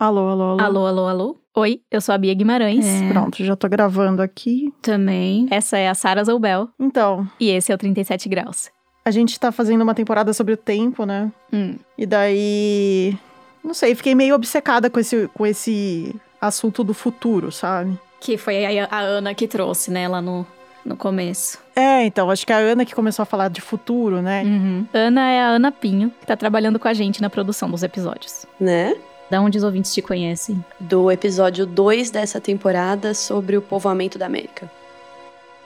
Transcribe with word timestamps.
Alô, 0.00 0.28
alô, 0.30 0.42
alô. 0.52 0.62
Alô, 0.62 0.86
alô, 0.86 1.06
alô. 1.08 1.36
Oi, 1.56 1.82
eu 1.90 2.00
sou 2.00 2.14
a 2.14 2.18
Bia 2.18 2.32
Guimarães. 2.32 2.86
É. 2.86 3.08
Pronto, 3.12 3.44
já 3.44 3.54
tô 3.54 3.68
gravando 3.68 4.22
aqui. 4.22 4.72
Também. 4.80 5.46
Essa 5.50 5.76
é 5.76 5.90
a 5.90 5.94
Sara 5.94 6.24
Zoubel. 6.24 6.70
Então, 6.80 7.28
E 7.38 7.50
esse 7.50 7.70
é 7.70 7.74
o 7.74 7.78
37 7.78 8.26
Graus. 8.26 8.70
a 9.04 9.10
gente 9.10 9.38
tá 9.38 9.52
fazendo 9.52 9.82
uma 9.82 9.94
temporada 9.94 10.32
sobre 10.32 10.54
o 10.54 10.56
tempo, 10.56 11.04
né? 11.04 11.30
Hum. 11.52 11.76
E 11.98 12.06
daí. 12.06 13.14
Não 13.62 13.74
sei, 13.74 13.94
fiquei 13.94 14.14
meio 14.14 14.34
obcecada 14.34 14.88
com 14.88 14.98
esse, 14.98 15.28
com 15.34 15.44
esse 15.46 16.14
assunto 16.40 16.82
do 16.82 16.94
futuro, 16.94 17.52
sabe? 17.52 17.98
Que 18.20 18.38
foi 18.38 18.78
a, 18.78 18.86
a 18.90 19.00
Ana 19.00 19.34
que 19.34 19.46
trouxe, 19.46 19.90
né, 19.90 20.08
lá 20.08 20.22
no, 20.22 20.46
no 20.82 20.96
começo. 20.96 21.58
É, 21.76 22.06
então, 22.06 22.30
acho 22.30 22.46
que 22.46 22.52
a 22.54 22.56
Ana 22.58 22.86
que 22.86 22.94
começou 22.94 23.22
a 23.22 23.26
falar 23.26 23.48
de 23.48 23.60
futuro, 23.60 24.22
né? 24.22 24.42
Uhum. 24.44 24.86
Ana 24.94 25.30
é 25.30 25.42
a 25.42 25.48
Ana 25.48 25.70
Pinho, 25.70 26.10
que 26.20 26.26
tá 26.26 26.36
trabalhando 26.38 26.78
com 26.78 26.88
a 26.88 26.94
gente 26.94 27.20
na 27.20 27.28
produção 27.28 27.70
dos 27.70 27.82
episódios. 27.82 28.46
né? 28.58 28.96
Da 29.30 29.40
onde 29.40 29.56
os 29.56 29.62
ouvintes 29.62 29.94
te 29.94 30.02
conhecem? 30.02 30.62
Do 30.80 31.08
episódio 31.08 31.64
2 31.64 32.10
dessa 32.10 32.40
temporada 32.40 33.14
sobre 33.14 33.56
o 33.56 33.62
povoamento 33.62 34.18
da 34.18 34.26
América. 34.26 34.68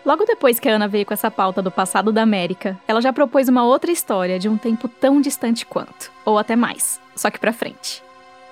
Logo 0.04 0.26
depois 0.26 0.60
que 0.60 0.68
a 0.68 0.74
Ana 0.74 0.86
veio 0.86 1.06
com 1.06 1.14
essa 1.14 1.30
pauta 1.30 1.62
do 1.62 1.70
passado 1.70 2.12
da 2.12 2.20
América, 2.20 2.78
ela 2.86 3.00
já 3.00 3.10
propôs 3.10 3.48
uma 3.48 3.64
outra 3.64 3.90
história 3.90 4.38
de 4.38 4.50
um 4.50 4.58
tempo 4.58 4.86
tão 4.86 5.18
distante 5.18 5.64
quanto, 5.64 6.12
ou 6.26 6.38
até 6.38 6.54
mais, 6.54 7.00
só 7.16 7.30
que 7.30 7.40
pra 7.40 7.54
frente. 7.54 8.02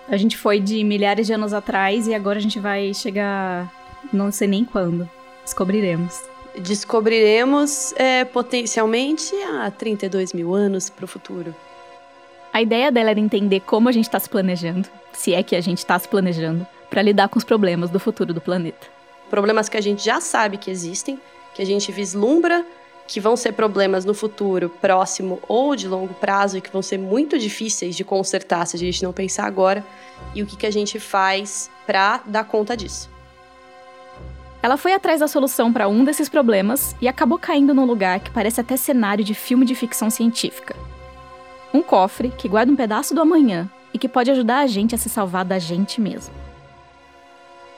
A 0.08 0.16
gente 0.16 0.38
foi 0.38 0.58
de 0.58 0.82
milhares 0.82 1.26
de 1.26 1.34
anos 1.34 1.52
atrás 1.52 2.06
e 2.06 2.14
agora 2.14 2.38
a 2.38 2.42
gente 2.42 2.58
vai 2.58 2.94
chegar 2.94 3.70
não 4.10 4.32
sei 4.32 4.48
nem 4.48 4.64
quando. 4.64 5.08
Descobriremos. 5.44 6.22
Descobriremos 6.58 7.92
é, 7.96 8.24
potencialmente 8.24 9.34
há 9.42 9.70
32 9.70 10.32
mil 10.32 10.54
anos 10.54 10.88
pro 10.88 11.06
futuro. 11.06 11.54
A 12.52 12.60
ideia 12.60 12.92
dela 12.92 13.10
era 13.10 13.18
entender 13.18 13.60
como 13.60 13.88
a 13.88 13.92
gente 13.92 14.10
tá 14.10 14.20
se 14.20 14.28
planejando, 14.28 14.86
se 15.10 15.32
é 15.32 15.42
que 15.42 15.56
a 15.56 15.60
gente 15.60 15.86
tá 15.86 15.98
se 15.98 16.06
planejando, 16.06 16.66
pra 16.90 17.00
lidar 17.00 17.30
com 17.30 17.38
os 17.38 17.44
problemas 17.44 17.88
do 17.88 17.98
futuro 17.98 18.34
do 18.34 18.42
planeta. 18.42 18.86
Problemas 19.30 19.70
que 19.70 19.76
a 19.78 19.80
gente 19.80 20.04
já 20.04 20.20
sabe 20.20 20.58
que 20.58 20.70
existem, 20.70 21.18
que 21.54 21.62
a 21.62 21.64
gente 21.64 21.90
vislumbra 21.90 22.62
que 23.08 23.20
vão 23.20 23.36
ser 23.36 23.52
problemas 23.52 24.04
no 24.04 24.12
futuro 24.12 24.68
próximo 24.68 25.40
ou 25.48 25.74
de 25.74 25.88
longo 25.88 26.12
prazo 26.14 26.58
e 26.58 26.60
que 26.60 26.70
vão 26.70 26.82
ser 26.82 26.98
muito 26.98 27.38
difíceis 27.38 27.96
de 27.96 28.04
consertar 28.04 28.66
se 28.66 28.76
a 28.76 28.78
gente 28.78 29.02
não 29.02 29.12
pensar 29.14 29.46
agora, 29.46 29.82
e 30.34 30.42
o 30.42 30.46
que, 30.46 30.56
que 30.56 30.66
a 30.66 30.70
gente 30.70 31.00
faz 31.00 31.70
pra 31.86 32.22
dar 32.26 32.44
conta 32.44 32.76
disso. 32.76 33.10
Ela 34.62 34.76
foi 34.76 34.92
atrás 34.92 35.20
da 35.20 35.26
solução 35.26 35.72
pra 35.72 35.88
um 35.88 36.04
desses 36.04 36.28
problemas 36.28 36.94
e 37.00 37.08
acabou 37.08 37.38
caindo 37.38 37.74
num 37.74 37.86
lugar 37.86 38.20
que 38.20 38.30
parece 38.30 38.60
até 38.60 38.76
cenário 38.76 39.24
de 39.24 39.34
filme 39.34 39.64
de 39.64 39.74
ficção 39.74 40.08
científica. 40.10 40.76
Um 41.72 41.82
cofre 41.82 42.30
que 42.30 42.48
guarda 42.48 42.70
um 42.70 42.76
pedaço 42.76 43.14
do 43.14 43.20
amanhã 43.20 43.68
e 43.94 43.98
que 43.98 44.08
pode 44.08 44.30
ajudar 44.30 44.58
a 44.58 44.66
gente 44.66 44.94
a 44.94 44.98
se 44.98 45.08
salvar 45.08 45.44
da 45.44 45.58
gente 45.58 46.00
mesmo. 46.00 46.34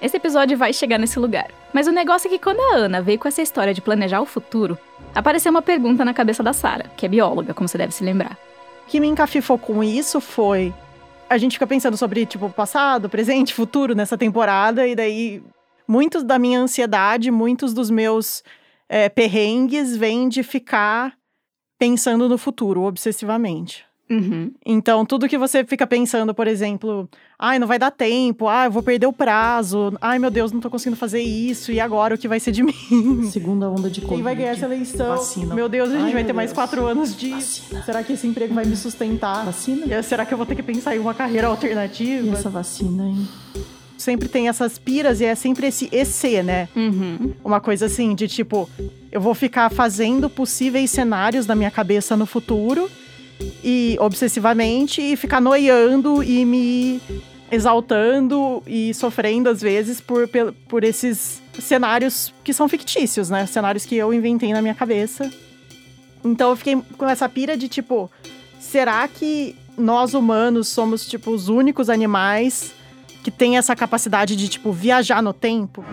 Esse 0.02 0.16
episódio 0.16 0.58
vai 0.58 0.72
chegar 0.72 0.98
nesse 0.98 1.18
lugar, 1.18 1.48
mas 1.72 1.86
o 1.86 1.92
negócio 1.92 2.28
é 2.28 2.30
que 2.30 2.38
quando 2.38 2.60
a 2.60 2.76
Ana 2.76 3.00
veio 3.00 3.18
com 3.18 3.28
essa 3.28 3.40
história 3.40 3.72
de 3.72 3.80
planejar 3.80 4.20
o 4.20 4.26
futuro, 4.26 4.76
apareceu 5.14 5.50
uma 5.50 5.62
pergunta 5.62 6.04
na 6.04 6.12
cabeça 6.12 6.42
da 6.42 6.52
Sara, 6.52 6.90
que 6.96 7.06
é 7.06 7.08
bióloga, 7.08 7.54
como 7.54 7.68
você 7.68 7.78
deve 7.78 7.94
se 7.94 8.04
lembrar. 8.04 8.36
O 8.86 8.90
que 8.90 9.00
me 9.00 9.06
encafifou 9.06 9.56
com 9.56 9.82
isso 9.82 10.20
foi. 10.20 10.74
A 11.30 11.38
gente 11.38 11.52
fica 11.52 11.66
pensando 11.66 11.96
sobre, 11.96 12.26
tipo, 12.26 12.50
passado, 12.50 13.08
presente, 13.08 13.54
futuro 13.54 13.94
nessa 13.94 14.18
temporada, 14.18 14.86
e 14.86 14.94
daí 14.94 15.42
muitos 15.88 16.22
da 16.22 16.38
minha 16.38 16.60
ansiedade, 16.60 17.30
muitos 17.30 17.72
dos 17.72 17.90
meus 17.90 18.42
é, 18.88 19.08
perrengues 19.08 19.96
vêm 19.96 20.28
de 20.28 20.42
ficar 20.42 21.14
pensando 21.84 22.28
no 22.28 22.38
futuro 22.38 22.82
obsessivamente. 22.82 23.84
Uhum. 24.10 24.52
Então, 24.66 25.04
tudo 25.06 25.26
que 25.28 25.38
você 25.38 25.64
fica 25.64 25.86
pensando, 25.86 26.34
por 26.34 26.46
exemplo, 26.46 27.08
ai, 27.38 27.58
não 27.58 27.66
vai 27.66 27.78
dar 27.78 27.90
tempo, 27.90 28.46
ai, 28.46 28.66
eu 28.66 28.70
vou 28.70 28.82
perder 28.82 29.06
o 29.06 29.12
prazo, 29.14 29.94
ai, 30.00 30.18
meu 30.18 30.30
Deus, 30.30 30.52
não 30.52 30.60
tô 30.60 30.68
conseguindo 30.68 30.96
fazer 30.96 31.22
isso, 31.22 31.72
e 31.72 31.80
agora 31.80 32.14
o 32.14 32.18
que 32.18 32.28
vai 32.28 32.38
ser 32.38 32.52
de 32.52 32.62
mim? 32.64 32.74
Segunda 33.30 33.68
onda 33.70 33.88
de 33.88 34.00
Covid. 34.02 34.16
Quem 34.16 34.22
vai 34.22 34.34
ganhar 34.34 34.50
essa 34.52 34.66
eleição? 34.66 35.08
Vacina. 35.16 35.54
Meu 35.54 35.68
Deus, 35.70 35.88
a 35.88 35.92
gente 35.94 36.04
Ai, 36.08 36.12
vai 36.12 36.24
ter 36.24 36.32
mais 36.34 36.50
Deus. 36.50 36.54
quatro 36.54 36.84
anos 36.86 37.16
de. 37.16 37.30
Vacina. 37.30 37.82
Será 37.82 38.02
que 38.02 38.12
esse 38.12 38.26
emprego 38.26 38.52
vai 38.54 38.66
me 38.66 38.76
sustentar? 38.76 39.42
Vacina? 39.44 39.86
E 39.86 40.02
Será 40.02 40.26
que 40.26 40.34
eu 40.34 40.38
vou 40.38 40.46
ter 40.46 40.54
que 40.54 40.62
pensar 40.62 40.94
em 40.94 40.98
uma 40.98 41.14
carreira 41.14 41.46
E 41.48 41.50
alternativa? 41.50 42.36
essa 42.36 42.50
vacina, 42.50 43.06
hein? 43.08 43.26
Sempre 43.96 44.28
tem 44.28 44.48
essas 44.48 44.76
piras 44.76 45.20
e 45.22 45.24
é 45.24 45.34
sempre 45.34 45.66
esse 45.68 45.88
EC, 45.90 46.42
né? 46.44 46.68
Uhum. 46.76 47.32
Uma 47.42 47.58
coisa 47.60 47.86
assim, 47.86 48.14
de 48.14 48.28
tipo, 48.28 48.68
eu 49.14 49.20
vou 49.20 49.32
ficar 49.32 49.70
fazendo 49.70 50.28
possíveis 50.28 50.90
cenários 50.90 51.46
na 51.46 51.54
minha 51.54 51.70
cabeça 51.70 52.16
no 52.16 52.26
futuro 52.26 52.90
e 53.62 53.96
obsessivamente 54.00 55.00
e 55.00 55.14
ficar 55.14 55.40
noiando 55.40 56.20
e 56.20 56.44
me 56.44 57.00
exaltando 57.48 58.60
e 58.66 58.92
sofrendo 58.92 59.48
às 59.48 59.62
vezes 59.62 60.00
por, 60.00 60.28
por 60.68 60.82
esses 60.82 61.40
cenários 61.60 62.34
que 62.42 62.52
são 62.52 62.68
fictícios, 62.68 63.30
né? 63.30 63.46
Cenários 63.46 63.86
que 63.86 63.94
eu 63.94 64.12
inventei 64.12 64.52
na 64.52 64.60
minha 64.60 64.74
cabeça. 64.74 65.30
Então 66.24 66.50
eu 66.50 66.56
fiquei 66.56 66.82
com 66.98 67.08
essa 67.08 67.28
pira 67.28 67.56
de 67.56 67.68
tipo, 67.68 68.10
será 68.58 69.06
que 69.06 69.54
nós 69.78 70.12
humanos 70.12 70.66
somos 70.66 71.06
tipo 71.06 71.30
os 71.30 71.48
únicos 71.48 71.88
animais 71.88 72.72
que 73.22 73.30
têm 73.30 73.58
essa 73.58 73.76
capacidade 73.76 74.34
de 74.34 74.48
tipo 74.48 74.72
viajar 74.72 75.22
no 75.22 75.32
tempo? 75.32 75.84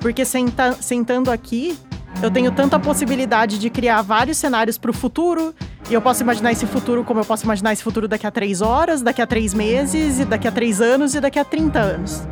Porque 0.00 0.24
senta- 0.24 0.72
sentando 0.80 1.30
aqui, 1.30 1.78
eu 2.22 2.30
tenho 2.30 2.50
tanta 2.52 2.78
possibilidade 2.78 3.58
de 3.58 3.68
criar 3.70 4.02
vários 4.02 4.36
cenários 4.38 4.78
para 4.78 4.90
o 4.90 4.94
futuro. 4.94 5.54
E 5.90 5.94
eu 5.94 6.02
posso 6.02 6.22
imaginar 6.22 6.52
esse 6.52 6.66
futuro 6.66 7.04
como 7.04 7.20
eu 7.20 7.24
posso 7.24 7.44
imaginar 7.44 7.72
esse 7.72 7.82
futuro 7.82 8.08
daqui 8.08 8.26
a 8.26 8.30
três 8.30 8.60
horas, 8.60 9.02
daqui 9.02 9.22
a 9.22 9.26
três 9.26 9.54
meses, 9.54 10.18
e 10.18 10.24
daqui 10.24 10.48
a 10.48 10.52
três 10.52 10.80
anos 10.80 11.14
e 11.14 11.20
daqui 11.20 11.38
a 11.38 11.44
30 11.44 11.78
anos. 11.78 12.22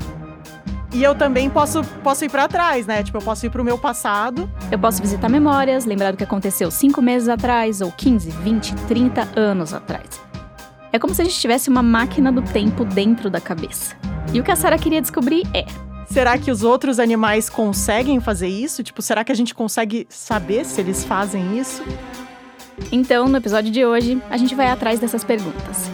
E 0.92 1.02
eu 1.02 1.14
também 1.14 1.50
posso, 1.50 1.82
posso 2.04 2.24
ir 2.24 2.30
para 2.30 2.46
trás, 2.46 2.86
né? 2.86 3.02
Tipo, 3.02 3.18
eu 3.18 3.22
posso 3.22 3.44
ir 3.44 3.50
para 3.50 3.60
o 3.60 3.64
meu 3.64 3.76
passado. 3.76 4.48
Eu 4.70 4.78
posso 4.78 5.02
visitar 5.02 5.28
memórias, 5.28 5.84
lembrar 5.84 6.12
do 6.12 6.16
que 6.16 6.22
aconteceu 6.24 6.70
5 6.70 7.02
meses 7.02 7.28
atrás, 7.28 7.80
ou 7.80 7.90
15, 7.90 8.30
20, 8.30 8.74
30 8.86 9.28
anos 9.34 9.74
atrás. 9.74 10.04
É 10.92 10.98
como 10.98 11.12
se 11.12 11.20
a 11.22 11.24
gente 11.24 11.36
tivesse 11.38 11.68
uma 11.68 11.82
máquina 11.82 12.30
do 12.30 12.42
tempo 12.42 12.84
dentro 12.84 13.28
da 13.28 13.40
cabeça. 13.40 13.96
E 14.32 14.38
o 14.38 14.44
que 14.44 14.52
a 14.52 14.56
Sarah 14.56 14.78
queria 14.78 15.00
descobrir 15.00 15.44
é: 15.52 15.66
Será 16.14 16.38
que 16.38 16.48
os 16.48 16.62
outros 16.62 17.00
animais 17.00 17.50
conseguem 17.50 18.20
fazer 18.20 18.46
isso? 18.46 18.84
Tipo, 18.84 19.02
será 19.02 19.24
que 19.24 19.32
a 19.32 19.34
gente 19.34 19.52
consegue 19.52 20.06
saber 20.08 20.64
se 20.64 20.80
eles 20.80 21.04
fazem 21.04 21.58
isso? 21.58 21.82
Então, 22.92 23.26
no 23.26 23.36
episódio 23.36 23.68
de 23.72 23.84
hoje, 23.84 24.22
a 24.30 24.36
gente 24.36 24.54
vai 24.54 24.68
atrás 24.68 25.00
dessas 25.00 25.24
perguntas. 25.24 25.90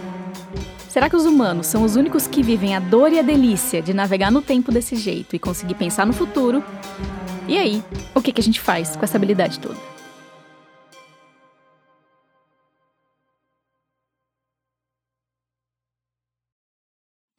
Será 0.91 1.09
que 1.09 1.17
os 1.17 1.25
humanos 1.25 1.69
são 1.69 1.85
os 1.85 1.97
únicos 1.97 2.27
que 2.27 2.43
vivem 2.43 2.77
a 2.77 2.81
dor 2.81 3.11
e 3.15 3.19
a 3.19 3.23
delícia 3.23 3.81
de 3.81 3.95
navegar 3.95 4.31
no 4.31 4.43
tempo 4.43 4.71
desse 4.71 4.95
jeito 4.95 5.35
e 5.35 5.39
conseguir 5.39 5.75
pensar 5.75 6.05
no 6.05 6.13
futuro? 6.13 6.63
E 7.49 7.57
aí, 7.57 7.83
o 8.15 8.21
que, 8.21 8.39
a 8.39 8.43
gente 8.43 8.61
faz 8.61 8.97
com 8.97 9.03
essa 9.03 9.17
habilidade 9.17 9.59
toda? 9.59 9.81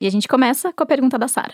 E 0.02 0.08
a 0.08 0.10
gente 0.10 0.28
começa 0.28 0.74
com 0.74 0.82
a 0.82 0.88
pergunta 0.88 1.20
da 1.20 1.28
Sara. 1.28 1.54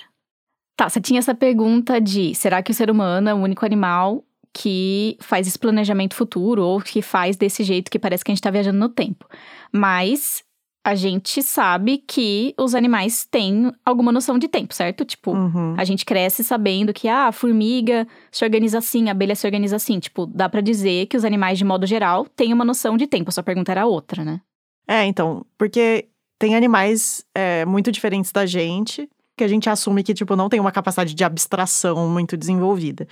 Tá, 0.77 0.87
você 0.87 1.01
tinha 1.01 1.17
essa 1.17 1.33
pergunta 1.33 1.99
de 1.99 2.35
será 2.35 2.61
que 2.61 2.69
o 2.71 2.73
ser 2.73 2.89
humano 2.91 3.27
é 3.27 3.33
o 3.33 3.37
único 3.37 3.65
animal 3.65 4.23
que 4.53 5.17
faz 5.19 5.47
esse 5.47 5.57
planejamento 5.57 6.15
futuro 6.15 6.63
ou 6.63 6.79
que 6.79 7.01
faz 7.01 7.35
desse 7.35 7.63
jeito 7.63 7.91
que 7.91 7.99
parece 7.99 8.23
que 8.23 8.31
a 8.31 8.33
gente 8.35 8.43
tá 8.43 8.51
viajando 8.51 8.77
no 8.77 8.87
tempo. 8.87 9.27
Mas 9.71 10.43
a 10.85 10.95
gente 10.95 11.43
sabe 11.43 11.97
que 11.97 12.53
os 12.57 12.73
animais 12.73 13.25
têm 13.29 13.71
alguma 13.83 14.11
noção 14.11 14.37
de 14.39 14.47
tempo, 14.47 14.73
certo? 14.73 15.03
Tipo, 15.03 15.31
Uhum. 15.33 15.75
a 15.77 15.83
gente 15.83 16.05
cresce 16.05 16.43
sabendo 16.43 16.93
que 16.93 17.07
ah, 17.09 17.27
a 17.27 17.31
formiga 17.31 18.07
se 18.31 18.45
organiza 18.45 18.77
assim, 18.77 19.09
a 19.09 19.11
abelha 19.11 19.35
se 19.35 19.45
organiza 19.45 19.75
assim. 19.75 19.99
Tipo, 19.99 20.25
dá 20.25 20.47
pra 20.47 20.61
dizer 20.61 21.07
que 21.07 21.17
os 21.17 21.25
animais, 21.25 21.57
de 21.57 21.65
modo 21.65 21.85
geral, 21.85 22.25
têm 22.25 22.53
uma 22.53 22.63
noção 22.63 22.95
de 22.95 23.05
tempo. 23.05 23.29
A 23.29 23.33
sua 23.33 23.43
pergunta 23.43 23.71
era 23.71 23.85
outra, 23.85 24.23
né? 24.23 24.39
É, 24.87 25.03
então, 25.05 25.45
porque 25.57 26.07
tem 26.39 26.55
animais 26.55 27.25
é, 27.35 27.65
muito 27.65 27.91
diferentes 27.91 28.31
da 28.31 28.45
gente, 28.45 29.09
que 29.37 29.43
a 29.43 29.47
gente 29.47 29.69
assume 29.69 30.03
que, 30.03 30.15
tipo, 30.15 30.35
não 30.35 30.49
tem 30.49 30.59
uma 30.59 30.71
capacidade 30.71 31.13
de 31.13 31.23
abstração 31.23 32.09
muito 32.09 32.35
desenvolvida. 32.35 33.07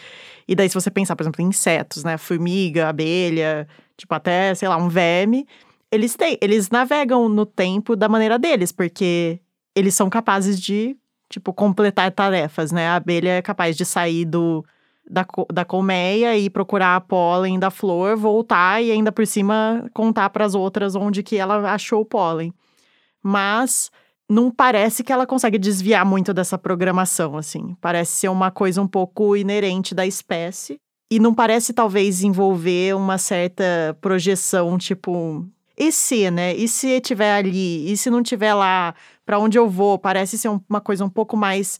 E 0.48 0.56
daí, 0.56 0.68
se 0.68 0.74
você 0.74 0.89
pensar, 0.89 1.16
por 1.16 1.22
exemplo, 1.24 1.42
em 1.42 1.50
insetos, 1.50 2.04
né? 2.04 2.18
Formiga, 2.18 2.89
abelha, 2.89 3.68
tipo, 3.95 4.13
até, 4.13 4.54
sei 4.56 4.68
lá, 4.68 4.75
um 4.75 4.89
verme, 4.89 5.48
eles 5.92 6.16
têm, 6.16 6.38
eles 6.42 6.69
navegam 6.72 7.30
no 7.30 7.45
tempo 7.45 7.95
da 7.95 8.10
maneira 8.10 8.39
deles, 8.39 8.72
porque 8.72 9.39
eles 9.75 9.94
são 9.94 10.10
capazes 10.10 10.60
de, 10.60 10.98
tipo, 11.30 11.54
completar 11.54 12.12
tarefas, 12.12 12.72
né? 12.72 12.88
A 12.88 12.95
abelha 12.95 13.30
é 13.30 13.42
capaz 13.44 13.77
de 13.77 13.86
sair 13.86 14.25
do, 14.25 14.66
da, 15.07 15.25
da 15.54 15.63
colmeia 15.63 16.36
e 16.36 16.50
procurar 16.50 16.95
a 16.95 17.01
pólen 17.01 17.60
da 17.60 17.69
flor, 17.69 18.18
voltar 18.18 18.81
e 18.81 18.92
ainda 18.92 19.12
por 19.12 19.27
cima 19.27 19.88
contar 19.94 20.31
para 20.31 20.44
as 20.44 20.56
outras 20.56 20.95
onde 20.95 21.22
que 21.22 21.38
ela 21.38 21.72
achou 21.72 22.01
o 22.01 22.06
pólen. 22.06 22.51
Mas 23.22 23.92
não 24.30 24.50
parece 24.50 25.04
que 25.04 25.13
ela 25.13 25.25
consegue 25.25 25.57
desviar 25.57 26.06
muito 26.06 26.33
dessa 26.33 26.57
programação, 26.57 27.38
assim. 27.38 27.75
Parece 27.80 28.13
ser 28.13 28.30
uma 28.30 28.50
coisa 28.51 28.81
um 28.81 28.88
pouco 28.88 29.36
inerente 29.36 29.94
da 29.94 30.06
espécie. 30.06 30.80
E 31.12 31.19
não 31.19 31.33
parece, 31.33 31.72
talvez, 31.74 32.24
envolver 32.24 32.95
uma 32.95 33.18
certa 33.18 33.95
projeção, 34.01 34.77
tipo. 34.77 35.45
E 35.77 35.92
se, 35.92 36.31
né? 36.31 36.56
E 36.56 36.68
se 36.68 37.00
tiver 37.01 37.33
ali? 37.36 37.92
E 37.92 37.95
se 37.98 38.10
não 38.10 38.24
tiver 38.24 38.54
lá 38.54 38.95
para 39.25 39.38
onde 39.38 39.57
eu 39.57 39.69
vou, 39.69 40.00
parece 40.00 40.38
ser 40.38 40.50
uma 40.50 40.81
coisa 40.81 41.06
um 41.06 41.10
pouco 41.10 41.38
mais 41.38 41.80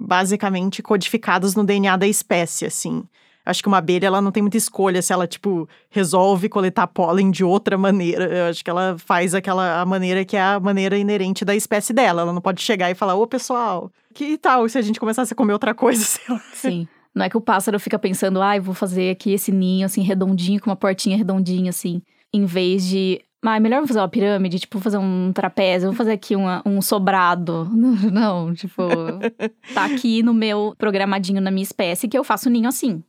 basicamente 0.00 0.82
codificadas 0.82 1.54
no 1.54 1.64
DNA 1.64 1.96
da 1.96 2.06
espécie, 2.06 2.64
assim. 2.64 3.02
Acho 3.44 3.62
que 3.62 3.68
uma 3.68 3.78
abelha, 3.78 4.06
ela 4.06 4.20
não 4.20 4.30
tem 4.30 4.42
muita 4.42 4.56
escolha 4.56 5.00
se 5.00 5.12
ela, 5.12 5.26
tipo, 5.26 5.68
resolve 5.88 6.48
coletar 6.48 6.86
pólen 6.86 7.30
de 7.30 7.42
outra 7.42 7.78
maneira. 7.78 8.24
Eu 8.24 8.50
acho 8.50 8.62
que 8.62 8.70
ela 8.70 8.96
faz 8.98 9.34
aquela 9.34 9.80
a 9.80 9.86
maneira 9.86 10.24
que 10.24 10.36
é 10.36 10.42
a 10.42 10.60
maneira 10.60 10.96
inerente 10.96 11.44
da 11.44 11.54
espécie 11.54 11.92
dela. 11.92 12.22
Ela 12.22 12.32
não 12.32 12.40
pode 12.40 12.60
chegar 12.60 12.90
e 12.90 12.94
falar, 12.94 13.14
ô, 13.14 13.26
pessoal, 13.26 13.90
que 14.14 14.36
tal 14.36 14.68
se 14.68 14.78
a 14.78 14.82
gente 14.82 15.00
começasse 15.00 15.32
a 15.32 15.36
comer 15.36 15.52
outra 15.52 15.74
coisa, 15.74 16.02
sei 16.04 16.24
lá. 16.28 16.42
Sim. 16.52 16.88
Não 17.14 17.24
é 17.24 17.30
que 17.30 17.36
o 17.36 17.40
pássaro 17.40 17.80
fica 17.80 17.98
pensando, 17.98 18.40
ai, 18.40 18.58
ah, 18.58 18.60
vou 18.60 18.74
fazer 18.74 19.10
aqui 19.10 19.32
esse 19.32 19.50
ninho, 19.50 19.84
assim, 19.84 20.02
redondinho, 20.02 20.60
com 20.60 20.70
uma 20.70 20.76
portinha 20.76 21.16
redondinha, 21.16 21.70
assim, 21.70 22.00
em 22.32 22.44
vez 22.44 22.86
de 22.86 23.20
mas 23.42 23.56
é 23.56 23.60
melhor 23.60 23.86
fazer 23.86 24.00
uma 24.00 24.08
pirâmide, 24.08 24.58
tipo, 24.58 24.78
fazer 24.80 24.98
um 24.98 25.32
trapézio, 25.32 25.88
vou 25.88 25.96
fazer 25.96 26.12
aqui 26.12 26.36
uma, 26.36 26.62
um 26.66 26.82
sobrado. 26.82 27.66
Não, 28.12 28.52
tipo, 28.52 28.82
tá 29.72 29.86
aqui 29.86 30.22
no 30.22 30.34
meu 30.34 30.74
programadinho 30.76 31.40
na 31.40 31.50
minha 31.50 31.62
espécie 31.62 32.06
que 32.06 32.18
eu 32.18 32.22
faço 32.22 32.50
ninho 32.50 32.68
assim. 32.68 33.02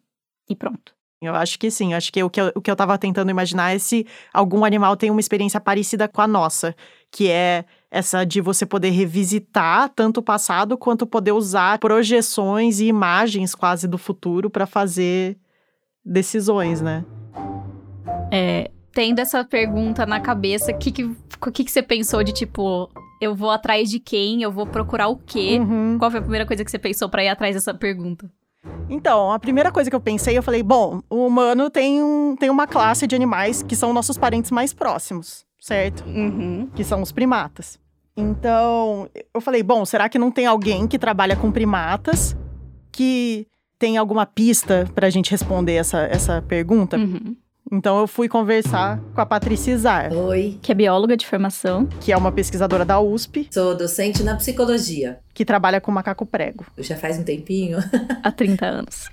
E 0.50 0.56
pronto. 0.56 0.94
Eu 1.22 1.36
acho 1.36 1.60
que 1.60 1.70
sim. 1.70 1.92
Eu 1.92 1.98
acho 1.98 2.12
que 2.12 2.24
o 2.24 2.30
que 2.30 2.42
eu, 2.42 2.52
o 2.56 2.62
que 2.62 2.72
eu 2.72 2.76
tava 2.76 2.98
tentando 2.98 3.30
imaginar 3.30 3.76
é 3.76 3.78
se 3.78 4.08
algum 4.34 4.66
animal 4.66 4.98
tem 4.98 5.12
uma 5.12 5.20
experiência 5.20 5.62
parecida 5.62 6.08
com 6.08 6.20
a 6.20 6.28
nossa, 6.28 6.76
que 7.12 7.30
é 7.30 7.64
essa 7.92 8.26
de 8.26 8.42
você 8.42 8.66
poder 8.66 8.90
revisitar 8.90 9.90
tanto 9.90 10.20
o 10.20 10.24
passado 10.24 10.78
quanto 10.78 11.06
poder 11.06 11.34
usar 11.34 11.78
projeções 11.78 12.80
e 12.80 12.86
imagens 12.86 13.54
quase 13.54 13.88
do 13.88 14.00
futuro 14.00 14.50
para 14.50 14.66
fazer 14.66 15.38
decisões, 16.04 16.82
né? 16.82 17.06
É, 18.32 18.72
tendo 18.92 19.20
essa 19.20 19.44
pergunta 19.44 20.06
na 20.08 20.20
cabeça, 20.20 20.72
o 20.72 20.78
que, 20.78 20.92
que, 20.92 21.16
que, 21.54 21.64
que 21.66 21.72
você 21.72 21.84
pensou 21.84 22.24
de 22.24 22.34
tipo, 22.34 22.90
eu 23.22 23.36
vou 23.36 23.52
atrás 23.52 23.90
de 23.92 24.00
quem? 24.00 24.42
Eu 24.42 24.52
vou 24.52 24.66
procurar 24.66 25.08
o 25.08 25.18
quê? 25.18 25.60
Uhum. 25.60 25.98
Qual 26.00 26.10
foi 26.10 26.20
a 26.20 26.24
primeira 26.24 26.48
coisa 26.48 26.66
que 26.66 26.72
você 26.72 26.80
pensou 26.80 27.10
para 27.10 27.24
ir 27.24 27.28
atrás 27.28 27.54
dessa 27.54 27.74
pergunta? 27.74 28.32
Então, 28.90 29.32
a 29.32 29.40
primeira 29.40 29.72
coisa 29.72 29.90
que 29.90 29.96
eu 29.96 30.02
pensei, 30.02 30.38
eu 30.38 30.44
falei, 30.44 30.62
bom, 30.62 31.02
o 31.10 31.26
humano 31.26 31.70
tem, 31.70 32.04
um, 32.04 32.36
tem 32.36 32.50
uma 32.50 32.68
classe 32.68 33.08
de 33.08 33.16
animais 33.16 33.64
que 33.64 33.76
são 33.76 33.94
nossos 33.94 34.18
parentes 34.18 34.52
mais 34.52 34.74
próximos, 34.74 35.46
certo? 35.60 36.04
Uhum. 36.06 36.70
Que 36.76 36.84
são 36.84 37.02
os 37.02 37.12
primatas. 37.12 37.80
Então, 38.16 39.10
eu 39.34 39.40
falei, 39.40 39.64
bom, 39.64 39.86
será 39.86 40.10
que 40.10 40.20
não 40.20 40.30
tem 40.30 40.46
alguém 40.46 40.88
que 40.88 41.00
trabalha 41.00 41.36
com 41.36 41.52
primatas 41.52 42.36
que 42.92 43.48
tem 43.80 43.98
alguma 43.98 44.26
pista 44.26 44.88
pra 44.94 45.10
gente 45.10 45.32
responder 45.32 45.76
essa, 45.76 46.02
essa 46.02 46.42
pergunta? 46.42 46.98
Uhum. 46.98 47.36
Então 47.72 47.98
eu 48.00 48.06
fui 48.06 48.28
conversar 48.28 49.00
com 49.16 49.22
a 49.22 49.26
Patrícia 49.26 49.72
Izar. 49.72 50.12
Oi. 50.12 50.60
Que 50.62 50.74
é 50.74 50.76
bióloga 50.76 51.16
de 51.16 51.26
formação. 51.26 51.86
Que 52.02 52.12
é 52.12 52.18
uma 52.18 52.30
pesquisadora 52.30 52.84
da 52.84 53.00
USP. 53.00 53.48
Sou 53.50 53.74
docente 53.74 54.24
na 54.24 54.36
psicologia. 54.36 55.20
Que 55.34 55.46
trabalha 55.46 55.80
com 55.80 55.90
macaco 55.90 56.26
prego. 56.26 56.66
Já 56.78 56.98
faz 56.98 57.18
um 57.18 57.24
tempinho. 57.24 57.80
Há 58.22 58.30
30 58.30 58.66
anos. 58.66 59.10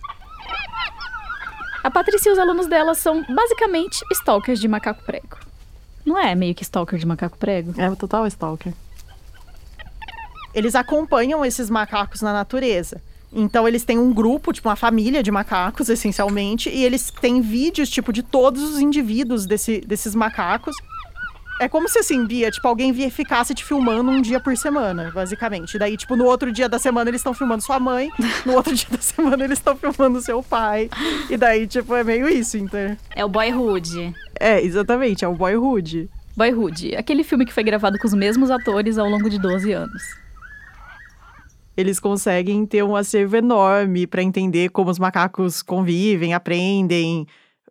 A 1.84 1.90
Patrícia 1.90 2.30
e 2.30 2.32
os 2.32 2.38
alunos 2.38 2.66
dela 2.66 2.96
são 2.96 3.24
basicamente 3.32 4.04
stalkers 4.10 4.58
de 4.58 4.66
macaco 4.66 5.04
prego. 5.04 5.38
Não 6.04 6.18
é 6.18 6.34
meio 6.34 6.54
que 6.54 6.64
stalker 6.64 6.98
de 6.98 7.06
macaco 7.06 7.38
prego? 7.38 7.72
É, 7.80 7.94
total 7.94 8.26
stalker. 8.26 8.72
Eles 10.52 10.74
acompanham 10.74 11.44
esses 11.44 11.70
macacos 11.70 12.22
na 12.22 12.32
natureza. 12.32 13.00
Então 13.32 13.68
eles 13.68 13.84
têm 13.84 13.98
um 13.98 14.12
grupo, 14.12 14.52
tipo 14.52 14.68
uma 14.68 14.76
família 14.76 15.22
de 15.22 15.30
macacos, 15.30 15.88
essencialmente, 15.88 16.70
e 16.70 16.84
eles 16.84 17.10
têm 17.10 17.40
vídeos, 17.40 17.90
tipo, 17.90 18.12
de 18.12 18.22
todos 18.22 18.62
os 18.62 18.80
indivíduos 18.80 19.46
desse, 19.46 19.80
desses 19.80 20.14
macacos. 20.14 20.74
É 21.60 21.68
como 21.68 21.88
se 21.88 21.98
assim, 21.98 22.24
Bia, 22.24 22.52
tipo, 22.52 22.66
alguém 22.68 22.92
ficasse 23.10 23.52
te 23.52 23.64
filmando 23.64 24.10
um 24.10 24.22
dia 24.22 24.38
por 24.38 24.56
semana, 24.56 25.10
basicamente. 25.12 25.76
Daí, 25.76 25.96
tipo, 25.96 26.14
no 26.14 26.24
outro 26.24 26.52
dia 26.52 26.68
da 26.68 26.78
semana 26.78 27.10
eles 27.10 27.18
estão 27.18 27.34
filmando 27.34 27.64
sua 27.64 27.80
mãe, 27.80 28.10
no 28.46 28.54
outro 28.54 28.74
dia 28.74 28.88
da 28.90 28.98
semana 28.98 29.44
eles 29.44 29.58
estão 29.58 29.76
filmando 29.76 30.20
seu 30.20 30.42
pai. 30.42 30.88
E 31.28 31.36
daí, 31.36 31.66
tipo, 31.66 31.94
é 31.94 32.04
meio 32.04 32.28
isso, 32.28 32.56
então. 32.56 32.96
É 33.14 33.24
o 33.24 33.28
boyhood. 33.28 34.14
É, 34.38 34.62
exatamente, 34.62 35.24
é 35.24 35.28
o 35.28 35.34
boyhood. 35.34 36.08
Boyhood, 36.36 36.94
aquele 36.94 37.24
filme 37.24 37.44
que 37.44 37.52
foi 37.52 37.64
gravado 37.64 37.98
com 37.98 38.06
os 38.06 38.14
mesmos 38.14 38.48
atores 38.52 38.96
ao 38.96 39.08
longo 39.08 39.28
de 39.28 39.40
12 39.40 39.72
anos 39.72 40.27
eles 41.78 42.00
conseguem 42.00 42.66
ter 42.66 42.82
um 42.82 42.96
acervo 42.96 43.36
enorme 43.36 44.04
para 44.04 44.20
entender 44.20 44.68
como 44.70 44.90
os 44.90 44.98
macacos 44.98 45.62
convivem, 45.62 46.34
aprendem, 46.34 47.24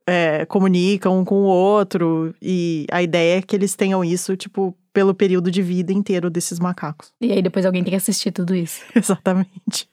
é, 0.07 0.45
comunicam 0.45 1.19
um 1.19 1.25
com 1.25 1.35
o 1.35 1.47
outro. 1.47 2.33
E 2.41 2.87
a 2.89 3.03
ideia 3.03 3.39
é 3.39 3.41
que 3.41 3.53
eles 3.53 3.75
tenham 3.75 4.05
isso, 4.05 4.37
tipo, 4.37 4.73
pelo 4.93 5.13
período 5.13 5.51
de 5.51 5.61
vida 5.61 5.91
inteiro 5.91 6.29
desses 6.29 6.57
macacos. 6.57 7.11
E 7.19 7.33
aí 7.33 7.41
depois 7.41 7.65
alguém 7.65 7.83
tem 7.83 7.91
que 7.91 7.97
assistir 7.97 8.31
tudo 8.31 8.55
isso. 8.55 8.81
Exatamente. 8.95 9.89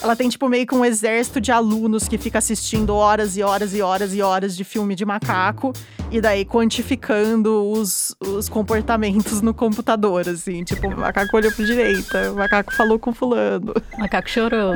Ela 0.00 0.16
tem, 0.16 0.30
tipo, 0.30 0.48
meio 0.48 0.66
que 0.66 0.74
um 0.74 0.86
exército 0.86 1.38
de 1.38 1.52
alunos 1.52 2.08
que 2.08 2.16
fica 2.16 2.38
assistindo 2.38 2.94
horas 2.94 3.36
e 3.36 3.42
horas 3.42 3.74
e 3.74 3.82
horas 3.82 4.14
e 4.14 4.22
horas 4.22 4.56
de 4.56 4.64
filme 4.64 4.94
de 4.94 5.04
macaco. 5.04 5.74
E 6.10 6.20
daí 6.20 6.44
quantificando 6.44 7.70
os, 7.70 8.14
os 8.20 8.48
comportamentos 8.48 9.40
no 9.42 9.52
computador, 9.52 10.28
assim. 10.28 10.62
Tipo, 10.64 10.88
o 10.88 10.96
macaco 10.98 11.36
olhou 11.36 11.52
pra 11.52 11.64
direita, 11.64 12.32
o 12.32 12.36
macaco 12.36 12.74
falou 12.74 12.98
com 12.98 13.12
fulano. 13.12 13.72
O 13.94 14.00
macaco 14.00 14.30
chorou. 14.30 14.74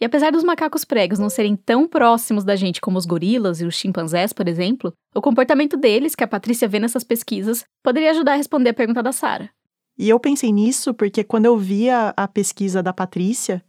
E 0.00 0.04
apesar 0.04 0.32
dos 0.32 0.42
macacos 0.42 0.82
pregos 0.82 1.18
não 1.18 1.28
serem 1.28 1.54
tão 1.54 1.86
próximos 1.86 2.42
da 2.42 2.56
gente 2.56 2.80
como 2.80 2.96
os 2.96 3.04
gorilas 3.04 3.60
e 3.60 3.66
os 3.66 3.74
chimpanzés, 3.74 4.32
por 4.32 4.48
exemplo, 4.48 4.94
o 5.14 5.20
comportamento 5.20 5.76
deles, 5.76 6.14
que 6.14 6.24
a 6.24 6.28
Patrícia 6.28 6.66
vê 6.66 6.78
nessas 6.78 7.04
pesquisas, 7.04 7.64
poderia 7.82 8.10
ajudar 8.10 8.32
a 8.32 8.36
responder 8.36 8.70
a 8.70 8.74
pergunta 8.74 9.02
da 9.02 9.12
Sara. 9.12 9.50
E 9.98 10.08
eu 10.08 10.18
pensei 10.18 10.50
nisso 10.50 10.94
porque 10.94 11.22
quando 11.22 11.44
eu 11.44 11.58
vi 11.58 11.90
a, 11.90 12.26
pesquisa 12.32 12.82
da 12.82 12.94
Patrícia, 12.94 13.62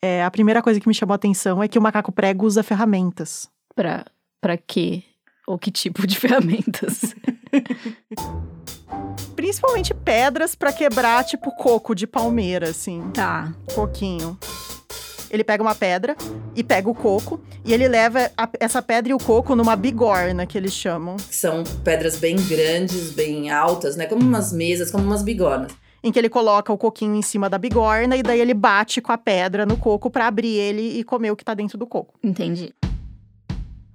é, 0.00 0.22
a 0.22 0.30
primeira 0.30 0.62
coisa 0.62 0.78
que 0.78 0.86
me 0.86 0.94
chamou 0.94 1.14
a 1.14 1.16
atenção 1.16 1.60
é 1.60 1.66
que 1.66 1.78
o 1.78 1.82
macaco 1.82 2.12
prego 2.12 2.46
usa 2.46 2.62
ferramentas. 2.62 3.50
Pra, 3.74 4.04
pra 4.42 4.58
quê? 4.58 5.02
Ou 5.46 5.58
que 5.58 5.70
tipo 5.70 6.06
de 6.06 6.18
ferramentas? 6.20 7.14
Principalmente 9.34 9.94
pedras 9.94 10.54
para 10.54 10.72
quebrar, 10.72 11.24
tipo, 11.24 11.50
coco 11.52 11.94
de 11.94 12.06
palmeira, 12.06 12.68
assim. 12.68 13.10
Tá. 13.12 13.54
Coquinho 13.74 14.38
ele 15.32 15.42
pega 15.42 15.62
uma 15.62 15.74
pedra 15.74 16.14
e 16.54 16.62
pega 16.62 16.90
o 16.90 16.94
coco 16.94 17.40
e 17.64 17.72
ele 17.72 17.88
leva 17.88 18.30
a, 18.36 18.46
essa 18.60 18.82
pedra 18.82 19.12
e 19.12 19.14
o 19.14 19.18
coco 19.18 19.56
numa 19.56 19.74
bigorna, 19.74 20.44
que 20.44 20.58
eles 20.58 20.74
chamam. 20.74 21.16
São 21.18 21.64
pedras 21.82 22.18
bem 22.18 22.36
grandes, 22.36 23.10
bem 23.10 23.50
altas, 23.50 23.96
né? 23.96 24.04
Como 24.04 24.20
umas 24.20 24.52
mesas, 24.52 24.90
como 24.90 25.04
umas 25.04 25.22
bigornas. 25.22 25.72
Em 26.04 26.12
que 26.12 26.18
ele 26.18 26.28
coloca 26.28 26.70
o 26.70 26.76
coquinho 26.76 27.14
em 27.14 27.22
cima 27.22 27.48
da 27.48 27.56
bigorna 27.56 28.14
e 28.14 28.22
daí 28.22 28.40
ele 28.40 28.52
bate 28.52 29.00
com 29.00 29.10
a 29.10 29.16
pedra 29.16 29.64
no 29.64 29.78
coco 29.78 30.10
para 30.10 30.26
abrir 30.26 30.54
ele 30.54 30.98
e 30.98 31.02
comer 31.02 31.30
o 31.30 31.36
que 31.36 31.44
tá 31.44 31.54
dentro 31.54 31.78
do 31.78 31.86
coco. 31.86 32.14
Entendi. 32.22 32.74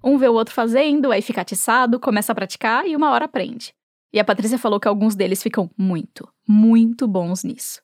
Um 0.07 0.17
vê 0.17 0.29
o 0.29 0.33
outro 0.33 0.53
fazendo, 0.53 1.11
aí 1.11 1.21
fica 1.21 1.41
atiçado, 1.41 1.99
começa 1.99 2.31
a 2.31 2.35
praticar 2.35 2.87
e 2.87 2.95
uma 2.95 3.11
hora 3.11 3.25
aprende. 3.25 3.73
E 4.13 4.21
a 4.21 4.23
Patrícia 4.23 4.57
falou 4.57 4.79
que 4.79 4.87
alguns 4.87 5.15
deles 5.15 5.43
ficam 5.43 5.69
muito, 5.77 6.25
muito 6.47 7.05
bons 7.05 7.43
nisso. 7.43 7.81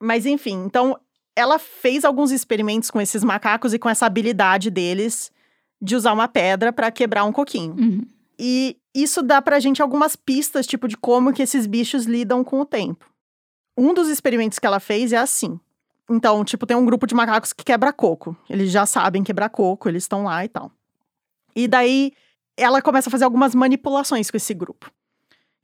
Mas 0.00 0.26
enfim, 0.26 0.64
então 0.66 0.98
ela 1.36 1.60
fez 1.60 2.04
alguns 2.04 2.32
experimentos 2.32 2.90
com 2.90 3.00
esses 3.00 3.22
macacos 3.22 3.72
e 3.72 3.78
com 3.78 3.88
essa 3.88 4.06
habilidade 4.06 4.72
deles 4.72 5.30
de 5.80 5.94
usar 5.94 6.12
uma 6.12 6.26
pedra 6.26 6.72
para 6.72 6.90
quebrar 6.90 7.22
um 7.22 7.32
coquinho. 7.32 7.76
Uhum. 7.78 8.06
E 8.36 8.76
isso 8.92 9.22
dá 9.22 9.40
pra 9.40 9.60
gente 9.60 9.80
algumas 9.80 10.16
pistas, 10.16 10.66
tipo, 10.66 10.88
de 10.88 10.96
como 10.96 11.32
que 11.32 11.42
esses 11.42 11.64
bichos 11.64 12.06
lidam 12.06 12.42
com 12.42 12.60
o 12.60 12.66
tempo. 12.66 13.06
Um 13.78 13.94
dos 13.94 14.08
experimentos 14.08 14.58
que 14.58 14.66
ela 14.66 14.80
fez 14.80 15.12
é 15.12 15.16
assim. 15.16 15.60
Então, 16.10 16.44
tipo, 16.44 16.66
tem 16.66 16.76
um 16.76 16.84
grupo 16.84 17.06
de 17.06 17.14
macacos 17.14 17.52
que 17.52 17.64
quebra 17.64 17.92
coco. 17.92 18.36
Eles 18.50 18.72
já 18.72 18.84
sabem 18.84 19.22
quebrar 19.22 19.48
coco, 19.48 19.88
eles 19.88 20.02
estão 20.02 20.24
lá 20.24 20.44
e 20.44 20.48
tal. 20.48 20.72
E 21.54 21.68
daí 21.68 22.12
ela 22.56 22.82
começa 22.82 23.08
a 23.08 23.10
fazer 23.10 23.24
algumas 23.24 23.54
manipulações 23.54 24.30
com 24.30 24.36
esse 24.36 24.54
grupo. 24.54 24.90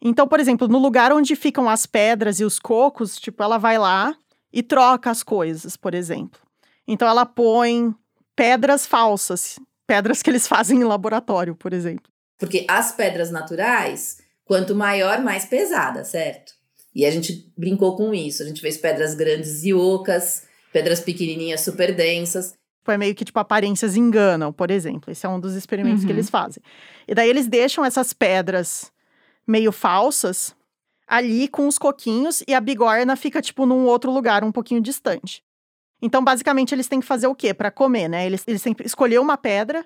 Então, 0.01 0.29
por 0.29 0.39
exemplo, 0.39 0.69
no 0.69 0.79
lugar 0.79 1.13
onde 1.13 1.35
ficam 1.35 1.69
as 1.69 1.85
pedras 1.87 2.39
e 2.41 2.45
os 2.45 2.59
cocos, 2.59 3.19
tipo, 3.19 3.43
ela 3.43 3.59
vai 3.59 3.79
lá 3.79 4.17
e 4.53 4.63
troca 4.63 5.11
as 5.11 5.23
coisas, 5.23 5.77
por 5.77 5.95
exemplo. 5.95 6.41
Então 6.87 7.07
ela 7.07 7.27
põe 7.27 7.95
pedras 8.35 8.87
falsas, 8.87 9.59
pedras 9.87 10.23
que 10.23 10.31
eles 10.31 10.47
fazem 10.49 10.81
em 10.81 10.85
laboratório, 10.85 11.55
por 11.55 11.73
exemplo. 11.73 12.11
Porque 12.39 12.65
as 12.69 12.93
pedras 12.93 13.31
naturais, 13.31 14.19
quanto 14.45 14.75
maior, 14.75 15.21
mais 15.21 15.45
pesada, 15.45 16.05
certo? 16.05 16.53
E 16.95 17.05
a 17.05 17.11
gente 17.11 17.53
brincou 17.57 17.97
com 17.97 18.15
isso. 18.15 18.43
A 18.43 18.47
gente 18.47 18.61
fez 18.61 18.77
pedras 18.77 19.15
grandes 19.15 19.65
e 19.65 19.75
ocas, 19.75 20.45
pedras 20.73 21.01
pequenininhas 21.01 21.61
super 21.61 21.95
densas. 21.95 22.55
Foi 22.89 22.97
meio 22.97 23.15
que, 23.15 23.23
tipo, 23.23 23.39
aparências 23.39 23.97
enganam, 23.97 24.51
por 24.51 24.71
exemplo. 24.71 25.13
Esse 25.13 25.27
é 25.27 25.29
um 25.29 25.39
dos 25.39 25.55
experimentos 25.55 26.01
uhum. 26.01 26.07
que 26.07 26.13
eles 26.15 26.31
fazem. 26.31 26.63
E 27.07 27.15
daí 27.15 27.29
eles 27.29 27.47
deixam 27.47 27.85
essas 27.85 28.15
pedras 28.15 28.91
meio 29.47 29.71
falsas 29.73 30.57
ali 31.07 31.49
com 31.49 31.69
os 31.69 31.77
coquinhos 31.77 32.43
e 32.49 32.55
a 32.55 32.61
bigorna 32.63 33.15
fica, 33.15 33.43
tipo, 33.43 33.67
num 33.67 33.85
outro 33.85 34.11
lugar, 34.11 34.43
um 34.43 34.51
pouquinho 34.51 34.81
distante. 34.81 35.45
Então, 36.01 36.25
basicamente, 36.25 36.75
eles 36.75 36.89
têm 36.89 36.99
que 36.99 37.05
fazer 37.05 37.27
o 37.27 37.35
quê 37.35 37.53
para 37.53 37.71
comer, 37.71 38.09
né? 38.09 38.25
Eles, 38.25 38.43
eles 38.47 38.63
têm 38.63 38.73
que 38.73 38.83
escolher 38.87 39.21
uma 39.21 39.37
pedra, 39.37 39.85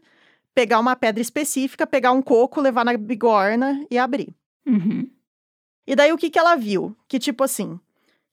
pegar 0.55 0.79
uma 0.79 0.95
pedra 0.95 1.21
específica, 1.21 1.85
pegar 1.85 2.13
um 2.13 2.23
coco, 2.23 2.61
levar 2.61 2.85
na 2.85 2.97
bigorna 2.97 3.85
e 3.91 3.99
abrir. 3.99 4.33
Uhum. 4.65 5.11
E 5.85 5.97
daí 5.97 6.13
o 6.13 6.17
que, 6.17 6.31
que 6.31 6.39
ela 6.39 6.55
viu? 6.55 6.97
Que 7.09 7.19
tipo 7.19 7.43
assim, 7.43 7.81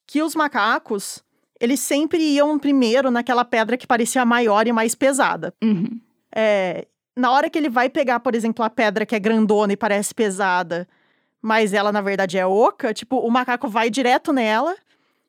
que 0.06 0.22
os 0.22 0.36
macacos, 0.36 1.24
eles 1.60 1.80
sempre 1.80 2.22
iam 2.22 2.58
primeiro 2.58 3.12
naquela 3.12 3.44
pedra 3.44 3.78
que 3.78 3.88
parecia 3.88 4.24
maior 4.26 4.68
e 4.68 4.72
mais 4.72 4.96
pesada. 4.96 5.54
Uhum. 5.62 6.00
É, 6.34 6.88
na 7.16 7.32
hora 7.32 7.50
que 7.50 7.58
ele 7.58 7.70
vai 7.70 7.90
pegar, 7.90 8.20
por 8.20 8.34
exemplo, 8.34 8.64
a 8.64 8.70
pedra 8.70 9.06
que 9.06 9.16
é 9.16 9.20
grandona 9.20 9.74
e 9.74 9.78
parece 9.78 10.14
pesada, 10.14 10.88
mas 11.42 11.74
ela 11.74 11.92
na 11.92 12.02
verdade 12.02 12.38
é 12.38 12.46
oca, 12.46 12.94
tipo, 12.94 13.18
o 13.18 13.30
macaco 13.30 13.68
vai 13.68 13.90
direto 13.90 14.32
nela, 14.32 14.76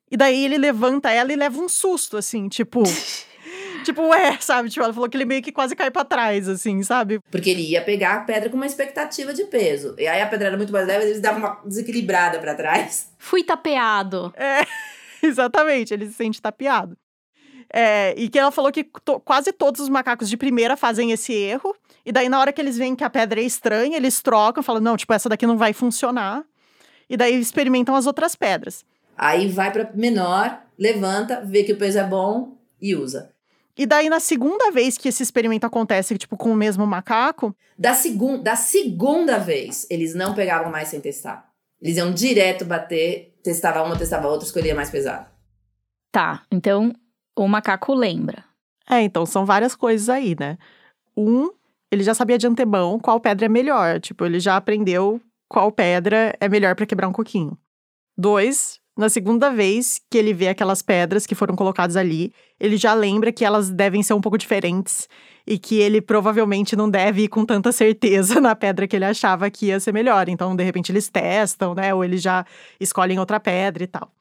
e 0.09 0.17
daí 0.17 0.45
ele 0.45 0.57
levanta 0.57 1.09
ela 1.09 1.31
e 1.31 1.35
leva 1.35 1.59
um 1.59 1.69
susto, 1.69 2.17
assim, 2.17 2.49
tipo. 2.49 2.83
tipo, 3.83 4.01
ué, 4.07 4.37
sabe? 4.41 4.69
Tipo, 4.69 4.83
ela 4.83 4.93
falou 4.93 5.09
que 5.09 5.15
ele 5.15 5.25
meio 5.25 5.41
que 5.41 5.51
quase 5.51 5.75
cai 5.75 5.89
pra 5.89 6.03
trás, 6.03 6.49
assim, 6.49 6.83
sabe? 6.83 7.19
Porque 7.31 7.49
ele 7.49 7.61
ia 7.61 7.81
pegar 7.81 8.15
a 8.15 8.19
pedra 8.21 8.49
com 8.49 8.57
uma 8.57 8.65
expectativa 8.65 9.33
de 9.33 9.45
peso. 9.45 9.95
E 9.97 10.07
aí 10.07 10.21
a 10.21 10.27
pedra 10.27 10.47
era 10.47 10.57
muito 10.57 10.73
mais 10.73 10.85
leve, 10.85 11.05
eles 11.05 11.21
davam 11.21 11.39
uma 11.39 11.61
desequilibrada 11.65 12.39
pra 12.39 12.55
trás. 12.55 13.09
Fui 13.17 13.43
tapeado. 13.43 14.33
É, 14.35 14.65
exatamente, 15.27 15.93
ele 15.93 16.07
se 16.07 16.13
sente 16.13 16.41
tapeado. 16.41 16.97
É, 17.73 18.13
e 18.17 18.27
que 18.29 18.37
ela 18.37 18.51
falou 18.51 18.71
que 18.71 18.83
to- 18.83 19.19
quase 19.21 19.53
todos 19.53 19.79
os 19.79 19.87
macacos 19.87 20.29
de 20.29 20.35
primeira 20.35 20.75
fazem 20.75 21.11
esse 21.11 21.31
erro. 21.33 21.73
E 22.05 22.11
daí, 22.11 22.27
na 22.27 22.39
hora 22.39 22.51
que 22.51 22.59
eles 22.59 22.77
veem 22.77 22.95
que 22.95 23.03
a 23.03 23.09
pedra 23.09 23.39
é 23.39 23.43
estranha, 23.43 23.95
eles 23.95 24.21
trocam, 24.21 24.61
falam, 24.61 24.81
não, 24.81 24.97
tipo, 24.97 25.13
essa 25.13 25.29
daqui 25.29 25.45
não 25.47 25.57
vai 25.57 25.71
funcionar. 25.71 26.43
E 27.09 27.15
daí 27.15 27.39
experimentam 27.39 27.95
as 27.95 28.05
outras 28.07 28.35
pedras. 28.35 28.83
Aí 29.17 29.47
vai 29.47 29.71
pra 29.71 29.89
menor, 29.93 30.61
levanta, 30.77 31.41
vê 31.45 31.63
que 31.63 31.73
o 31.73 31.77
peso 31.77 31.99
é 31.99 32.03
bom 32.03 32.57
e 32.81 32.95
usa. 32.95 33.31
E 33.77 33.85
daí, 33.85 34.09
na 34.09 34.19
segunda 34.19 34.69
vez 34.71 34.97
que 34.97 35.07
esse 35.07 35.23
experimento 35.23 35.65
acontece, 35.65 36.17
tipo, 36.17 36.35
com 36.35 36.51
o 36.51 36.55
mesmo 36.55 36.85
macaco, 36.85 37.55
Da, 37.77 37.93
segun, 37.93 38.41
da 38.41 38.55
segunda 38.55 39.37
vez, 39.37 39.87
eles 39.89 40.13
não 40.13 40.33
pegavam 40.33 40.69
mais 40.71 40.89
sem 40.89 40.99
testar. 40.99 41.49
Eles 41.81 41.97
iam 41.97 42.13
direto 42.13 42.65
bater, 42.65 43.33
testava 43.43 43.83
uma, 43.83 43.97
testava 43.97 44.27
outra, 44.27 44.45
escolhia 44.45 44.75
mais 44.75 44.89
pesado. 44.89 45.25
Tá, 46.11 46.43
então 46.51 46.93
o 47.35 47.47
macaco 47.47 47.93
lembra. 47.93 48.43
É, 48.89 49.01
então 49.01 49.25
são 49.25 49.45
várias 49.45 49.73
coisas 49.73 50.09
aí, 50.09 50.35
né? 50.37 50.57
Um, 51.15 51.49
ele 51.91 52.03
já 52.03 52.13
sabia 52.13 52.37
de 52.37 52.45
antemão 52.45 52.99
qual 52.99 53.19
pedra 53.19 53.45
é 53.45 53.49
melhor. 53.49 53.99
Tipo, 53.99 54.25
ele 54.25 54.39
já 54.39 54.57
aprendeu 54.57 55.21
qual 55.47 55.71
pedra 55.71 56.35
é 56.39 56.49
melhor 56.49 56.75
para 56.75 56.85
quebrar 56.85 57.07
um 57.07 57.13
coquinho. 57.13 57.57
Dois, 58.17 58.80
na 59.01 59.09
segunda 59.09 59.49
vez 59.49 59.99
que 60.09 60.17
ele 60.17 60.33
vê 60.33 60.47
aquelas 60.47 60.81
pedras 60.81 61.25
que 61.25 61.35
foram 61.35 61.55
colocadas 61.55 61.97
ali, 61.97 62.31
ele 62.59 62.77
já 62.77 62.93
lembra 62.93 63.31
que 63.31 63.43
elas 63.43 63.69
devem 63.69 64.03
ser 64.03 64.13
um 64.13 64.21
pouco 64.21 64.37
diferentes 64.37 65.09
e 65.45 65.57
que 65.57 65.79
ele 65.79 65.99
provavelmente 65.99 66.75
não 66.75 66.87
deve 66.89 67.23
ir 67.23 67.27
com 67.27 67.43
tanta 67.43 67.71
certeza 67.71 68.39
na 68.39 68.55
pedra 68.55 68.87
que 68.87 68.95
ele 68.95 69.05
achava 69.05 69.49
que 69.49 69.65
ia 69.65 69.79
ser 69.79 69.91
melhor. 69.91 70.29
Então, 70.29 70.55
de 70.55 70.63
repente, 70.63 70.91
eles 70.91 71.09
testam, 71.09 71.73
né? 71.73 71.93
Ou 71.93 72.05
eles 72.05 72.21
já 72.21 72.45
escolhem 72.79 73.19
outra 73.19 73.39
pedra 73.39 73.83
e 73.83 73.87
tal. 73.87 74.11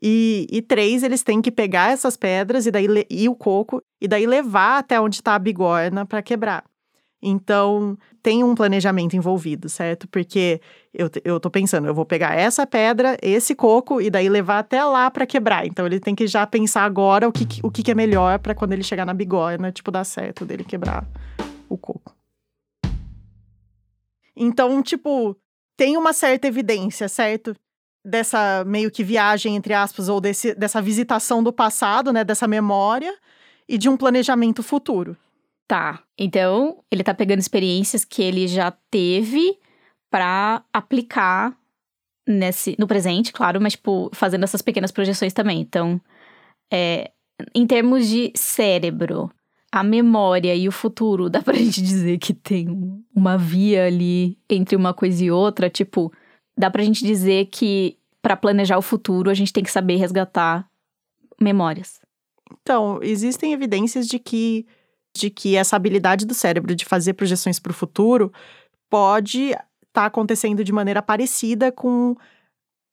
E, 0.00 0.46
e 0.50 0.62
três, 0.62 1.02
eles 1.02 1.22
têm 1.22 1.42
que 1.42 1.50
pegar 1.50 1.92
essas 1.92 2.16
pedras 2.16 2.64
e 2.64 2.70
daí 2.70 2.86
e 3.10 3.28
o 3.28 3.34
coco 3.34 3.82
e 4.00 4.06
daí 4.06 4.26
levar 4.26 4.78
até 4.78 5.00
onde 5.00 5.16
está 5.16 5.34
a 5.34 5.38
bigorna 5.38 6.06
para 6.06 6.22
quebrar. 6.22 6.64
Então, 7.20 7.96
tem 8.22 8.42
um 8.42 8.54
planejamento 8.54 9.16
envolvido, 9.16 9.68
certo? 9.68 10.08
Porque 10.08 10.60
eu, 10.94 11.10
eu 11.24 11.40
tô 11.40 11.50
pensando, 11.50 11.86
eu 11.86 11.94
vou 11.94 12.04
pegar 12.04 12.34
essa 12.34 12.66
pedra, 12.66 13.16
esse 13.22 13.54
coco 13.54 14.00
e 14.00 14.10
daí 14.10 14.28
levar 14.28 14.58
até 14.58 14.84
lá 14.84 15.10
para 15.10 15.26
quebrar. 15.26 15.66
Então, 15.66 15.86
ele 15.86 15.98
tem 15.98 16.14
que 16.14 16.26
já 16.26 16.46
pensar 16.46 16.84
agora 16.84 17.26
o 17.26 17.32
que, 17.32 17.46
o 17.62 17.70
que 17.70 17.90
é 17.90 17.94
melhor 17.94 18.38
para 18.38 18.54
quando 18.54 18.72
ele 18.72 18.82
chegar 18.82 19.06
na 19.06 19.14
bigorna, 19.14 19.72
tipo, 19.72 19.90
dar 19.90 20.04
certo 20.04 20.44
dele 20.44 20.64
quebrar 20.64 21.06
o 21.68 21.78
coco. 21.78 22.14
Então, 24.36 24.82
tipo, 24.82 25.36
tem 25.76 25.96
uma 25.96 26.12
certa 26.12 26.46
evidência, 26.46 27.08
certo? 27.08 27.56
Dessa 28.04 28.64
meio 28.64 28.90
que 28.90 29.04
viagem, 29.04 29.56
entre 29.56 29.72
aspas, 29.72 30.08
ou 30.08 30.20
desse, 30.20 30.54
dessa 30.54 30.82
visitação 30.82 31.42
do 31.42 31.52
passado, 31.52 32.12
né? 32.12 32.24
Dessa 32.24 32.46
memória 32.46 33.14
e 33.68 33.78
de 33.78 33.88
um 33.88 33.96
planejamento 33.96 34.62
futuro. 34.62 35.16
Tá, 35.66 36.02
então 36.18 36.84
ele 36.90 37.02
tá 37.02 37.14
pegando 37.14 37.38
experiências 37.38 38.04
que 38.04 38.20
ele 38.20 38.46
já 38.46 38.70
teve 38.90 39.58
pra 40.12 40.62
aplicar 40.72 41.56
nesse, 42.28 42.76
no 42.78 42.86
presente, 42.86 43.32
claro, 43.32 43.60
mas, 43.60 43.72
tipo, 43.72 44.10
fazendo 44.14 44.44
essas 44.44 44.60
pequenas 44.62 44.92
projeções 44.92 45.32
também. 45.32 45.60
Então, 45.60 45.98
é, 46.70 47.10
em 47.54 47.66
termos 47.66 48.06
de 48.06 48.30
cérebro, 48.36 49.30
a 49.72 49.82
memória 49.82 50.54
e 50.54 50.68
o 50.68 50.72
futuro, 50.72 51.30
dá 51.30 51.40
pra 51.42 51.54
gente 51.56 51.80
dizer 51.82 52.18
que 52.18 52.34
tem 52.34 52.68
um- 52.68 53.02
uma 53.16 53.38
via 53.38 53.86
ali 53.86 54.38
entre 54.48 54.76
uma 54.76 54.92
coisa 54.92 55.24
e 55.24 55.30
outra, 55.30 55.70
tipo, 55.70 56.12
dá 56.56 56.70
pra 56.70 56.84
gente 56.84 57.04
dizer 57.04 57.46
que 57.46 57.96
pra 58.20 58.36
planejar 58.36 58.76
o 58.78 58.82
futuro 58.82 59.30
a 59.30 59.34
gente 59.34 59.52
tem 59.52 59.64
que 59.64 59.70
saber 59.72 59.96
resgatar 59.96 60.68
memórias. 61.40 62.00
Então, 62.60 63.00
existem 63.02 63.52
evidências 63.54 64.06
de 64.06 64.18
que, 64.18 64.66
de 65.16 65.30
que 65.30 65.56
essa 65.56 65.74
habilidade 65.74 66.26
do 66.26 66.34
cérebro 66.34 66.76
de 66.76 66.84
fazer 66.84 67.14
projeções 67.14 67.58
para 67.58 67.70
o 67.72 67.74
futuro 67.74 68.30
pode 68.90 69.56
estar 69.92 70.06
acontecendo 70.06 70.64
de 70.64 70.72
maneira 70.72 71.02
parecida 71.02 71.70
com 71.70 72.16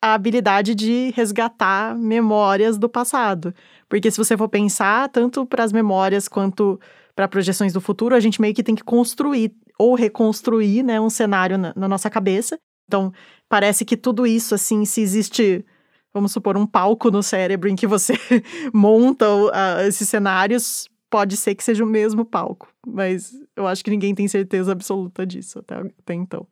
a 0.01 0.13
habilidade 0.13 0.75
de 0.75 1.11
resgatar 1.15 1.97
memórias 1.97 2.77
do 2.77 2.87
passado. 2.89 3.53
Porque 3.87 4.11
se 4.11 4.17
você 4.17 4.37
for 4.37 4.47
pensar, 4.47 5.09
tanto 5.09 5.45
para 5.45 5.63
as 5.63 5.71
memórias 5.73 6.27
quanto 6.27 6.79
para 7.15 7.27
projeções 7.27 7.73
do 7.73 7.81
futuro, 7.81 8.15
a 8.15 8.19
gente 8.19 8.39
meio 8.39 8.53
que 8.53 8.63
tem 8.63 8.75
que 8.75 8.83
construir 8.83 9.53
ou 9.77 9.95
reconstruir 9.95 10.83
né, 10.83 10.99
um 11.01 11.09
cenário 11.09 11.57
na, 11.57 11.73
na 11.75 11.87
nossa 11.87 12.09
cabeça. 12.09 12.57
Então, 12.87 13.11
parece 13.47 13.83
que 13.83 13.97
tudo 13.97 14.25
isso, 14.25 14.55
assim, 14.55 14.85
se 14.85 15.01
existe 15.01 15.65
vamos 16.13 16.31
supor, 16.31 16.57
um 16.57 16.65
palco 16.65 17.11
no 17.11 17.21
cérebro 17.21 17.69
em 17.69 17.75
que 17.75 17.85
você 17.85 18.13
monta 18.73 19.25
a- 19.53 19.85
esses 19.85 20.09
cenários, 20.09 20.89
pode 21.09 21.37
ser 21.37 21.55
que 21.55 21.63
seja 21.63 21.83
o 21.83 21.87
mesmo 21.87 22.25
palco. 22.25 22.67
Mas 22.85 23.31
eu 23.55 23.67
acho 23.67 23.83
que 23.83 23.91
ninguém 23.91 24.15
tem 24.15 24.27
certeza 24.27 24.71
absoluta 24.71 25.25
disso 25.25 25.59
até, 25.59 25.75
até 25.77 26.13
então. 26.13 26.47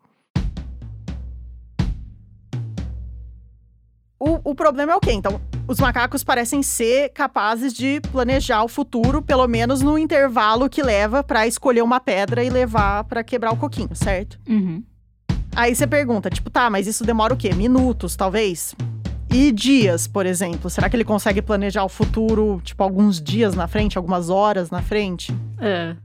O, 4.19 4.51
o 4.51 4.55
problema 4.55 4.93
é 4.93 4.95
o 4.95 4.99
quê? 4.99 5.11
Então, 5.11 5.39
os 5.67 5.79
macacos 5.79 6.23
parecem 6.23 6.63
ser 6.63 7.09
capazes 7.09 7.71
de 7.73 8.01
planejar 8.11 8.63
o 8.63 8.67
futuro, 8.67 9.21
pelo 9.21 9.47
menos 9.47 9.81
no 9.81 9.97
intervalo 9.97 10.69
que 10.69 10.81
leva 10.81 11.23
pra 11.23 11.45
escolher 11.45 11.83
uma 11.83 11.99
pedra 11.99 12.43
e 12.43 12.49
levar 12.49 13.03
pra 13.03 13.23
quebrar 13.23 13.51
o 13.51 13.57
coquinho, 13.57 13.93
certo? 13.93 14.39
Uhum. 14.49 14.83
Aí 15.55 15.75
você 15.75 15.85
pergunta, 15.85 16.29
tipo, 16.29 16.49
tá, 16.49 16.69
mas 16.69 16.87
isso 16.87 17.03
demora 17.03 17.33
o 17.33 17.37
quê? 17.37 17.53
Minutos, 17.53 18.15
talvez? 18.15 18.75
E 19.31 19.51
dias, 19.51 20.07
por 20.07 20.25
exemplo? 20.25 20.69
Será 20.69 20.89
que 20.89 20.95
ele 20.95 21.03
consegue 21.03 21.41
planejar 21.41 21.83
o 21.83 21.89
futuro, 21.89 22.61
tipo, 22.63 22.81
alguns 22.81 23.21
dias 23.21 23.53
na 23.55 23.67
frente, 23.67 23.97
algumas 23.97 24.29
horas 24.29 24.71
na 24.71 24.81
frente? 24.81 25.35
É. 25.59 25.95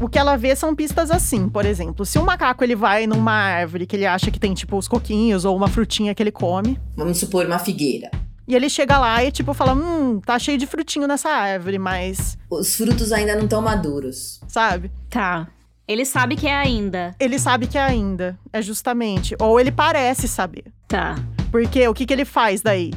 O 0.00 0.08
que 0.08 0.18
ela 0.18 0.36
vê 0.36 0.54
são 0.56 0.74
pistas 0.74 1.10
assim, 1.10 1.48
por 1.48 1.64
exemplo, 1.64 2.04
se 2.04 2.18
um 2.18 2.24
macaco 2.24 2.62
ele 2.64 2.74
vai 2.74 3.06
numa 3.06 3.32
árvore 3.32 3.86
que 3.86 3.96
ele 3.96 4.06
acha 4.06 4.30
que 4.30 4.38
tem, 4.40 4.52
tipo, 4.52 4.76
os 4.76 4.88
coquinhos 4.88 5.44
ou 5.44 5.56
uma 5.56 5.68
frutinha 5.68 6.14
que 6.14 6.22
ele 6.22 6.32
come, 6.32 6.78
Vamos 6.96 7.18
supor 7.18 7.46
uma 7.46 7.58
figueira. 7.58 8.10
e 8.46 8.54
ele 8.54 8.68
chega 8.68 8.98
lá 8.98 9.22
e, 9.24 9.30
tipo, 9.30 9.54
fala, 9.54 9.72
hum, 9.72 10.20
tá 10.20 10.38
cheio 10.38 10.58
de 10.58 10.66
frutinho 10.66 11.06
nessa 11.06 11.30
árvore, 11.30 11.78
mas, 11.78 12.36
Os 12.50 12.74
frutos 12.76 13.12
ainda 13.12 13.34
não 13.36 13.44
estão 13.44 13.62
maduros. 13.62 14.40
sabe? 14.48 14.90
Tá. 15.08 15.46
Ele 15.86 16.04
sabe 16.06 16.34
que 16.34 16.46
é 16.46 16.54
ainda. 16.54 17.14
Ele 17.20 17.38
sabe 17.38 17.66
que 17.66 17.76
é 17.78 17.82
ainda, 17.82 18.38
é 18.52 18.60
justamente. 18.62 19.36
Ou 19.38 19.60
ele 19.60 19.70
parece 19.70 20.26
saber. 20.26 20.64
Tá. 20.88 21.14
Porque 21.50 21.86
o 21.86 21.92
que, 21.94 22.06
que 22.06 22.12
ele 22.12 22.24
faz 22.24 22.62
daí? 22.62 22.90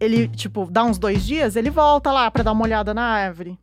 Ele, 0.00 0.26
tipo, 0.28 0.66
dá 0.70 0.82
uns 0.82 0.98
dois 0.98 1.24
dias, 1.24 1.54
ele 1.56 1.70
volta 1.70 2.10
lá 2.10 2.28
pra 2.30 2.42
dar 2.42 2.52
uma 2.52 2.64
olhada 2.64 2.92
na 2.94 3.02
árvore. 3.04 3.58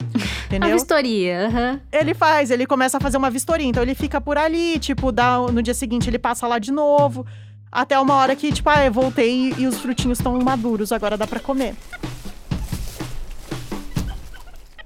A 0.49 0.55
Entendeu? 0.55 0.77
vistoria, 0.77 1.45
aham. 1.47 1.81
Ele 1.91 2.13
faz, 2.15 2.49
ele 2.49 2.65
começa 2.65 2.97
a 2.97 2.99
fazer 2.99 3.17
uma 3.17 3.29
vistoria. 3.29 3.67
Então 3.67 3.83
ele 3.83 3.93
fica 3.93 4.19
por 4.19 4.37
ali, 4.37 4.79
tipo, 4.79 5.11
dá, 5.11 5.37
no 5.37 5.61
dia 5.61 5.75
seguinte 5.75 6.09
ele 6.09 6.17
passa 6.17 6.47
lá 6.47 6.57
de 6.57 6.71
novo. 6.71 7.25
Até 7.71 7.99
uma 7.99 8.15
hora 8.15 8.35
que, 8.35 8.51
tipo, 8.51 8.67
ah, 8.67 8.83
eu 8.83 8.91
voltei 8.91 9.53
e 9.57 9.67
os 9.67 9.77
frutinhos 9.77 10.17
estão 10.17 10.37
maduros, 10.39 10.91
agora 10.91 11.15
dá 11.15 11.27
pra 11.27 11.39
comer. 11.39 11.75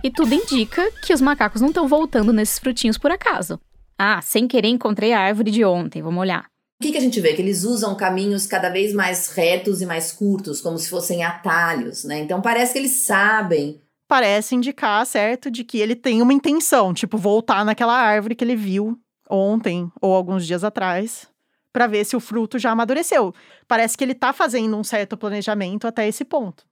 E 0.03 0.11
tudo 0.11 0.33
indica 0.33 0.91
que 1.01 1.13
os 1.13 1.21
macacos 1.21 1.61
não 1.61 1.69
estão 1.69 1.87
voltando 1.87 2.33
nesses 2.33 2.59
frutinhos 2.59 2.97
por 2.97 3.09
acaso. 3.09 3.57
Ah, 3.97 4.21
sem 4.21 4.49
querer 4.49 4.67
encontrei 4.67 5.13
a 5.13 5.19
árvore 5.21 5.49
de 5.49 5.63
ontem, 5.63 6.01
vamos 6.01 6.19
olhar. 6.19 6.45
O 6.81 6.83
que, 6.83 6.91
que 6.91 6.97
a 6.97 7.01
gente 7.01 7.21
vê? 7.21 7.33
Que 7.33 7.41
eles 7.41 7.63
usam 7.63 7.95
caminhos 7.95 8.45
cada 8.45 8.67
vez 8.67 8.93
mais 8.93 9.29
retos 9.29 9.81
e 9.81 9.85
mais 9.85 10.11
curtos, 10.11 10.59
como 10.59 10.77
se 10.77 10.89
fossem 10.89 11.23
atalhos, 11.23 12.03
né? 12.03 12.19
Então 12.19 12.41
parece 12.41 12.73
que 12.73 12.79
eles 12.79 13.05
sabem. 13.05 13.79
Parece 14.13 14.53
indicar, 14.53 15.03
certo, 15.07 15.49
de 15.49 15.63
que 15.63 15.79
ele 15.79 15.95
tem 15.95 16.21
uma 16.21 16.31
intenção, 16.31 16.93
tipo, 16.93 17.17
voltar 17.17 17.65
naquela 17.65 17.97
árvore 17.99 18.35
que 18.35 18.43
ele 18.43 18.55
viu 18.55 18.95
ontem 19.27 19.91
ou 19.99 20.13
alguns 20.13 20.45
dias 20.45 20.63
atrás, 20.63 21.27
pra 21.73 21.87
ver 21.87 22.05
se 22.05 22.15
o 22.15 22.19
fruto 22.19 22.59
já 22.59 22.69
amadureceu. 22.69 23.33
Parece 23.67 23.97
que 23.97 24.03
ele 24.03 24.13
tá 24.13 24.31
fazendo 24.31 24.77
um 24.77 24.83
certo 24.83 25.17
planejamento 25.17 25.87
até 25.87 26.07
esse 26.07 26.23
ponto. 26.23 26.63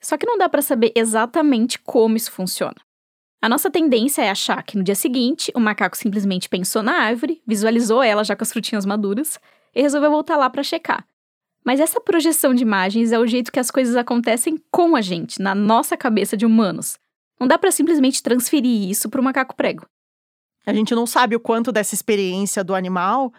Só 0.00 0.16
que 0.16 0.24
não 0.24 0.38
dá 0.38 0.48
pra 0.48 0.62
saber 0.62 0.90
exatamente 0.96 1.78
como 1.80 2.16
isso 2.16 2.32
funciona. 2.32 2.76
A 3.42 3.48
nossa 3.50 3.70
tendência 3.70 4.22
é 4.22 4.30
achar 4.30 4.62
que 4.62 4.78
no 4.78 4.82
dia 4.82 4.94
seguinte 4.94 5.52
o 5.54 5.60
macaco 5.60 5.98
simplesmente 5.98 6.48
pensou 6.48 6.82
na 6.82 6.94
árvore, 6.94 7.42
visualizou 7.46 8.02
ela 8.02 8.24
já 8.24 8.34
com 8.34 8.42
as 8.42 8.52
frutinhas 8.52 8.86
maduras 8.86 9.38
e 9.74 9.82
resolveu 9.82 10.10
voltar 10.10 10.38
lá 10.38 10.48
para 10.48 10.62
checar. 10.62 11.06
Mas 11.66 11.80
essa 11.80 12.00
projeção 12.00 12.54
de 12.54 12.62
imagens 12.62 13.10
é 13.10 13.18
o 13.18 13.26
jeito 13.26 13.50
que 13.50 13.58
as 13.58 13.72
coisas 13.72 13.96
acontecem 13.96 14.56
com 14.70 14.94
a 14.94 15.00
gente, 15.00 15.42
na 15.42 15.52
nossa 15.52 15.96
cabeça 15.96 16.36
de 16.36 16.46
humanos. 16.46 16.96
Não 17.40 17.48
dá 17.48 17.58
para 17.58 17.72
simplesmente 17.72 18.22
transferir 18.22 18.88
isso 18.88 19.08
para 19.08 19.20
o 19.20 19.24
macaco 19.24 19.56
prego. 19.56 19.84
A 20.64 20.72
gente 20.72 20.94
não 20.94 21.08
sabe 21.08 21.34
o 21.34 21.40
quanto 21.40 21.72
dessa 21.72 21.92
experiência 21.92 22.62
do 22.62 22.72
animal 22.72 23.32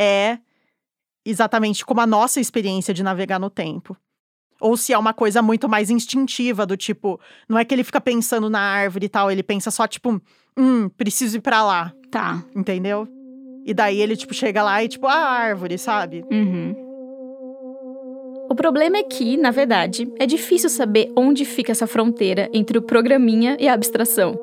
é 0.00 0.38
exatamente 1.26 1.84
como 1.84 2.00
a 2.00 2.06
nossa 2.06 2.40
experiência 2.40 2.94
de 2.94 3.02
navegar 3.02 3.38
no 3.38 3.50
tempo. 3.50 3.94
Ou 4.58 4.74
se 4.74 4.94
é 4.94 4.98
uma 4.98 5.12
coisa 5.12 5.42
muito 5.42 5.68
mais 5.68 5.90
instintiva, 5.90 6.64
do 6.64 6.76
tipo, 6.76 7.20
não 7.46 7.58
é 7.58 7.66
que 7.66 7.74
ele 7.74 7.84
fica 7.84 8.00
pensando 8.00 8.48
na 8.48 8.60
árvore 8.60 9.06
e 9.06 9.08
tal, 9.10 9.30
ele 9.30 9.42
pensa 9.42 9.70
só, 9.70 9.86
tipo, 9.86 10.20
hum, 10.56 10.88
preciso 10.88 11.36
ir 11.36 11.40
pra 11.42 11.62
lá. 11.62 11.92
Tá. 12.10 12.42
Entendeu? 12.56 13.06
E 13.66 13.74
daí 13.74 14.00
ele, 14.00 14.16
tipo, 14.16 14.32
chega 14.32 14.62
lá 14.62 14.82
e, 14.82 14.88
tipo, 14.88 15.06
a 15.06 15.14
árvore, 15.14 15.76
sabe? 15.76 16.24
Uhum. 16.32 16.87
O 18.48 18.54
problema 18.54 18.96
é 18.96 19.02
que, 19.02 19.36
na 19.36 19.50
verdade, 19.50 20.10
é 20.18 20.24
difícil 20.24 20.70
saber 20.70 21.12
onde 21.14 21.44
fica 21.44 21.72
essa 21.72 21.86
fronteira 21.86 22.48
entre 22.52 22.78
o 22.78 22.82
programinha 22.82 23.56
e 23.60 23.68
a 23.68 23.74
abstração. 23.74 24.38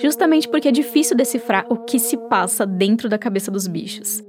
Justamente 0.00 0.48
porque 0.48 0.68
é 0.68 0.72
difícil 0.72 1.14
decifrar 1.14 1.66
o 1.68 1.76
que 1.76 1.98
se 1.98 2.16
passa 2.16 2.64
dentro 2.64 3.08
da 3.08 3.18
cabeça 3.18 3.50
dos 3.50 3.66
bichos. 3.66 4.22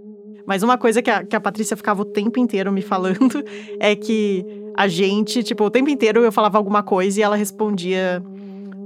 Mas 0.45 0.63
uma 0.63 0.77
coisa 0.77 1.01
que 1.01 1.09
a, 1.09 1.23
que 1.23 1.35
a 1.35 1.39
Patrícia 1.39 1.77
ficava 1.77 2.01
o 2.01 2.05
tempo 2.05 2.39
inteiro 2.39 2.71
me 2.71 2.81
falando 2.81 3.43
é 3.79 3.95
que 3.95 4.45
a 4.77 4.87
gente, 4.87 5.41
tipo, 5.43 5.63
o 5.63 5.71
tempo 5.71 5.89
inteiro 5.89 6.21
eu 6.21 6.31
falava 6.31 6.57
alguma 6.57 6.83
coisa 6.83 7.19
e 7.19 7.23
ela 7.23 7.37
respondia, 7.37 8.21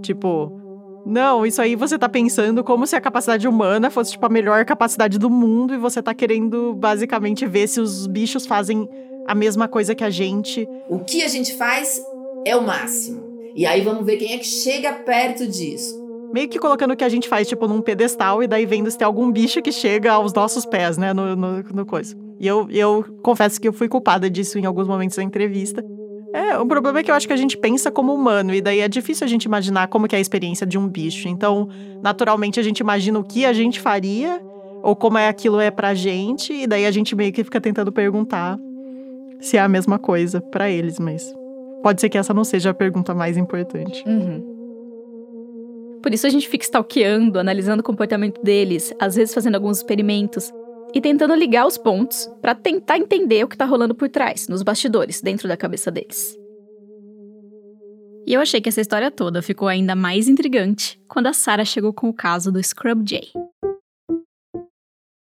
tipo, 0.02 0.52
não, 1.06 1.44
isso 1.44 1.60
aí 1.60 1.76
você 1.76 1.98
tá 1.98 2.08
pensando 2.08 2.64
como 2.64 2.86
se 2.86 2.96
a 2.96 3.02
capacidade 3.02 3.48
humana 3.48 3.90
fosse, 3.90 4.12
tipo, 4.12 4.26
a 4.26 4.30
melhor 4.30 4.64
capacidade 4.64 5.18
do 5.18 5.30
mundo 5.30 5.74
e 5.74 5.78
você 5.78 6.04
tá 6.04 6.14
querendo 6.14 6.74
basicamente 6.76 7.48
ver 7.48 7.68
se 7.68 7.82
os 7.82 8.06
bichos 8.06 8.46
fazem 8.46 8.88
a 9.30 9.36
mesma 9.36 9.68
coisa 9.68 9.94
que 9.94 10.04
a 10.04 10.10
gente. 10.10 10.68
O 10.90 10.98
que 11.00 11.22
a 11.22 11.28
gente 11.28 11.54
faz 11.54 12.02
é 12.44 12.56
o 12.56 12.64
máximo. 12.64 13.22
E 13.56 13.64
aí 13.64 13.82
vamos 13.82 14.04
ver 14.04 14.18
quem 14.18 14.34
é 14.34 14.40
que 14.40 14.48
chega 14.48 14.92
perto 14.92 15.46
disso. 15.46 16.00
Meio 16.34 16.50
que 16.50 16.58
colocando 16.58 16.94
o 16.94 16.98
que 16.98 17.04
a 17.04 17.10
gente 17.10 17.30
faz, 17.30 17.48
tipo, 17.48 17.68
num 17.68 17.80
pedestal 17.80 18.42
e 18.42 18.48
daí 18.48 18.66
vendo 18.66 18.90
se 18.90 18.98
tem 18.98 19.06
algum 19.06 19.32
bicho 19.32 19.62
que 19.62 19.72
chega 19.72 20.14
aos 20.14 20.34
nossos 20.34 20.66
pés, 20.66 20.98
né, 20.98 21.14
no, 21.14 21.36
no, 21.36 21.62
no 21.62 21.86
coisa. 21.86 22.18
E 22.40 22.48
eu, 22.48 22.68
eu 22.72 23.06
confesso 23.22 23.62
que 23.62 23.68
eu 23.68 23.74
fui 23.74 23.88
culpada 23.88 24.30
disso 24.32 24.58
em 24.58 24.66
alguns 24.66 24.88
momentos 24.88 25.18
da 25.18 25.24
entrevista. 25.24 25.86
É, 26.34 26.58
o 26.58 26.66
problema 26.66 27.00
é 27.00 27.04
que 27.04 27.12
eu 27.12 27.16
acho 27.16 27.28
que 27.28 27.34
a 27.34 27.38
gente 27.38 27.56
pensa 27.56 27.92
como 27.92 28.14
humano, 28.14 28.52
e 28.54 28.62
daí 28.62 28.80
é 28.80 28.88
difícil 28.88 29.26
a 29.26 29.28
gente 29.28 29.44
imaginar 29.44 29.88
como 29.90 30.08
que 30.08 30.16
é 30.16 30.18
a 30.18 30.22
experiência 30.22 30.66
de 30.66 30.78
um 30.78 30.88
bicho. 30.88 31.28
Então, 31.28 31.70
naturalmente, 32.02 32.60
a 32.60 32.64
gente 32.64 32.80
imagina 32.80 33.20
o 33.20 33.24
que 33.24 33.46
a 33.46 33.54
gente 33.54 33.80
faria, 33.80 34.42
ou 34.82 34.96
como 34.96 35.20
é 35.20 35.28
aquilo 35.28 35.60
é 35.60 35.70
pra 35.70 35.94
gente, 35.94 36.52
e 36.52 36.66
daí 36.66 36.86
a 36.88 36.92
gente 36.92 37.16
meio 37.16 37.32
que 37.32 37.44
fica 37.44 37.62
tentando 37.62 37.92
perguntar 37.92 38.58
se 39.40 39.58
é 39.58 39.60
a 39.60 39.70
mesma 39.70 39.98
coisa 39.98 40.42
para 40.42 40.70
eles, 40.70 41.00
mas 41.00 41.34
pode 41.82 42.02
ser 42.02 42.10
que 42.10 42.18
essa 42.18 42.34
não 42.34 42.44
seja 42.44 42.72
a 42.72 42.74
pergunta 42.74 43.14
mais 43.14 43.38
importante. 43.38 44.04
Uhum. 44.08 44.58
Por 46.02 46.14
isso 46.14 46.28
a 46.28 46.30
gente 46.30 46.48
fica 46.48 46.64
stalkeando, 46.64 47.40
analisando 47.40 47.82
o 47.82 47.84
comportamento 47.84 48.42
deles, 48.42 48.94
às 49.00 49.16
vezes 49.16 49.34
fazendo 49.34 49.56
alguns 49.56 49.78
experimentos 49.78 50.52
e 50.94 51.02
tentando 51.02 51.36
ligar 51.36 51.68
os 51.68 51.78
pontos 51.78 52.30
para 52.42 52.56
tentar 52.56 52.98
entender 52.98 53.44
o 53.44 53.48
que 53.48 53.58
tá 53.58 53.66
rolando 53.66 53.94
por 53.94 54.10
trás, 54.10 54.48
nos 54.48 54.64
bastidores, 54.64 55.22
dentro 55.22 55.48
da 55.48 55.58
cabeça 55.58 55.92
deles. 55.92 56.38
E 58.26 58.34
eu 58.34 58.42
achei 58.42 58.62
que 58.62 58.70
essa 58.70 58.82
história 58.82 59.10
toda 59.10 59.42
ficou 59.42 59.68
ainda 59.68 59.96
mais 59.96 60.28
intrigante 60.28 61.02
quando 61.08 61.28
a 61.28 61.34
Sarah 61.34 61.66
chegou 61.66 61.94
com 61.94 62.10
o 62.10 62.14
caso 62.14 62.52
do 62.52 62.64
Scrub 62.64 63.04
Jay. 63.08 63.32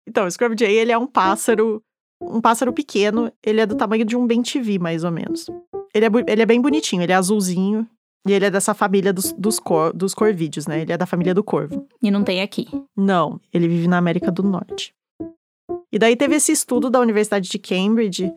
Então, 0.09 0.27
o 0.27 0.31
Scrub 0.31 0.55
Jay, 0.59 0.77
ele 0.77 0.93
é 0.93 0.99
um 0.99 1.07
pássaro 1.07 1.83
um 2.27 2.41
pássaro 2.41 2.73
pequeno, 2.73 3.31
ele 3.43 3.61
é 3.61 3.67
do 3.67 3.75
tamanho 3.75 4.05
de 4.05 4.17
um 4.17 4.27
bem 4.27 4.43
TV, 4.43 4.79
mais 4.79 5.05
ou 5.05 5.11
menos. 5.11 5.47
Ele 5.95 6.07
é, 6.07 6.11
ele 6.27 6.43
é 6.43 6.47
bem 6.47 6.61
bonitinho, 6.61 7.03
ele 7.03 7.13
é 7.13 7.17
azulzinho. 7.17 7.87
E 8.27 8.33
ele 8.33 8.47
é 8.47 8.51
dessa 8.51 8.73
família 8.73 9.13
dos, 9.13 9.33
dos, 9.33 9.61
cor, 9.61 9.93
dos 9.93 10.15
corvídeos, 10.15 10.67
né? 10.67 10.81
Ele 10.81 10.93
é 10.93 10.97
da 10.97 11.05
família 11.05 11.35
do 11.35 11.45
corvo. 11.45 11.87
E 12.03 12.11
não 12.11 12.25
tem 12.25 12.41
aqui. 12.41 12.67
Não, 12.97 13.39
ele 13.53 13.69
vive 13.69 13.87
na 13.87 13.99
América 13.99 14.33
do 14.33 14.43
Norte. 14.43 14.95
E 15.93 15.99
daí 15.99 16.17
teve 16.17 16.35
esse 16.35 16.51
estudo 16.51 16.89
da 16.89 17.01
Universidade 17.01 17.49
de 17.49 17.59
Cambridge 17.59 18.33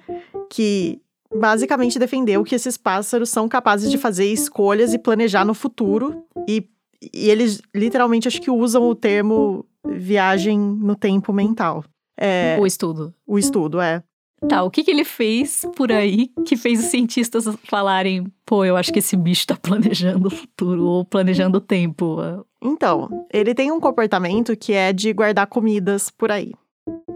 que 0.52 1.02
basicamente 1.34 1.98
defendeu 1.98 2.44
que 2.44 2.54
esses 2.54 2.78
pássaros 2.78 3.30
são 3.30 3.48
capazes 3.48 3.90
de 3.90 3.98
fazer 3.98 4.26
escolhas 4.26 4.94
e 4.94 5.00
planejar 5.00 5.46
no 5.46 5.54
futuro. 5.54 6.24
E, 6.48 6.70
e 7.02 7.30
eles 7.30 7.62
literalmente 7.74 8.28
acho 8.28 8.42
que 8.42 8.52
usam 8.52 8.84
o 8.84 8.94
termo 8.94 9.66
viagem 9.86 10.60
no 10.60 10.96
tempo 10.96 11.32
mental. 11.32 11.84
É, 12.18 12.58
o 12.60 12.66
estudo. 12.66 13.14
O 13.26 13.38
estudo, 13.38 13.80
é. 13.80 14.04
Tá, 14.48 14.64
o 14.64 14.70
que, 14.70 14.84
que 14.84 14.92
ele 14.92 15.04
fez 15.04 15.66
por 15.76 15.92
aí 15.92 16.28
que 16.46 16.56
fez 16.56 16.80
os 16.80 16.92
cientistas 16.92 17.46
falarem, 17.64 18.32
pô, 18.46 18.64
eu 18.64 18.78
acho 18.78 18.94
que 18.94 19.00
esse 19.00 19.18
bicho 19.18 19.48
tá 19.48 19.56
planejando 19.56 20.28
o 20.28 20.32
futuro 20.32 20.84
ou 20.86 21.06
planejando 21.06 21.58
o 21.58 21.62
tempo? 21.62 22.18
Então, 22.62 23.26
ele 23.34 23.56
tem 23.56 23.72
um 23.72 23.80
comportamento 23.80 24.56
que 24.56 24.74
é 24.74 24.94
de 24.94 25.12
guardar 25.12 25.48
comidas 25.48 26.12
por 26.12 26.32
aí. 26.32 26.54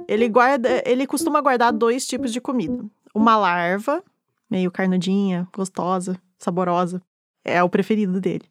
Ele 0.08 0.28
guarda, 0.28 0.82
ele 0.86 1.06
costuma 1.06 1.42
guardar 1.42 1.72
dois 1.72 2.08
tipos 2.08 2.34
de 2.34 2.42
comida. 2.42 2.84
Uma 3.14 3.38
larva, 3.38 4.04
meio 4.50 4.72
carnudinha, 4.72 5.48
gostosa, 5.56 6.20
saborosa, 6.40 7.02
é 7.46 7.62
o 7.64 7.70
preferido 7.70 8.20
dele. 8.20 8.46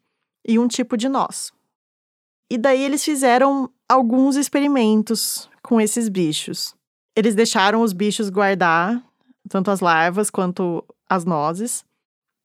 E 0.47 0.57
um 0.57 0.67
tipo 0.67 0.95
de 0.95 1.09
noz. 1.09 1.51
E 2.49 2.57
daí 2.57 2.81
eles 2.83 3.03
fizeram 3.03 3.69
alguns 3.91 4.37
experimentos 4.37 5.49
com 5.61 5.81
esses 5.81 6.07
bichos. 6.07 6.73
Eles 7.13 7.35
deixaram 7.35 7.81
os 7.81 7.91
bichos 7.91 8.29
guardar 8.29 9.03
tanto 9.49 9.69
as 9.69 9.81
larvas 9.81 10.29
quanto 10.29 10.81
as 11.09 11.25
nozes. 11.25 11.83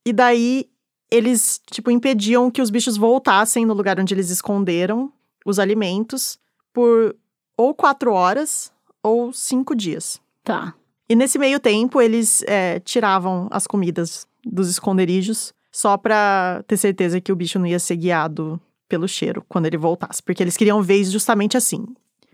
E 0.05 0.11
daí 0.11 0.69
eles, 1.09 1.61
tipo, 1.71 1.89
impediam 1.89 2.51
que 2.51 2.61
os 2.61 2.69
bichos 2.69 2.97
voltassem 2.97 3.65
no 3.65 3.73
lugar 3.73 3.97
onde 3.97 4.13
eles 4.13 4.29
esconderam 4.29 5.11
os 5.45 5.57
alimentos 5.57 6.37
por 6.73 7.15
ou 7.55 7.73
quatro 7.73 8.11
horas 8.11 8.73
ou 9.01 9.31
cinco 9.31 9.73
dias. 9.73 10.19
Tá. 10.43 10.73
E 11.07 11.15
nesse 11.15 11.39
meio 11.39 11.61
tempo, 11.61 12.01
eles 12.01 12.43
é, 12.43 12.81
tiravam 12.81 13.47
as 13.49 13.65
comidas 13.65 14.27
dos 14.45 14.69
esconderijos 14.69 15.53
só 15.71 15.95
pra 15.95 16.61
ter 16.67 16.75
certeza 16.75 17.21
que 17.21 17.31
o 17.31 17.35
bicho 17.37 17.57
não 17.57 17.65
ia 17.65 17.79
ser 17.79 17.95
guiado 17.95 18.59
pelo 18.87 19.07
cheiro 19.07 19.43
quando 19.47 19.65
ele 19.65 19.77
voltasse. 19.77 20.21
Porque 20.21 20.41
eles 20.41 20.57
queriam 20.57 20.81
ver 20.81 21.03
justamente 21.03 21.57
assim 21.57 21.85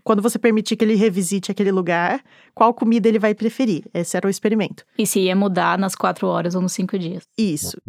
quando 0.04 0.22
você 0.22 0.38
permitir 0.38 0.76
que 0.76 0.84
ele 0.84 0.94
revisite 0.94 1.50
aquele 1.50 1.72
lugar, 1.72 2.22
qual 2.54 2.74
comida 2.74 3.08
ele 3.08 3.18
vai 3.18 3.34
preferir. 3.34 3.84
Esse 3.92 4.16
era 4.16 4.26
o 4.26 4.30
experimento. 4.30 4.84
E 4.98 5.06
se 5.06 5.20
ia 5.20 5.34
mudar 5.34 5.78
nas 5.78 5.94
quatro 5.94 6.28
horas 6.28 6.54
ou 6.54 6.60
nos 6.60 6.72
cinco 6.72 6.98
dias. 6.98 7.26
Isso. 7.38 7.80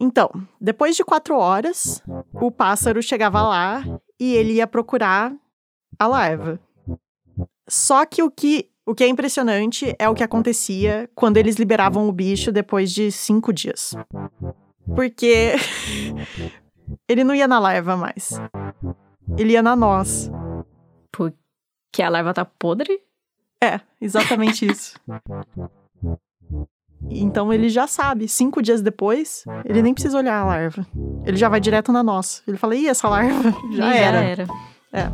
Então, 0.00 0.30
depois 0.60 0.96
de 0.96 1.04
quatro 1.04 1.36
horas, 1.36 2.02
o 2.32 2.50
pássaro 2.50 3.02
chegava 3.02 3.42
lá 3.42 3.84
e 4.18 4.34
ele 4.34 4.54
ia 4.54 4.66
procurar 4.66 5.34
a 5.98 6.06
larva. 6.06 6.60
Só 7.68 8.04
que 8.06 8.22
o 8.22 8.30
que, 8.30 8.70
o 8.86 8.94
que 8.94 9.04
é 9.04 9.08
impressionante 9.08 9.94
é 9.98 10.08
o 10.08 10.14
que 10.14 10.22
acontecia 10.22 11.10
quando 11.14 11.36
eles 11.36 11.56
liberavam 11.56 12.08
o 12.08 12.12
bicho 12.12 12.52
depois 12.52 12.92
de 12.92 13.10
cinco 13.10 13.52
dias. 13.52 13.94
Porque 14.94 15.54
ele 17.08 17.24
não 17.24 17.34
ia 17.34 17.48
na 17.48 17.58
larva 17.58 17.96
mais. 17.96 18.40
Ele 19.36 19.52
ia 19.52 19.62
na 19.62 19.74
noz. 19.74 20.30
Porque 21.10 22.02
a 22.02 22.08
larva 22.08 22.34
tá 22.34 22.44
podre? 22.44 23.00
É, 23.62 23.80
exatamente 24.00 24.66
isso. 24.70 24.94
Então 27.10 27.52
ele 27.52 27.68
já 27.68 27.86
sabe, 27.86 28.28
cinco 28.28 28.62
dias 28.62 28.80
depois, 28.80 29.44
ele 29.64 29.82
nem 29.82 29.92
precisa 29.92 30.16
olhar 30.16 30.40
a 30.40 30.44
larva. 30.44 30.86
Ele 31.24 31.36
já 31.36 31.48
vai 31.48 31.60
direto 31.60 31.92
na 31.92 32.02
nossa. 32.02 32.42
Ele 32.46 32.56
fala, 32.56 32.74
ih, 32.74 32.88
essa 32.88 33.08
larva 33.08 33.50
já, 33.72 33.84
já 33.84 33.94
era. 33.94 34.22
era. 34.22 34.46
É. 34.92 35.10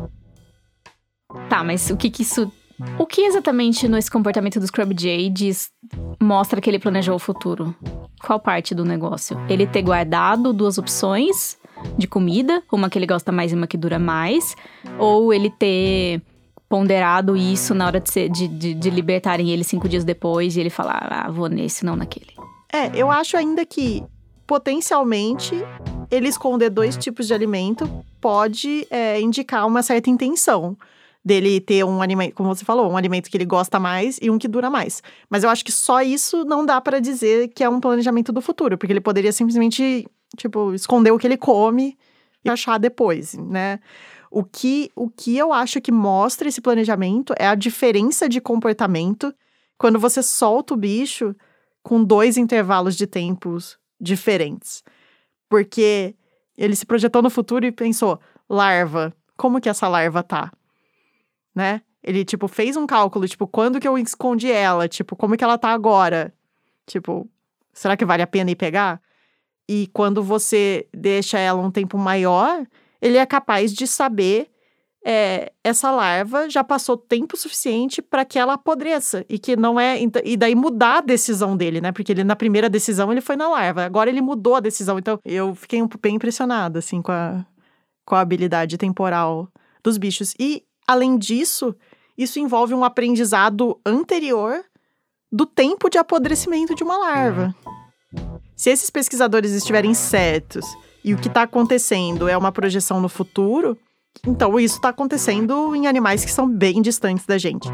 Tá, 1.48 1.64
mas 1.64 1.90
o 1.90 1.96
que 1.96 2.10
que 2.10 2.22
isso. 2.22 2.50
O 2.98 3.04
que 3.04 3.20
exatamente 3.22 3.86
nesse 3.86 4.10
comportamento 4.10 4.58
do 4.58 4.66
Scrub 4.66 4.98
Jay 4.98 5.28
diz, 5.28 5.70
mostra 6.18 6.62
que 6.62 6.70
ele 6.70 6.78
planejou 6.78 7.14
o 7.14 7.18
futuro? 7.18 7.76
Qual 8.24 8.40
parte 8.40 8.74
do 8.74 8.86
negócio? 8.86 9.38
Ele 9.50 9.66
ter 9.66 9.82
guardado 9.82 10.50
duas 10.50 10.78
opções 10.78 11.58
de 11.96 12.06
comida, 12.06 12.62
uma 12.70 12.88
que 12.88 12.98
ele 12.98 13.06
gosta 13.06 13.30
mais 13.32 13.52
e 13.52 13.54
uma 13.54 13.66
que 13.66 13.76
dura 13.76 13.98
mais, 13.98 14.54
ou 14.98 15.32
ele 15.32 15.50
ter 15.50 16.22
ponderado 16.68 17.36
isso 17.36 17.74
na 17.74 17.86
hora 17.86 18.00
de, 18.00 18.10
ser, 18.10 18.28
de, 18.28 18.46
de, 18.46 18.74
de 18.74 18.90
libertarem 18.90 19.50
ele 19.50 19.64
cinco 19.64 19.88
dias 19.88 20.04
depois 20.04 20.56
e 20.56 20.60
ele 20.60 20.70
falar, 20.70 21.08
ah, 21.10 21.30
vou 21.30 21.48
nesse, 21.48 21.84
não 21.84 21.96
naquele. 21.96 22.32
É, 22.72 22.96
eu 22.96 23.10
acho 23.10 23.36
ainda 23.36 23.66
que 23.66 24.04
potencialmente 24.46 25.54
ele 26.10 26.28
esconder 26.28 26.70
dois 26.70 26.96
tipos 26.96 27.26
de 27.26 27.34
alimento 27.34 27.88
pode 28.20 28.86
é, 28.90 29.20
indicar 29.20 29.66
uma 29.66 29.82
certa 29.82 30.10
intenção 30.10 30.76
dele 31.24 31.60
ter 31.60 31.84
um 31.84 32.00
alimento, 32.00 32.34
como 32.34 32.48
você 32.48 32.64
falou, 32.64 32.90
um 32.90 32.96
alimento 32.96 33.30
que 33.30 33.36
ele 33.36 33.44
gosta 33.44 33.78
mais 33.78 34.18
e 34.22 34.30
um 34.30 34.38
que 34.38 34.48
dura 34.48 34.70
mais. 34.70 35.02
Mas 35.28 35.44
eu 35.44 35.50
acho 35.50 35.64
que 35.64 35.72
só 35.72 36.00
isso 36.00 36.44
não 36.44 36.64
dá 36.64 36.80
para 36.80 37.00
dizer 37.00 37.48
que 37.48 37.62
é 37.62 37.68
um 37.68 37.80
planejamento 37.80 38.32
do 38.32 38.40
futuro, 38.40 38.78
porque 38.78 38.92
ele 38.92 39.00
poderia 39.00 39.32
simplesmente 39.32 40.06
tipo, 40.36 40.74
esconder 40.74 41.10
o 41.10 41.18
que 41.18 41.26
ele 41.26 41.36
come 41.36 41.96
achar 42.48 42.78
depois, 42.78 43.34
né? 43.34 43.80
O 44.30 44.44
que, 44.44 44.90
o 44.94 45.10
que 45.10 45.36
eu 45.36 45.52
acho 45.52 45.80
que 45.80 45.90
mostra 45.90 46.48
esse 46.48 46.60
planejamento 46.60 47.34
é 47.36 47.46
a 47.46 47.54
diferença 47.54 48.28
de 48.28 48.40
comportamento 48.40 49.34
quando 49.76 49.98
você 49.98 50.22
solta 50.22 50.74
o 50.74 50.76
bicho 50.76 51.34
com 51.82 52.04
dois 52.04 52.36
intervalos 52.36 52.96
de 52.96 53.06
tempos 53.06 53.78
diferentes. 54.00 54.84
Porque 55.48 56.14
ele 56.56 56.76
se 56.76 56.86
projetou 56.86 57.22
no 57.22 57.30
futuro 57.30 57.66
e 57.66 57.72
pensou: 57.72 58.20
larva, 58.48 59.12
como 59.36 59.60
que 59.60 59.68
essa 59.68 59.88
larva 59.88 60.22
tá? 60.22 60.52
Né? 61.54 61.82
Ele, 62.02 62.24
tipo, 62.24 62.46
fez 62.46 62.76
um 62.76 62.86
cálculo, 62.86 63.26
tipo, 63.26 63.46
quando 63.46 63.80
que 63.80 63.88
eu 63.88 63.98
escondi 63.98 64.50
ela? 64.50 64.88
Tipo, 64.88 65.16
como 65.16 65.36
que 65.36 65.44
ela 65.44 65.58
tá 65.58 65.70
agora? 65.70 66.32
Tipo, 66.86 67.28
será 67.72 67.96
que 67.96 68.04
vale 68.04 68.22
a 68.22 68.26
pena 68.26 68.50
ir 68.50 68.56
pegar? 68.56 69.02
E 69.72 69.86
quando 69.92 70.20
você 70.20 70.88
deixa 70.92 71.38
ela 71.38 71.62
um 71.62 71.70
tempo 71.70 71.96
maior, 71.96 72.66
ele 73.00 73.16
é 73.16 73.24
capaz 73.24 73.72
de 73.72 73.86
saber 73.86 74.50
é, 75.06 75.52
essa 75.62 75.92
larva 75.92 76.50
já 76.50 76.64
passou 76.64 76.96
tempo 76.96 77.36
suficiente 77.36 78.02
para 78.02 78.24
que 78.24 78.36
ela 78.36 78.54
apodreça 78.54 79.24
e 79.28 79.38
que 79.38 79.54
não 79.54 79.78
é 79.78 79.96
e 80.24 80.36
daí 80.36 80.56
mudar 80.56 80.98
a 80.98 81.00
decisão 81.00 81.56
dele, 81.56 81.80
né? 81.80 81.92
Porque 81.92 82.10
ele 82.10 82.24
na 82.24 82.34
primeira 82.34 82.68
decisão 82.68 83.12
ele 83.12 83.20
foi 83.20 83.36
na 83.36 83.48
larva, 83.48 83.84
agora 83.84 84.10
ele 84.10 84.20
mudou 84.20 84.56
a 84.56 84.60
decisão. 84.60 84.98
Então 84.98 85.20
eu 85.24 85.54
fiquei 85.54 85.80
um, 85.80 85.88
bem 86.02 86.16
impressionada 86.16 86.80
assim 86.80 87.00
com 87.00 87.12
a 87.12 87.46
com 88.04 88.16
a 88.16 88.20
habilidade 88.20 88.76
temporal 88.76 89.48
dos 89.84 89.98
bichos. 89.98 90.34
E 90.36 90.64
além 90.84 91.16
disso, 91.16 91.76
isso 92.18 92.40
envolve 92.40 92.74
um 92.74 92.82
aprendizado 92.82 93.80
anterior 93.86 94.64
do 95.30 95.46
tempo 95.46 95.88
de 95.88 95.96
apodrecimento 95.96 96.74
de 96.74 96.82
uma 96.82 96.98
larva. 96.98 97.54
Se 98.56 98.70
esses 98.70 98.90
pesquisadores 98.90 99.52
estiverem 99.52 99.94
certos 99.94 100.66
e 101.04 101.14
o 101.14 101.18
que 101.18 101.28
está 101.28 101.42
acontecendo 101.42 102.28
é 102.28 102.36
uma 102.36 102.52
projeção 102.52 103.00
no 103.00 103.08
futuro, 103.08 103.78
então 104.26 104.58
isso 104.58 104.76
está 104.76 104.90
acontecendo 104.90 105.74
em 105.74 105.86
animais 105.86 106.24
que 106.24 106.30
são 106.30 106.48
bem 106.48 106.82
distantes 106.82 107.24
da 107.24 107.38
gente. 107.38 107.68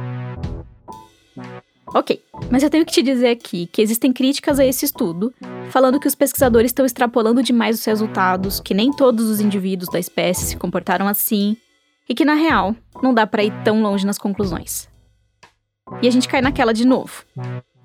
Ok, 1.95 2.23
mas 2.51 2.63
eu 2.63 2.71
tenho 2.71 2.85
que 2.85 2.93
te 2.93 3.03
dizer 3.03 3.29
aqui 3.29 3.67
que 3.67 3.81
existem 3.81 4.13
críticas 4.13 4.59
a 4.59 4.65
esse 4.65 4.85
estudo, 4.85 5.33
falando 5.71 5.99
que 5.99 6.09
os 6.09 6.15
pesquisadores 6.15 6.71
estão 6.71 6.85
extrapolando 6.85 7.43
demais 7.43 7.79
os 7.79 7.85
resultados, 7.85 8.61
que 8.61 8.75
nem 8.75 8.93
todos 8.93 9.29
os 9.29 9.41
indivíduos 9.41 9.89
da 9.89 9.99
espécie 9.99 10.45
se 10.47 10.57
comportaram 10.57 11.09
assim, 11.09 11.57
e 12.09 12.15
que 12.15 12.25
na 12.25 12.35
real 12.35 12.75
não 13.03 13.15
dá 13.15 13.27
para 13.27 13.45
ir 13.45 13.53
tão 13.65 13.83
longe 13.83 14.05
nas 14.05 14.19
conclusões. 14.19 14.89
E 16.03 16.09
a 16.09 16.11
gente 16.11 16.29
cai 16.29 16.41
naquela 16.41 16.75
de 16.75 16.85
novo. 16.85 17.25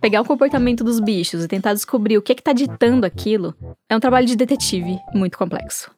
Pegar 0.01 0.21
o 0.21 0.25
comportamento 0.25 0.83
dos 0.83 0.99
bichos 0.99 1.43
e 1.43 1.47
tentar 1.47 1.75
descobrir 1.75 2.17
o 2.17 2.23
que 2.23 2.31
é 2.31 2.35
que 2.35 2.41
tá 2.41 2.53
ditando 2.53 3.05
aquilo 3.05 3.53
é 3.87 3.95
um 3.95 3.99
trabalho 3.99 4.25
de 4.25 4.35
detetive 4.35 4.97
muito 5.13 5.37
complexo. 5.37 5.91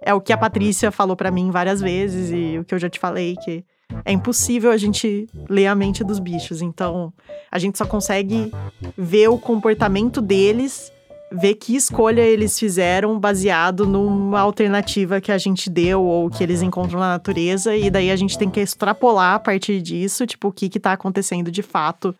É 0.00 0.14
o 0.14 0.20
que 0.20 0.32
a 0.32 0.38
Patrícia 0.38 0.92
falou 0.92 1.16
para 1.16 1.32
mim 1.32 1.50
várias 1.50 1.80
vezes 1.80 2.30
e 2.30 2.56
o 2.56 2.64
que 2.64 2.72
eu 2.72 2.78
já 2.78 2.88
te 2.88 3.00
falei 3.00 3.34
que 3.44 3.64
é 4.04 4.12
impossível 4.12 4.70
a 4.70 4.76
gente 4.76 5.26
ler 5.48 5.66
a 5.66 5.74
mente 5.74 6.04
dos 6.04 6.20
bichos. 6.20 6.62
Então, 6.62 7.12
a 7.50 7.58
gente 7.58 7.76
só 7.76 7.84
consegue 7.84 8.52
ver 8.96 9.26
o 9.26 9.38
comportamento 9.38 10.20
deles, 10.20 10.92
ver 11.32 11.54
que 11.54 11.74
escolha 11.74 12.20
eles 12.20 12.56
fizeram 12.56 13.18
baseado 13.18 13.84
numa 13.86 14.38
alternativa 14.38 15.20
que 15.20 15.32
a 15.32 15.38
gente 15.38 15.68
deu 15.68 16.04
ou 16.04 16.30
que 16.30 16.44
eles 16.44 16.62
encontram 16.62 17.00
na 17.00 17.08
natureza. 17.08 17.74
E 17.74 17.90
daí 17.90 18.12
a 18.12 18.16
gente 18.16 18.38
tem 18.38 18.48
que 18.48 18.60
extrapolar 18.60 19.34
a 19.34 19.40
partir 19.40 19.82
disso, 19.82 20.24
tipo, 20.26 20.46
o 20.46 20.52
que 20.52 20.68
que 20.68 20.78
tá 20.78 20.92
acontecendo 20.92 21.50
de 21.50 21.62
fato 21.62 22.14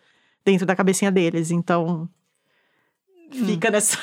dentro 0.47 0.65
da 0.65 0.77
cabecinha 0.77 1.11
deles. 1.11 1.51
Então, 1.51 2.09
fica 3.31 3.69
hum. 3.69 3.73
nessa. 3.73 3.99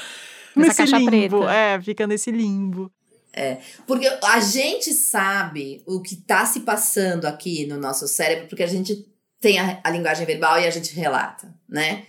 Nessa 0.56 0.84
caixa 0.84 0.98
limbo. 1.00 1.40
preta. 1.40 1.54
É, 1.54 1.82
fica 1.82 2.06
nesse 2.06 2.30
limbo. 2.30 2.92
É, 3.36 3.58
porque 3.88 4.08
a 4.08 4.40
gente 4.40 4.94
sabe 4.94 5.82
o 5.88 6.00
que 6.00 6.14
está 6.14 6.46
se 6.46 6.60
passando 6.60 7.26
aqui 7.26 7.66
no 7.66 7.80
nosso 7.80 8.08
cérebro, 8.08 8.48
porque 8.48 8.62
a 8.62 8.68
gente 8.68 9.08
tem 9.42 9.58
a, 9.58 9.80
a 9.84 9.90
linguagem 9.90 10.24
verbal 10.28 10.60
e 10.60 10.68
a 10.68 10.70
gente 10.70 10.94
relata, 10.94 11.52
né? 11.68 12.04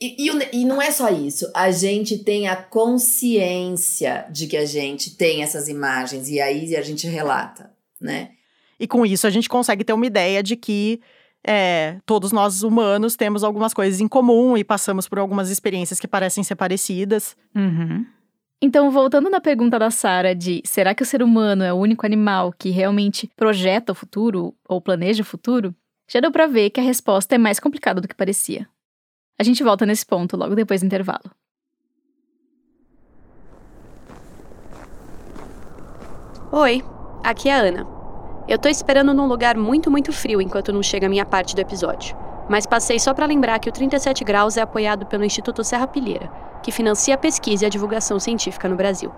E, 0.00 0.26
e, 0.26 0.60
e, 0.60 0.64
não 0.64 0.80
é 0.80 0.90
só 0.90 1.10
isso, 1.10 1.50
a 1.54 1.70
gente 1.70 2.18
tem 2.24 2.48
a 2.48 2.56
consciência 2.56 4.26
de 4.30 4.46
que 4.46 4.56
a 4.56 4.64
gente 4.64 5.14
tem 5.16 5.42
essas 5.42 5.68
imagens 5.68 6.28
e 6.28 6.40
aí 6.40 6.74
a 6.74 6.82
gente 6.82 7.06
relata, 7.06 7.70
né? 8.00 8.30
E 8.80 8.88
com 8.88 9.04
isso 9.04 9.26
a 9.26 9.30
gente 9.30 9.48
consegue 9.48 9.84
ter 9.84 9.92
uma 9.92 10.06
ideia 10.06 10.42
de 10.42 10.56
que 10.56 11.00
é, 11.46 11.98
todos 12.06 12.32
nós 12.32 12.62
humanos 12.62 13.16
temos 13.16 13.44
algumas 13.44 13.74
coisas 13.74 14.00
em 14.00 14.08
comum 14.08 14.56
e 14.56 14.64
passamos 14.64 15.06
por 15.06 15.18
algumas 15.18 15.50
experiências 15.50 16.00
que 16.00 16.08
parecem 16.08 16.42
ser 16.42 16.56
parecidas. 16.56 17.36
Uhum. 17.54 18.06
Então, 18.62 18.90
voltando 18.90 19.28
na 19.28 19.40
pergunta 19.40 19.78
da 19.78 19.90
Sara 19.90 20.34
de 20.34 20.62
será 20.64 20.94
que 20.94 21.02
o 21.02 21.06
ser 21.06 21.22
humano 21.22 21.62
é 21.62 21.72
o 21.72 21.76
único 21.76 22.06
animal 22.06 22.50
que 22.50 22.70
realmente 22.70 23.30
projeta 23.36 23.92
o 23.92 23.94
futuro 23.94 24.54
ou 24.66 24.80
planeja 24.80 25.22
o 25.22 25.26
futuro, 25.26 25.74
já 26.08 26.18
deu 26.20 26.32
para 26.32 26.46
ver 26.46 26.70
que 26.70 26.80
a 26.80 26.82
resposta 26.82 27.34
é 27.34 27.38
mais 27.38 27.60
complicada 27.60 28.00
do 28.00 28.08
que 28.08 28.14
parecia. 28.14 28.66
A 29.38 29.42
gente 29.42 29.62
volta 29.62 29.84
nesse 29.84 30.06
ponto 30.06 30.36
logo 30.36 30.54
depois 30.54 30.80
do 30.80 30.86
intervalo. 30.86 31.30
Oi, 36.50 36.82
aqui 37.22 37.48
é 37.48 37.54
a 37.54 37.58
Ana. 37.58 37.93
Eu 38.46 38.58
tô 38.58 38.68
esperando 38.68 39.14
num 39.14 39.26
lugar 39.26 39.56
muito, 39.56 39.90
muito 39.90 40.12
frio 40.12 40.38
enquanto 40.38 40.70
não 40.70 40.82
chega 40.82 41.06
a 41.06 41.08
minha 41.08 41.24
parte 41.24 41.54
do 41.54 41.60
episódio. 41.60 42.14
Mas 42.46 42.66
passei 42.66 42.98
só 42.98 43.14
para 43.14 43.24
lembrar 43.24 43.58
que 43.58 43.70
o 43.70 43.72
37 43.72 44.22
Graus 44.22 44.58
é 44.58 44.60
apoiado 44.60 45.06
pelo 45.06 45.24
Instituto 45.24 45.64
Serra 45.64 45.86
Pilheira, 45.86 46.30
que 46.62 46.70
financia 46.70 47.14
a 47.14 47.18
pesquisa 47.18 47.64
e 47.64 47.66
a 47.66 47.70
divulgação 47.70 48.20
científica 48.20 48.68
no 48.68 48.76
Brasil. 48.76 49.10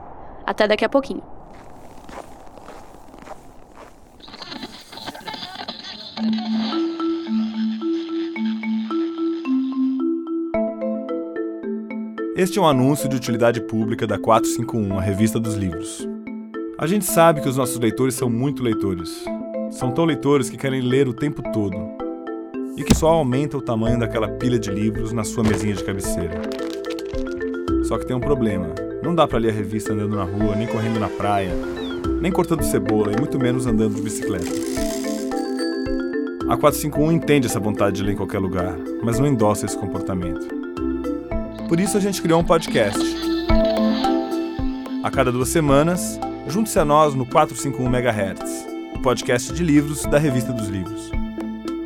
Até 0.46 0.68
daqui 0.68 0.84
a 0.84 0.88
pouquinho. 0.88 1.22
Este 12.36 12.60
é 12.60 12.62
um 12.62 12.68
anúncio 12.68 13.08
de 13.08 13.16
utilidade 13.16 13.60
pública 13.62 14.06
da 14.06 14.18
451, 14.18 14.96
a 14.96 15.02
revista 15.02 15.40
dos 15.40 15.54
livros. 15.54 16.15
A 16.78 16.86
gente 16.86 17.06
sabe 17.06 17.40
que 17.40 17.48
os 17.48 17.56
nossos 17.56 17.78
leitores 17.78 18.14
são 18.14 18.28
muito 18.28 18.62
leitores. 18.62 19.24
São 19.70 19.90
tão 19.90 20.04
leitores 20.04 20.50
que 20.50 20.58
querem 20.58 20.82
ler 20.82 21.08
o 21.08 21.14
tempo 21.14 21.42
todo. 21.50 21.74
E 22.76 22.84
que 22.84 22.94
só 22.94 23.08
aumenta 23.08 23.56
o 23.56 23.62
tamanho 23.62 23.98
daquela 23.98 24.28
pilha 24.28 24.58
de 24.58 24.70
livros 24.70 25.10
na 25.10 25.24
sua 25.24 25.42
mesinha 25.42 25.72
de 25.72 25.82
cabeceira. 25.82 26.42
Só 27.84 27.96
que 27.96 28.04
tem 28.04 28.14
um 28.14 28.20
problema. 28.20 28.74
Não 29.02 29.14
dá 29.14 29.26
para 29.26 29.38
ler 29.38 29.52
a 29.52 29.54
revista 29.54 29.94
andando 29.94 30.16
na 30.16 30.24
rua, 30.24 30.54
nem 30.54 30.66
correndo 30.66 31.00
na 31.00 31.08
praia, 31.08 31.52
nem 32.20 32.30
cortando 32.30 32.62
cebola 32.62 33.10
e 33.10 33.18
muito 33.18 33.38
menos 33.38 33.64
andando 33.64 33.94
de 33.94 34.02
bicicleta. 34.02 34.50
A 36.50 36.58
451 36.58 37.10
entende 37.10 37.46
essa 37.46 37.58
vontade 37.58 37.96
de 37.96 38.02
ler 38.02 38.12
em 38.12 38.16
qualquer 38.16 38.38
lugar, 38.38 38.76
mas 39.02 39.18
não 39.18 39.26
endossa 39.26 39.64
esse 39.64 39.78
comportamento. 39.78 40.46
Por 41.70 41.80
isso 41.80 41.96
a 41.96 42.00
gente 42.00 42.20
criou 42.20 42.38
um 42.38 42.44
podcast. 42.44 43.00
A 45.02 45.10
cada 45.10 45.32
duas 45.32 45.48
semanas, 45.48 46.20
junte-se 46.48 46.78
a 46.78 46.84
nós 46.84 47.14
no 47.14 47.26
451 47.26 47.86
MHz, 47.86 48.66
o 48.94 49.02
podcast 49.02 49.52
de 49.52 49.62
livros 49.62 50.04
da 50.04 50.18
Revista 50.18 50.52
dos 50.52 50.68
Livros. 50.68 51.10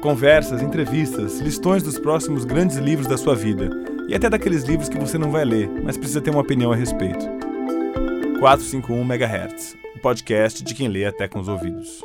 Conversas, 0.03 0.63
entrevistas, 0.63 1.41
listões 1.41 1.83
dos 1.83 1.99
próximos 1.99 2.45
grandes 2.45 2.77
livros 2.77 3.07
da 3.07 3.17
sua 3.17 3.35
vida 3.35 3.71
e 4.09 4.15
até 4.15 4.29
daqueles 4.29 4.65
livros 4.65 4.89
que 4.89 4.99
você 4.99 5.17
não 5.17 5.31
vai 5.31 5.45
ler, 5.45 5.69
mas 5.83 5.97
precisa 5.97 6.21
ter 6.21 6.31
uma 6.31 6.41
opinião 6.41 6.73
a 6.73 6.77
respeito. 6.77 7.25
451 8.39 9.01
MHz, 9.03 9.77
o 9.97 10.01
podcast 10.01 10.63
de 10.63 10.75
quem 10.75 10.89
lê 10.89 11.05
até 11.05 11.27
com 11.27 11.41
os 11.41 11.49
ouvidos. 11.49 12.01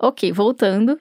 Ok, 0.00 0.32
voltando. 0.32 0.98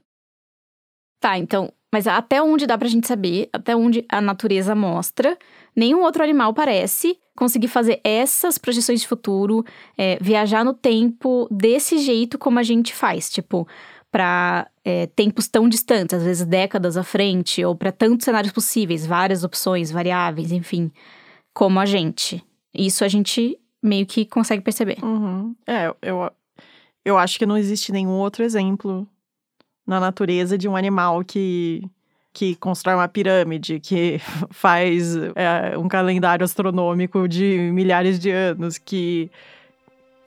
Tá, 1.19 1.37
então, 1.37 1.71
mas 1.93 2.07
até 2.07 2.41
onde 2.41 2.67
dá 2.67 2.77
pra 2.77 2.87
gente 2.87 3.07
saber, 3.07 3.49
até 3.51 3.75
onde 3.75 4.05
a 4.09 4.21
natureza 4.21 4.75
mostra, 4.75 5.37
nenhum 5.75 6.01
outro 6.01 6.23
animal 6.23 6.53
parece 6.53 7.17
conseguir 7.35 7.67
fazer 7.67 7.99
essas 8.03 8.57
projeções 8.57 9.01
de 9.01 9.07
futuro, 9.07 9.65
é, 9.97 10.17
viajar 10.21 10.63
no 10.63 10.73
tempo 10.73 11.47
desse 11.51 11.97
jeito 11.97 12.37
como 12.37 12.59
a 12.59 12.63
gente 12.63 12.93
faz. 12.93 13.29
Tipo, 13.29 13.67
para 14.11 14.69
é, 14.83 15.07
tempos 15.07 15.47
tão 15.47 15.67
distantes, 15.67 16.17
às 16.17 16.23
vezes 16.23 16.45
décadas 16.45 16.95
à 16.95 17.03
frente, 17.03 17.63
ou 17.65 17.75
para 17.75 17.91
tantos 17.91 18.23
cenários 18.23 18.53
possíveis, 18.53 19.05
várias 19.05 19.43
opções, 19.43 19.91
variáveis, 19.91 20.51
enfim, 20.51 20.89
como 21.53 21.79
a 21.79 21.85
gente. 21.85 22.41
Isso 22.73 23.03
a 23.03 23.07
gente 23.09 23.59
meio 23.83 24.05
que 24.05 24.25
consegue 24.25 24.63
perceber. 24.63 24.97
Uhum. 25.03 25.53
É, 25.67 25.93
eu, 26.01 26.31
eu 27.03 27.17
acho 27.17 27.37
que 27.37 27.45
não 27.45 27.57
existe 27.57 27.91
nenhum 27.91 28.13
outro 28.13 28.43
exemplo 28.43 29.07
na 29.85 29.99
natureza 29.99 30.57
de 30.57 30.67
um 30.67 30.75
animal 30.75 31.23
que, 31.23 31.83
que 32.35 32.53
constrói 32.55 32.95
uma 32.95 33.07
pirâmide, 33.07 33.79
que 33.79 34.19
faz 34.51 35.15
é, 35.35 35.77
um 35.77 35.87
calendário 35.87 36.43
astronômico 36.43 37.27
de 37.27 37.71
milhares 37.73 38.19
de 38.19 38.29
anos, 38.29 38.77
que. 38.77 39.31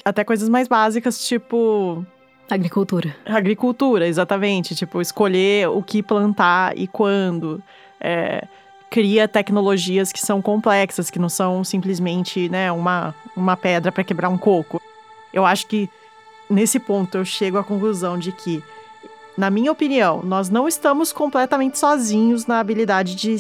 Até 0.05 0.25
coisas 0.25 0.49
mais 0.49 0.66
básicas, 0.66 1.27
tipo 1.29 2.05
Agricultura. 2.51 3.14
Agricultura, 3.27 4.07
exatamente. 4.07 4.75
Tipo, 4.75 5.03
escolher 5.03 5.68
o 5.68 5.83
que 5.83 6.03
plantar 6.03 6.77
e 6.77 6.87
quando. 6.87 7.62
É, 8.01 8.47
cria 8.90 9.29
tecnologias 9.29 10.11
que 10.11 10.21
são 10.21 10.40
complexas, 10.40 11.11
que 11.11 11.18
não 11.18 11.29
são 11.29 11.62
simplesmente 11.62 12.49
né, 12.49 12.73
uma, 12.73 13.14
uma 13.37 13.55
pedra 13.55 13.92
para 13.92 14.03
quebrar 14.03 14.31
um 14.31 14.38
coco. 14.38 14.81
Eu 15.31 15.44
acho 15.44 15.66
que 15.66 15.90
nesse 16.49 16.81
ponto 16.81 17.18
eu 17.18 17.25
chego 17.25 17.59
à 17.59 17.64
conclusão 17.64 18.18
de 18.18 18.33
que, 18.33 18.64
na 19.38 19.51
minha 19.51 19.70
opinião, 19.70 20.20
nós 20.24 20.51
não 20.51 20.66
estamos 20.66 21.12
completamente 21.12 21.79
sozinhos 21.79 22.44
na 22.44 22.59
habilidade 22.59 23.14
de 23.14 23.37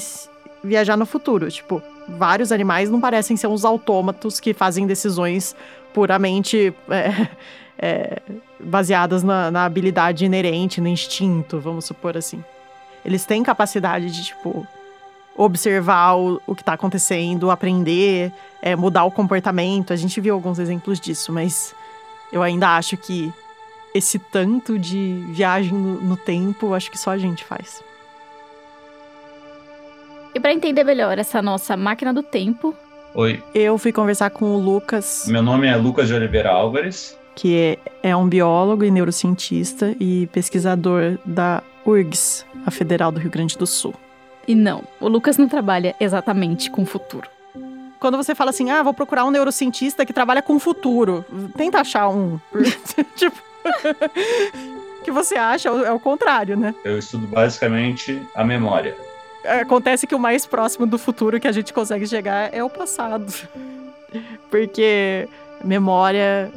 viajar 0.62 0.96
no 0.96 1.04
futuro. 1.04 1.50
Tipo, 1.50 1.82
vários 2.08 2.52
animais 2.52 2.88
não 2.88 3.00
parecem 3.00 3.36
ser 3.36 3.48
uns 3.48 3.64
autômatos 3.64 4.38
que 4.38 4.54
fazem 4.54 4.86
decisões 4.86 5.56
puramente 5.92 6.72
é, 6.88 7.28
é, 7.76 8.22
baseadas 8.60 9.24
na, 9.24 9.50
na 9.50 9.64
habilidade 9.64 10.24
inerente, 10.24 10.80
no 10.80 10.86
instinto, 10.86 11.58
vamos 11.58 11.86
supor 11.86 12.16
assim. 12.16 12.44
Eles 13.04 13.24
têm 13.24 13.42
capacidade 13.42 14.08
de, 14.08 14.26
tipo, 14.26 14.64
observar 15.36 16.16
o, 16.16 16.40
o 16.46 16.54
que 16.54 16.62
está 16.62 16.74
acontecendo, 16.74 17.50
aprender, 17.50 18.32
é, 18.62 18.76
mudar 18.76 19.02
o 19.02 19.10
comportamento. 19.10 19.92
A 19.92 19.96
gente 19.96 20.20
viu 20.20 20.36
alguns 20.36 20.60
exemplos 20.60 21.00
disso, 21.00 21.32
mas 21.32 21.74
eu 22.32 22.40
ainda 22.40 22.76
acho 22.76 22.96
que 22.96 23.32
esse 23.94 24.18
tanto 24.18 24.78
de 24.78 25.24
viagem 25.28 25.72
no, 25.72 26.00
no 26.00 26.16
tempo, 26.16 26.74
acho 26.74 26.90
que 26.90 26.98
só 26.98 27.10
a 27.10 27.18
gente 27.18 27.44
faz. 27.44 27.82
E 30.34 30.40
para 30.40 30.52
entender 30.52 30.84
melhor 30.84 31.18
essa 31.18 31.42
nossa 31.42 31.76
máquina 31.76 32.12
do 32.12 32.22
tempo. 32.22 32.74
Oi. 33.14 33.42
Eu 33.54 33.78
fui 33.78 33.92
conversar 33.92 34.30
com 34.30 34.54
o 34.54 34.58
Lucas. 34.58 35.26
Meu 35.28 35.42
nome 35.42 35.66
é 35.66 35.74
Lucas 35.76 36.08
de 36.08 36.14
Oliveira 36.14 36.50
Álvares. 36.50 37.18
Que 37.34 37.78
é, 38.02 38.10
é 38.10 38.16
um 38.16 38.28
biólogo 38.28 38.84
e 38.84 38.90
neurocientista 38.90 39.96
e 39.98 40.26
pesquisador 40.28 41.18
da 41.24 41.62
URGS, 41.84 42.44
a 42.66 42.70
Federal 42.70 43.10
do 43.10 43.18
Rio 43.18 43.30
Grande 43.30 43.56
do 43.56 43.66
Sul. 43.66 43.94
E 44.46 44.54
não, 44.54 44.84
o 45.00 45.08
Lucas 45.08 45.36
não 45.36 45.48
trabalha 45.48 45.94
exatamente 46.00 46.70
com 46.70 46.82
o 46.82 46.86
futuro. 46.86 47.28
Quando 47.98 48.16
você 48.16 48.34
fala 48.34 48.50
assim, 48.50 48.70
ah, 48.70 48.82
vou 48.82 48.94
procurar 48.94 49.24
um 49.24 49.30
neurocientista 49.30 50.06
que 50.06 50.12
trabalha 50.12 50.40
com 50.40 50.54
o 50.54 50.58
futuro, 50.58 51.24
tenta 51.56 51.80
achar 51.80 52.08
um. 52.08 52.38
tipo. 53.16 53.47
que 55.04 55.10
você 55.10 55.36
acha 55.36 55.68
é 55.68 55.92
o 55.92 56.00
contrário, 56.00 56.56
né? 56.56 56.74
Eu 56.84 56.98
estudo 56.98 57.26
basicamente 57.26 58.20
a 58.34 58.44
memória. 58.44 58.94
Acontece 59.44 60.06
que 60.06 60.14
o 60.14 60.18
mais 60.18 60.44
próximo 60.44 60.86
do 60.86 60.98
futuro 60.98 61.40
que 61.40 61.48
a 61.48 61.52
gente 61.52 61.72
consegue 61.72 62.06
chegar 62.06 62.52
é 62.52 62.62
o 62.62 62.68
passado. 62.68 63.32
Porque 64.50 65.28
memória 65.64 66.50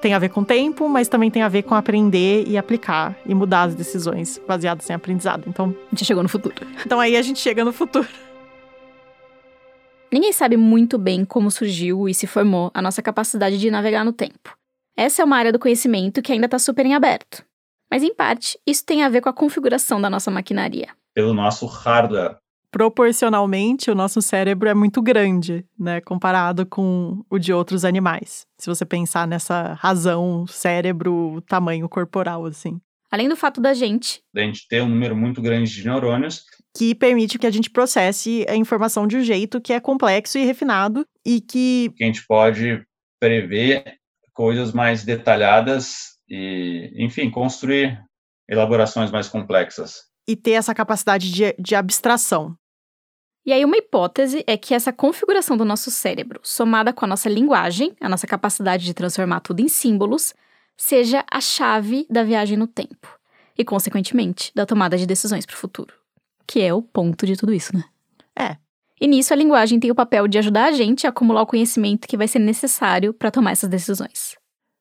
tem 0.00 0.14
a 0.14 0.18
ver 0.18 0.28
com 0.28 0.44
tempo, 0.44 0.88
mas 0.88 1.08
também 1.08 1.30
tem 1.30 1.42
a 1.42 1.48
ver 1.48 1.62
com 1.62 1.74
aprender 1.74 2.44
e 2.46 2.56
aplicar 2.56 3.16
e 3.26 3.34
mudar 3.34 3.62
as 3.62 3.74
decisões 3.74 4.40
baseadas 4.46 4.88
em 4.88 4.92
aprendizado. 4.92 5.44
Então, 5.46 5.74
a 5.86 5.90
gente 5.90 6.04
chegou 6.04 6.22
no 6.22 6.28
futuro. 6.28 6.54
Então 6.84 7.00
aí 7.00 7.16
a 7.16 7.22
gente 7.22 7.38
chega 7.38 7.64
no 7.64 7.72
futuro. 7.72 8.08
Ninguém 10.10 10.32
sabe 10.32 10.56
muito 10.56 10.96
bem 10.96 11.24
como 11.24 11.50
surgiu 11.50 12.08
e 12.08 12.14
se 12.14 12.26
formou 12.26 12.70
a 12.72 12.80
nossa 12.80 13.02
capacidade 13.02 13.58
de 13.58 13.70
navegar 13.70 14.04
no 14.04 14.12
tempo. 14.12 14.57
Essa 14.98 15.22
é 15.22 15.24
uma 15.24 15.36
área 15.36 15.52
do 15.52 15.60
conhecimento 15.60 16.20
que 16.20 16.32
ainda 16.32 16.46
está 16.46 16.58
super 16.58 16.84
em 16.84 16.92
aberto. 16.92 17.44
Mas, 17.88 18.02
em 18.02 18.12
parte, 18.12 18.58
isso 18.66 18.84
tem 18.84 19.04
a 19.04 19.08
ver 19.08 19.20
com 19.20 19.28
a 19.28 19.32
configuração 19.32 20.00
da 20.00 20.10
nossa 20.10 20.28
maquinaria. 20.28 20.88
Pelo 21.14 21.32
nosso 21.32 21.66
hardware. 21.66 22.36
Proporcionalmente, 22.72 23.92
o 23.92 23.94
nosso 23.94 24.20
cérebro 24.20 24.68
é 24.68 24.74
muito 24.74 25.00
grande, 25.00 25.64
né, 25.78 26.00
comparado 26.00 26.66
com 26.66 27.24
o 27.30 27.38
de 27.38 27.52
outros 27.52 27.84
animais. 27.84 28.44
Se 28.58 28.68
você 28.68 28.84
pensar 28.84 29.24
nessa 29.28 29.74
razão, 29.74 30.44
cérebro, 30.48 31.40
tamanho 31.42 31.88
corporal, 31.88 32.44
assim. 32.44 32.80
Além 33.08 33.28
do 33.28 33.36
fato 33.36 33.60
da 33.60 33.74
gente. 33.74 34.20
Da 34.34 34.42
gente 34.42 34.66
ter 34.66 34.82
um 34.82 34.88
número 34.88 35.14
muito 35.14 35.40
grande 35.40 35.70
de 35.70 35.84
neurônios. 35.84 36.42
Que 36.76 36.92
permite 36.92 37.38
que 37.38 37.46
a 37.46 37.52
gente 37.52 37.70
processe 37.70 38.44
a 38.48 38.56
informação 38.56 39.06
de 39.06 39.16
um 39.16 39.22
jeito 39.22 39.60
que 39.60 39.72
é 39.72 39.78
complexo 39.78 40.38
e 40.38 40.44
refinado 40.44 41.06
e 41.24 41.40
que. 41.40 41.92
Que 41.96 42.02
a 42.02 42.06
gente 42.08 42.26
pode 42.26 42.82
prever 43.20 43.98
coisas 44.38 44.72
mais 44.72 45.02
detalhadas 45.02 46.10
e, 46.30 46.92
enfim, 46.96 47.28
construir 47.28 48.00
elaborações 48.48 49.10
mais 49.10 49.28
complexas. 49.28 50.04
E 50.28 50.36
ter 50.36 50.52
essa 50.52 50.72
capacidade 50.72 51.32
de, 51.32 51.56
de 51.58 51.74
abstração. 51.74 52.56
E 53.44 53.52
aí, 53.52 53.64
uma 53.64 53.76
hipótese 53.76 54.44
é 54.46 54.56
que 54.56 54.74
essa 54.74 54.92
configuração 54.92 55.56
do 55.56 55.64
nosso 55.64 55.90
cérebro, 55.90 56.38
somada 56.44 56.92
com 56.92 57.04
a 57.04 57.08
nossa 57.08 57.28
linguagem, 57.28 57.96
a 58.00 58.08
nossa 58.08 58.28
capacidade 58.28 58.84
de 58.84 58.94
transformar 58.94 59.40
tudo 59.40 59.58
em 59.58 59.66
símbolos, 59.66 60.32
seja 60.76 61.24
a 61.28 61.40
chave 61.40 62.06
da 62.08 62.22
viagem 62.22 62.56
no 62.56 62.68
tempo 62.68 63.18
e, 63.58 63.64
consequentemente, 63.64 64.52
da 64.54 64.64
tomada 64.64 64.96
de 64.96 65.04
decisões 65.04 65.44
para 65.44 65.54
o 65.54 65.58
futuro. 65.58 65.92
Que 66.46 66.60
é 66.60 66.72
o 66.72 66.80
ponto 66.80 67.26
de 67.26 67.36
tudo 67.36 67.52
isso, 67.52 67.76
né? 67.76 67.82
E 69.00 69.06
nisso 69.06 69.32
a 69.32 69.36
linguagem 69.36 69.78
tem 69.78 69.90
o 69.90 69.94
papel 69.94 70.26
de 70.26 70.38
ajudar 70.38 70.66
a 70.66 70.72
gente 70.72 71.06
a 71.06 71.10
acumular 71.10 71.42
o 71.42 71.46
conhecimento 71.46 72.08
que 72.08 72.16
vai 72.16 72.26
ser 72.26 72.38
necessário 72.38 73.14
para 73.14 73.30
tomar 73.30 73.52
essas 73.52 73.68
decisões. 73.68 74.36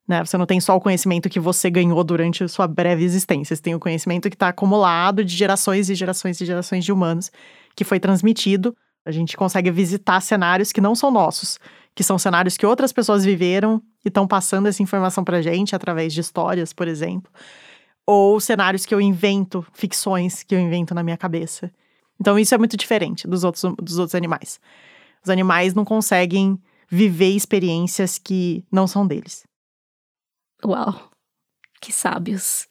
Né? 0.08 0.24
Você 0.24 0.38
não 0.38 0.46
tem 0.46 0.60
só 0.60 0.76
o 0.76 0.80
conhecimento 0.80 1.30
que 1.30 1.40
você 1.40 1.70
ganhou 1.70 2.02
durante 2.04 2.44
a 2.44 2.48
sua 2.48 2.68
breve 2.68 3.04
existência, 3.04 3.56
você 3.56 3.62
tem 3.62 3.76
o 3.76 3.80
conhecimento 3.80 4.30
que 4.30 4.36
está 4.36 4.48
acumulado 4.48 5.24
de 5.24 5.36
gerações 5.36 5.90
e 5.90 5.96
gerações 5.96 6.40
e 6.40 6.46
gerações 6.46 6.86
de 6.86 6.92
humanos 6.92 7.30
que 7.76 7.84
foi 7.84 8.00
transmitido. 8.00 8.76
A 9.06 9.12
gente 9.12 9.36
consegue 9.36 9.70
visitar 9.70 10.22
cenários 10.22 10.72
que 10.72 10.82
não 10.82 10.96
são 10.96 11.12
nossos, 11.12 11.60
que 11.94 12.04
são 12.04 12.18
cenários 12.18 12.58
que 12.58 12.66
outras 12.66 12.94
pessoas 12.94 13.26
viveram 13.26 13.82
e 14.04 14.08
estão 14.08 14.28
passando 14.28 14.68
essa 14.68 14.82
informação 14.82 15.24
para 15.24 15.42
gente 15.42 15.76
através 15.76 16.14
de 16.14 16.22
histórias, 16.22 16.72
por 16.72 16.88
exemplo, 16.88 17.32
ou 18.06 18.40
cenários 18.40 18.86
que 18.86 18.96
eu 18.96 19.02
invento, 19.02 19.66
ficções 19.74 20.42
que 20.42 20.56
eu 20.56 20.60
invento 20.60 20.96
na 20.96 21.04
minha 21.04 21.18
cabeça. 21.18 21.70
Então 22.20 22.38
isso 22.38 22.54
é 22.56 22.58
muito 22.58 22.78
diferente 22.78 23.28
dos 23.28 23.44
outros, 23.44 23.64
dos 23.82 23.98
outros 23.98 24.16
animais. 24.16 24.60
Os 25.24 25.30
animais 25.30 25.74
não 25.74 25.86
conseguem 25.86 26.60
viver 26.90 27.30
experiências 27.30 28.18
que 28.18 28.64
não 28.72 28.88
são 28.88 29.06
deles. 29.06 29.44
Uau, 30.64 31.12
que 31.82 31.92
sábios. 31.92 32.68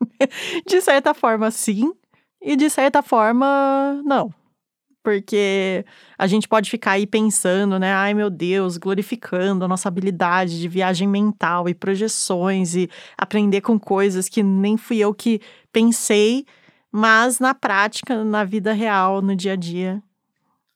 de 0.66 0.80
certa 0.80 1.14
forma, 1.14 1.50
sim, 1.50 1.92
e 2.40 2.56
de 2.56 2.68
certa 2.68 3.02
forma, 3.02 4.02
não. 4.04 4.32
Porque 5.02 5.84
a 6.16 6.26
gente 6.28 6.46
pode 6.46 6.70
ficar 6.70 6.92
aí 6.92 7.06
pensando, 7.06 7.78
né? 7.78 7.92
Ai, 7.92 8.14
meu 8.14 8.30
Deus, 8.30 8.76
glorificando 8.76 9.64
a 9.64 9.68
nossa 9.68 9.88
habilidade 9.88 10.60
de 10.60 10.68
viagem 10.68 11.08
mental 11.08 11.68
e 11.68 11.74
projeções 11.74 12.76
e 12.76 12.88
aprender 13.18 13.62
com 13.62 13.78
coisas 13.78 14.28
que 14.28 14.42
nem 14.42 14.76
fui 14.76 14.98
eu 14.98 15.12
que 15.12 15.40
pensei, 15.72 16.46
mas 16.92 17.38
na 17.38 17.54
prática, 17.54 18.22
na 18.22 18.44
vida 18.44 18.74
real, 18.74 19.22
no 19.22 19.34
dia 19.34 19.54
a 19.54 19.56
dia, 19.56 20.02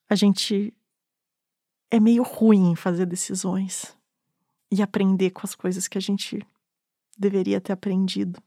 a 0.09 0.15
gente 0.15 0.73
é 1.91 2.01
meio 2.01 2.23
ruim 2.23 2.71
em 2.71 2.75
fazer 2.75 3.05
decisões 3.05 3.95
e 4.73 4.83
aprender 4.83 5.31
com 5.31 5.43
as 5.45 5.55
coisas 5.55 5.87
que 5.87 5.99
a 5.99 6.01
gente 6.01 6.45
deveria 7.19 7.61
ter 7.61 7.75
aprendido. 7.75 8.43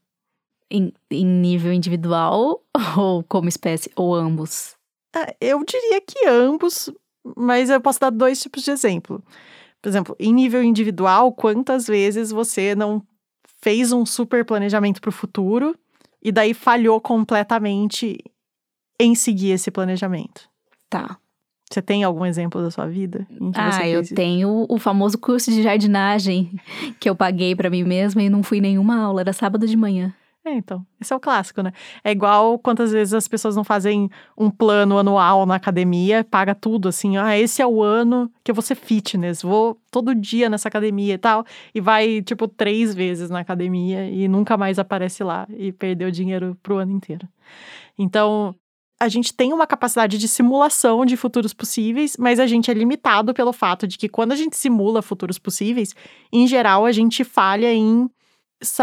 Em, 0.68 0.92
em 1.10 1.24
nível 1.24 1.72
individual 1.72 2.62
ou 2.96 3.22
como 3.24 3.48
espécie, 3.48 3.90
ou 3.96 4.14
ambos? 4.14 4.76
É, 5.14 5.36
eu 5.40 5.64
diria 5.64 6.00
que 6.00 6.26
ambos, 6.26 6.90
mas 7.36 7.70
eu 7.70 7.80
posso 7.80 8.00
dar 8.00 8.10
dois 8.10 8.40
tipos 8.40 8.62
de 8.62 8.70
exemplo. 8.70 9.22
Por 9.80 9.88
exemplo, 9.88 10.16
em 10.18 10.32
nível 10.32 10.62
individual, 10.62 11.32
quantas 11.32 11.86
vezes 11.86 12.30
você 12.30 12.74
não 12.74 13.04
fez 13.60 13.92
um 13.92 14.04
super 14.04 14.44
planejamento 14.44 15.00
para 15.00 15.08
o 15.08 15.12
futuro 15.12 15.76
e 16.22 16.30
daí 16.30 16.54
falhou 16.54 17.00
completamente 17.00 18.18
em 18.98 19.14
seguir 19.14 19.52
esse 19.52 19.70
planejamento? 19.70 20.48
Tá. 20.88 21.18
Você 21.70 21.80
tem 21.80 22.02
algum 22.02 22.26
exemplo 22.26 22.60
da 22.60 22.70
sua 22.70 22.86
vida? 22.86 23.26
ah, 23.54 23.86
eu 23.88 24.00
isso? 24.00 24.14
tenho 24.14 24.66
o 24.68 24.78
famoso 24.78 25.16
curso 25.16 25.50
de 25.52 25.62
jardinagem 25.62 26.52
que 26.98 27.08
eu 27.08 27.14
paguei 27.14 27.54
para 27.54 27.70
mim 27.70 27.84
mesma 27.84 28.22
e 28.22 28.28
não 28.28 28.42
fui 28.42 28.60
nenhuma 28.60 29.00
aula, 29.00 29.20
era 29.20 29.32
sábado 29.32 29.66
de 29.68 29.76
manhã. 29.76 30.12
É, 30.42 30.54
então, 30.54 30.86
esse 30.98 31.12
é 31.12 31.16
o 31.16 31.20
clássico, 31.20 31.60
né? 31.60 31.70
É 32.02 32.10
igual 32.10 32.58
quantas 32.58 32.92
vezes 32.92 33.12
as 33.12 33.28
pessoas 33.28 33.54
não 33.54 33.62
fazem 33.62 34.08
um 34.36 34.50
plano 34.50 34.98
anual 34.98 35.44
na 35.44 35.54
academia, 35.56 36.24
paga 36.24 36.54
tudo 36.54 36.88
assim, 36.88 37.18
ah, 37.18 37.38
esse 37.38 37.60
é 37.60 37.66
o 37.66 37.82
ano 37.82 38.32
que 38.42 38.50
eu 38.50 38.54
vou 38.54 38.62
ser 38.62 38.74
fitness, 38.74 39.42
vou 39.42 39.78
todo 39.90 40.14
dia 40.14 40.48
nessa 40.48 40.66
academia 40.68 41.12
e 41.12 41.18
tal, 41.18 41.44
e 41.74 41.80
vai, 41.80 42.22
tipo, 42.22 42.48
três 42.48 42.94
vezes 42.94 43.28
na 43.28 43.40
academia 43.40 44.08
e 44.08 44.26
nunca 44.28 44.56
mais 44.56 44.78
aparece 44.78 45.22
lá 45.22 45.46
e 45.50 45.72
perdeu 45.72 46.10
dinheiro 46.10 46.56
pro 46.62 46.78
ano 46.78 46.92
inteiro. 46.92 47.28
Então, 47.98 48.54
a 48.98 49.08
gente 49.08 49.34
tem 49.34 49.52
uma 49.52 49.66
capacidade 49.66 50.16
de 50.16 50.26
simulação 50.26 51.04
de 51.04 51.18
futuros 51.18 51.52
possíveis, 51.52 52.16
mas 52.18 52.40
a 52.40 52.46
gente 52.46 52.70
é 52.70 52.74
limitado 52.74 53.34
pelo 53.34 53.52
fato 53.52 53.86
de 53.86 53.98
que 53.98 54.08
quando 54.08 54.32
a 54.32 54.36
gente 54.36 54.56
simula 54.56 55.02
futuros 55.02 55.38
possíveis, 55.38 55.94
em 56.32 56.46
geral 56.46 56.86
a 56.86 56.92
gente 56.92 57.24
falha 57.24 57.72
em 57.72 58.08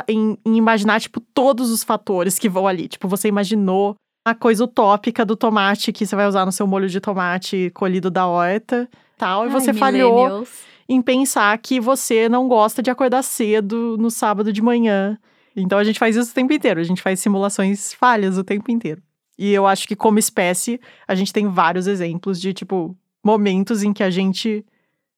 em, 0.08 0.38
em, 0.46 0.56
imaginar, 0.56 1.00
tipo, 1.00 1.20
todos 1.20 1.70
os 1.70 1.84
fatores 1.84 2.38
que 2.40 2.50
vão 2.50 2.68
ali. 2.68 2.88
Tipo, 2.88 3.08
você 3.08 3.28
imaginou 3.28 3.96
a 4.26 4.36
coisa 4.36 4.63
utópica 4.63 5.26
do 5.26 5.36
tomate 5.36 5.92
que 5.94 6.06
você 6.06 6.16
vai 6.16 6.28
usar 6.28 6.46
no 6.46 6.52
seu 6.52 6.68
molho 6.68 6.90
de 6.90 7.00
tomate 7.00 7.72
colhido 7.74 8.12
da 8.12 8.28
horta, 8.28 8.90
tal, 9.18 9.46
e 9.46 9.50
você 9.50 9.74
falhou 9.74 10.46
em 10.90 11.02
pensar 11.02 11.58
que 11.60 11.80
você 11.80 12.28
não 12.28 12.48
gosta 12.48 12.82
de 12.82 12.90
acordar 12.90 13.24
cedo 13.24 13.98
no 13.98 14.12
sábado 14.12 14.52
de 14.52 14.62
manhã. 14.62 15.18
Então 15.56 15.80
a 15.80 15.84
gente 15.84 16.00
faz 16.00 16.16
isso 16.16 16.32
o 16.32 16.34
tempo 16.34 16.54
inteiro, 16.54 16.80
a 16.80 16.84
gente 16.84 17.02
faz 17.02 17.20
simulações 17.20 17.94
falhas 17.94 18.38
o 18.38 18.44
tempo 18.44 18.70
inteiro. 18.72 19.02
E 19.38 19.54
eu 19.54 19.68
acho 19.68 19.88
que, 19.88 19.96
como 19.96 20.18
espécie, 20.18 20.80
a 21.08 21.13
gente 21.13 21.32
tem 21.32 21.48
vários 21.48 21.86
exemplos 21.86 22.42
de, 22.42 22.54
tipo, 22.54 22.98
momentos 23.24 23.84
em 23.84 23.94
que 23.94 24.04
a 24.04 24.10
gente 24.10 24.66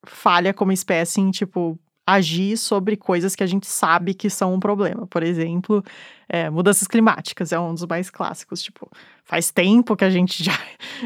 falha 0.05 0.53
como 0.53 0.71
espécie 0.71 1.21
em, 1.21 1.31
tipo, 1.31 1.79
agir 2.13 2.57
sobre 2.57 2.95
coisas 2.95 3.35
que 3.35 3.43
a 3.43 3.47
gente 3.47 3.67
sabe 3.67 4.13
que 4.13 4.29
são 4.29 4.53
um 4.53 4.59
problema. 4.59 5.05
Por 5.07 5.23
exemplo, 5.23 5.83
é, 6.27 6.49
mudanças 6.49 6.87
climáticas 6.87 7.51
é 7.51 7.59
um 7.59 7.73
dos 7.73 7.85
mais 7.85 8.09
clássicos. 8.09 8.61
Tipo, 8.61 8.89
faz 9.23 9.51
tempo 9.51 9.95
que 9.95 10.03
a 10.03 10.09
gente 10.09 10.41
já, 10.43 10.59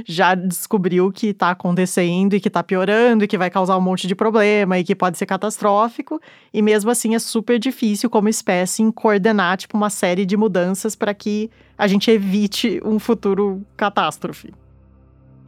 já 0.06 0.36
descobriu 0.36 1.12
que 1.12 1.28
está 1.28 1.52
acontecendo 1.52 2.36
e 2.36 2.40
que 2.40 2.48
está 2.48 2.64
piorando 2.64 3.24
e 3.24 3.28
que 3.28 3.38
vai 3.38 3.50
causar 3.50 3.78
um 3.78 3.82
monte 3.82 4.08
de 4.08 4.16
problema 4.16 4.80
e 4.80 4.84
que 4.84 4.96
pode 4.96 5.18
ser 5.18 5.26
catastrófico. 5.26 6.22
E 6.54 6.62
mesmo 6.62 6.90
assim 6.90 7.16
é 7.16 7.20
super 7.20 7.60
difícil 7.60 8.10
como 8.10 8.30
espécie 8.30 8.92
coordenar 8.92 9.58
tipo, 9.58 9.78
uma 9.78 9.90
série 9.90 10.26
de 10.26 10.38
mudanças 10.38 10.96
para 10.96 11.14
que 11.14 11.50
a 11.78 11.88
gente 11.88 12.10
evite 12.10 12.82
um 12.84 13.00
futuro 13.00 13.66
catástrofe. 13.76 14.54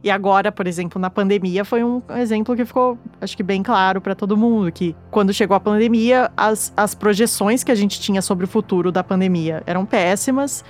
E 0.06 0.10
agora, 0.10 0.52
por 0.52 0.68
exemplo, 0.68 1.00
na 1.00 1.10
pandemia, 1.10 1.64
foi 1.64 1.82
um 1.82 2.00
exemplo 2.10 2.54
que 2.54 2.64
ficou, 2.64 2.96
acho 3.20 3.36
que 3.36 3.42
bem 3.42 3.60
claro 3.60 4.00
para 4.00 4.14
todo 4.14 4.36
mundo, 4.36 4.70
que 4.70 4.94
quando 5.10 5.34
chegou 5.34 5.56
a 5.56 5.58
pandemia, 5.58 6.30
as, 6.36 6.72
as 6.76 6.94
projeções 6.94 7.64
que 7.64 7.72
a 7.72 7.74
gente 7.74 7.98
tinha 7.98 8.22
sobre 8.22 8.44
o 8.44 8.48
futuro 8.48 8.92
da 8.92 9.02
pandemia 9.02 9.64
eram 9.66 9.84
péssimas, 9.84 10.64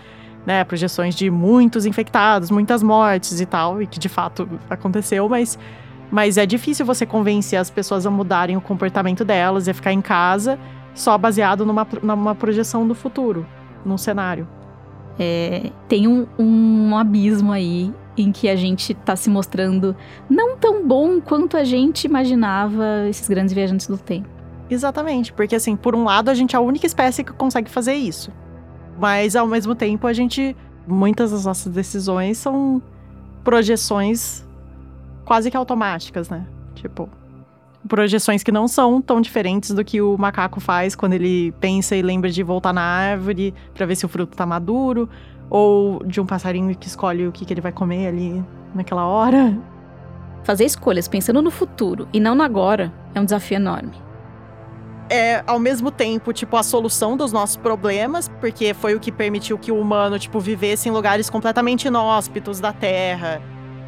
né? 0.46 0.64
Projeções 0.64 1.14
de 1.14 1.30
muitos 1.30 1.84
infectados, 1.84 2.50
muitas 2.50 2.82
mortes 2.82 3.38
e 3.38 3.44
tal, 3.44 3.82
e 3.82 3.86
que 3.86 3.98
de 3.98 4.08
fato 4.08 4.48
aconteceu, 4.70 5.28
mas, 5.28 5.58
mas 6.10 6.38
é 6.38 6.46
difícil 6.46 6.86
você 6.86 7.04
convencer 7.04 7.58
as 7.58 7.68
pessoas 7.68 8.06
a 8.06 8.10
mudarem 8.10 8.56
o 8.56 8.60
comportamento 8.62 9.22
delas 9.22 9.66
e 9.66 9.70
a 9.70 9.74
ficar 9.74 9.92
em 9.92 10.00
casa 10.00 10.58
só 10.94 11.18
baseado 11.18 11.66
numa, 11.66 11.86
numa 12.02 12.34
projeção 12.34 12.88
do 12.88 12.94
futuro, 12.94 13.46
num 13.84 13.98
cenário. 13.98 14.48
É, 15.18 15.70
tem 15.88 16.08
um, 16.08 16.26
um 16.38 16.96
abismo 16.96 17.52
aí 17.52 17.92
em 18.16 18.32
que 18.32 18.48
a 18.48 18.56
gente 18.56 18.92
está 18.92 19.14
se 19.14 19.28
mostrando 19.28 19.94
não 20.28 20.56
tão 20.56 20.86
bom 20.86 21.20
quanto 21.20 21.56
a 21.56 21.64
gente 21.64 22.04
imaginava 22.04 23.06
esses 23.08 23.28
grandes 23.28 23.54
viajantes 23.54 23.86
do 23.86 23.98
tempo. 23.98 24.28
Exatamente, 24.68 25.32
porque 25.32 25.54
assim, 25.54 25.76
por 25.76 25.94
um 25.94 26.04
lado 26.04 26.28
a 26.28 26.34
gente 26.34 26.56
é 26.56 26.58
a 26.58 26.62
única 26.62 26.86
espécie 26.86 27.22
que 27.22 27.32
consegue 27.32 27.70
fazer 27.70 27.94
isso. 27.94 28.32
Mas 28.98 29.36
ao 29.36 29.46
mesmo 29.46 29.74
tempo 29.74 30.06
a 30.06 30.12
gente 30.12 30.56
muitas 30.86 31.32
das 31.32 31.44
nossas 31.44 31.72
decisões 31.72 32.38
são 32.38 32.80
projeções 33.44 34.44
quase 35.24 35.50
que 35.50 35.56
automáticas, 35.56 36.28
né? 36.28 36.46
Tipo, 36.74 37.08
projeções 37.86 38.42
que 38.42 38.52
não 38.52 38.68
são 38.68 39.00
tão 39.00 39.20
diferentes 39.20 39.70
do 39.70 39.84
que 39.84 40.00
o 40.00 40.16
macaco 40.16 40.60
faz 40.60 40.94
quando 40.94 41.14
ele 41.14 41.52
pensa 41.60 41.96
e 41.96 42.02
lembra 42.02 42.30
de 42.30 42.42
voltar 42.42 42.72
na 42.72 42.82
árvore 42.82 43.54
para 43.74 43.86
ver 43.86 43.96
se 43.96 44.04
o 44.04 44.08
fruto 44.08 44.36
tá 44.36 44.46
maduro, 44.46 45.08
ou 45.48 46.02
de 46.04 46.20
um 46.20 46.26
passarinho 46.26 46.74
que 46.76 46.86
escolhe 46.86 47.26
o 47.26 47.32
que, 47.32 47.44
que 47.44 47.52
ele 47.52 47.60
vai 47.60 47.72
comer 47.72 48.08
ali 48.08 48.44
naquela 48.74 49.06
hora. 49.06 49.56
Fazer 50.44 50.64
escolhas 50.64 51.08
pensando 51.08 51.42
no 51.42 51.50
futuro 51.50 52.08
e 52.12 52.20
não 52.20 52.34
no 52.34 52.42
agora 52.42 52.92
é 53.14 53.20
um 53.20 53.24
desafio 53.24 53.56
enorme. 53.56 53.92
É, 55.08 55.42
ao 55.46 55.58
mesmo 55.58 55.90
tempo, 55.90 56.32
tipo, 56.32 56.56
a 56.56 56.64
solução 56.64 57.16
dos 57.16 57.32
nossos 57.32 57.56
problemas, 57.56 58.28
porque 58.40 58.74
foi 58.74 58.94
o 58.96 59.00
que 59.00 59.12
permitiu 59.12 59.56
que 59.56 59.70
o 59.70 59.80
humano, 59.80 60.18
tipo, 60.18 60.40
vivesse 60.40 60.88
em 60.88 60.92
lugares 60.92 61.30
completamente 61.30 61.86
inóspitos 61.86 62.58
da 62.58 62.72
Terra, 62.72 63.40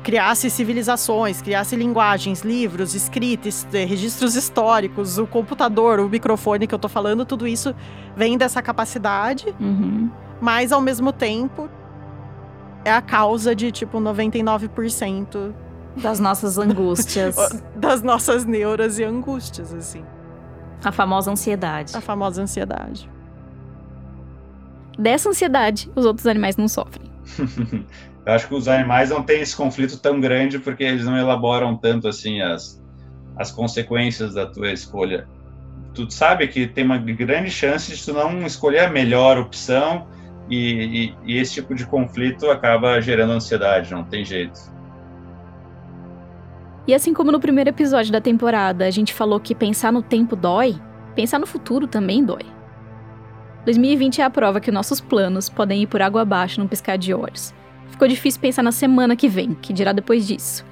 criasse 0.04 0.48
civilizações, 0.48 1.42
criasse 1.42 1.74
linguagens, 1.74 2.42
livros, 2.42 2.94
escritas, 2.94 3.66
eh, 3.72 3.84
registros 3.84 4.36
históricos, 4.36 5.18
o 5.18 5.26
computador, 5.26 5.98
o 5.98 6.08
microfone 6.08 6.68
que 6.68 6.74
eu 6.74 6.78
tô 6.78 6.88
falando, 6.88 7.24
tudo 7.24 7.48
isso 7.48 7.74
vem 8.16 8.38
dessa 8.38 8.62
capacidade. 8.62 9.52
Uhum 9.58 10.08
mas 10.40 10.72
ao 10.72 10.80
mesmo 10.80 11.12
tempo 11.12 11.68
é 12.84 12.92
a 12.92 13.02
causa 13.02 13.54
de 13.54 13.70
tipo 13.70 13.98
99% 13.98 15.52
das 15.96 16.20
nossas 16.20 16.58
angústias, 16.58 17.36
das 17.74 18.02
nossas 18.02 18.44
neuras 18.44 18.98
e 18.98 19.04
angústias 19.04 19.74
assim. 19.74 20.04
A 20.84 20.92
famosa 20.92 21.30
ansiedade. 21.30 21.96
A 21.96 22.00
famosa 22.00 22.42
ansiedade. 22.42 23.10
Dessa 24.98 25.28
ansiedade, 25.28 25.90
os 25.94 26.04
outros 26.04 26.26
animais 26.26 26.56
não 26.56 26.68
sofrem. 26.68 27.10
Eu 28.26 28.34
acho 28.34 28.46
que 28.46 28.54
os 28.54 28.68
animais 28.68 29.10
não 29.10 29.22
têm 29.22 29.40
esse 29.40 29.56
conflito 29.56 29.98
tão 29.98 30.20
grande 30.20 30.58
porque 30.58 30.84
eles 30.84 31.04
não 31.04 31.16
elaboram 31.16 31.76
tanto 31.76 32.08
assim 32.08 32.42
as, 32.42 32.78
as 33.36 33.50
consequências 33.50 34.34
da 34.34 34.44
tua 34.44 34.70
escolha. 34.70 35.26
Tu 35.94 36.10
sabe 36.10 36.46
que 36.46 36.66
tem 36.66 36.84
uma 36.84 36.98
grande 36.98 37.50
chance 37.50 37.94
de 37.94 38.04
tu 38.04 38.12
não 38.12 38.44
escolher 38.44 38.80
a 38.80 38.90
melhor 38.90 39.38
opção 39.38 40.06
e, 40.48 41.14
e, 41.26 41.34
e 41.34 41.38
esse 41.38 41.54
tipo 41.54 41.74
de 41.74 41.86
conflito 41.86 42.50
acaba 42.50 43.00
gerando 43.00 43.32
ansiedade, 43.32 43.92
não 43.92 44.04
tem 44.04 44.24
jeito. 44.24 44.58
E 46.86 46.94
assim 46.94 47.12
como 47.12 47.30
no 47.30 47.38
primeiro 47.38 47.68
episódio 47.68 48.10
da 48.10 48.20
temporada 48.20 48.86
a 48.86 48.90
gente 48.90 49.12
falou 49.12 49.38
que 49.38 49.54
pensar 49.54 49.92
no 49.92 50.02
tempo 50.02 50.34
dói, 50.34 50.74
pensar 51.14 51.38
no 51.38 51.46
futuro 51.46 51.86
também 51.86 52.24
dói. 52.24 52.46
2020 53.66 54.22
é 54.22 54.24
a 54.24 54.30
prova 54.30 54.60
que 54.60 54.70
nossos 54.70 55.00
planos 55.00 55.50
podem 55.50 55.82
ir 55.82 55.86
por 55.86 56.00
água 56.00 56.22
abaixo 56.22 56.58
num 56.60 56.66
piscar 56.66 56.96
de 56.96 57.12
olhos. 57.12 57.52
Ficou 57.90 58.08
difícil 58.08 58.40
pensar 58.40 58.62
na 58.62 58.72
semana 58.72 59.14
que 59.14 59.28
vem, 59.28 59.52
que 59.52 59.72
dirá 59.72 59.92
depois 59.92 60.26
disso. 60.26 60.64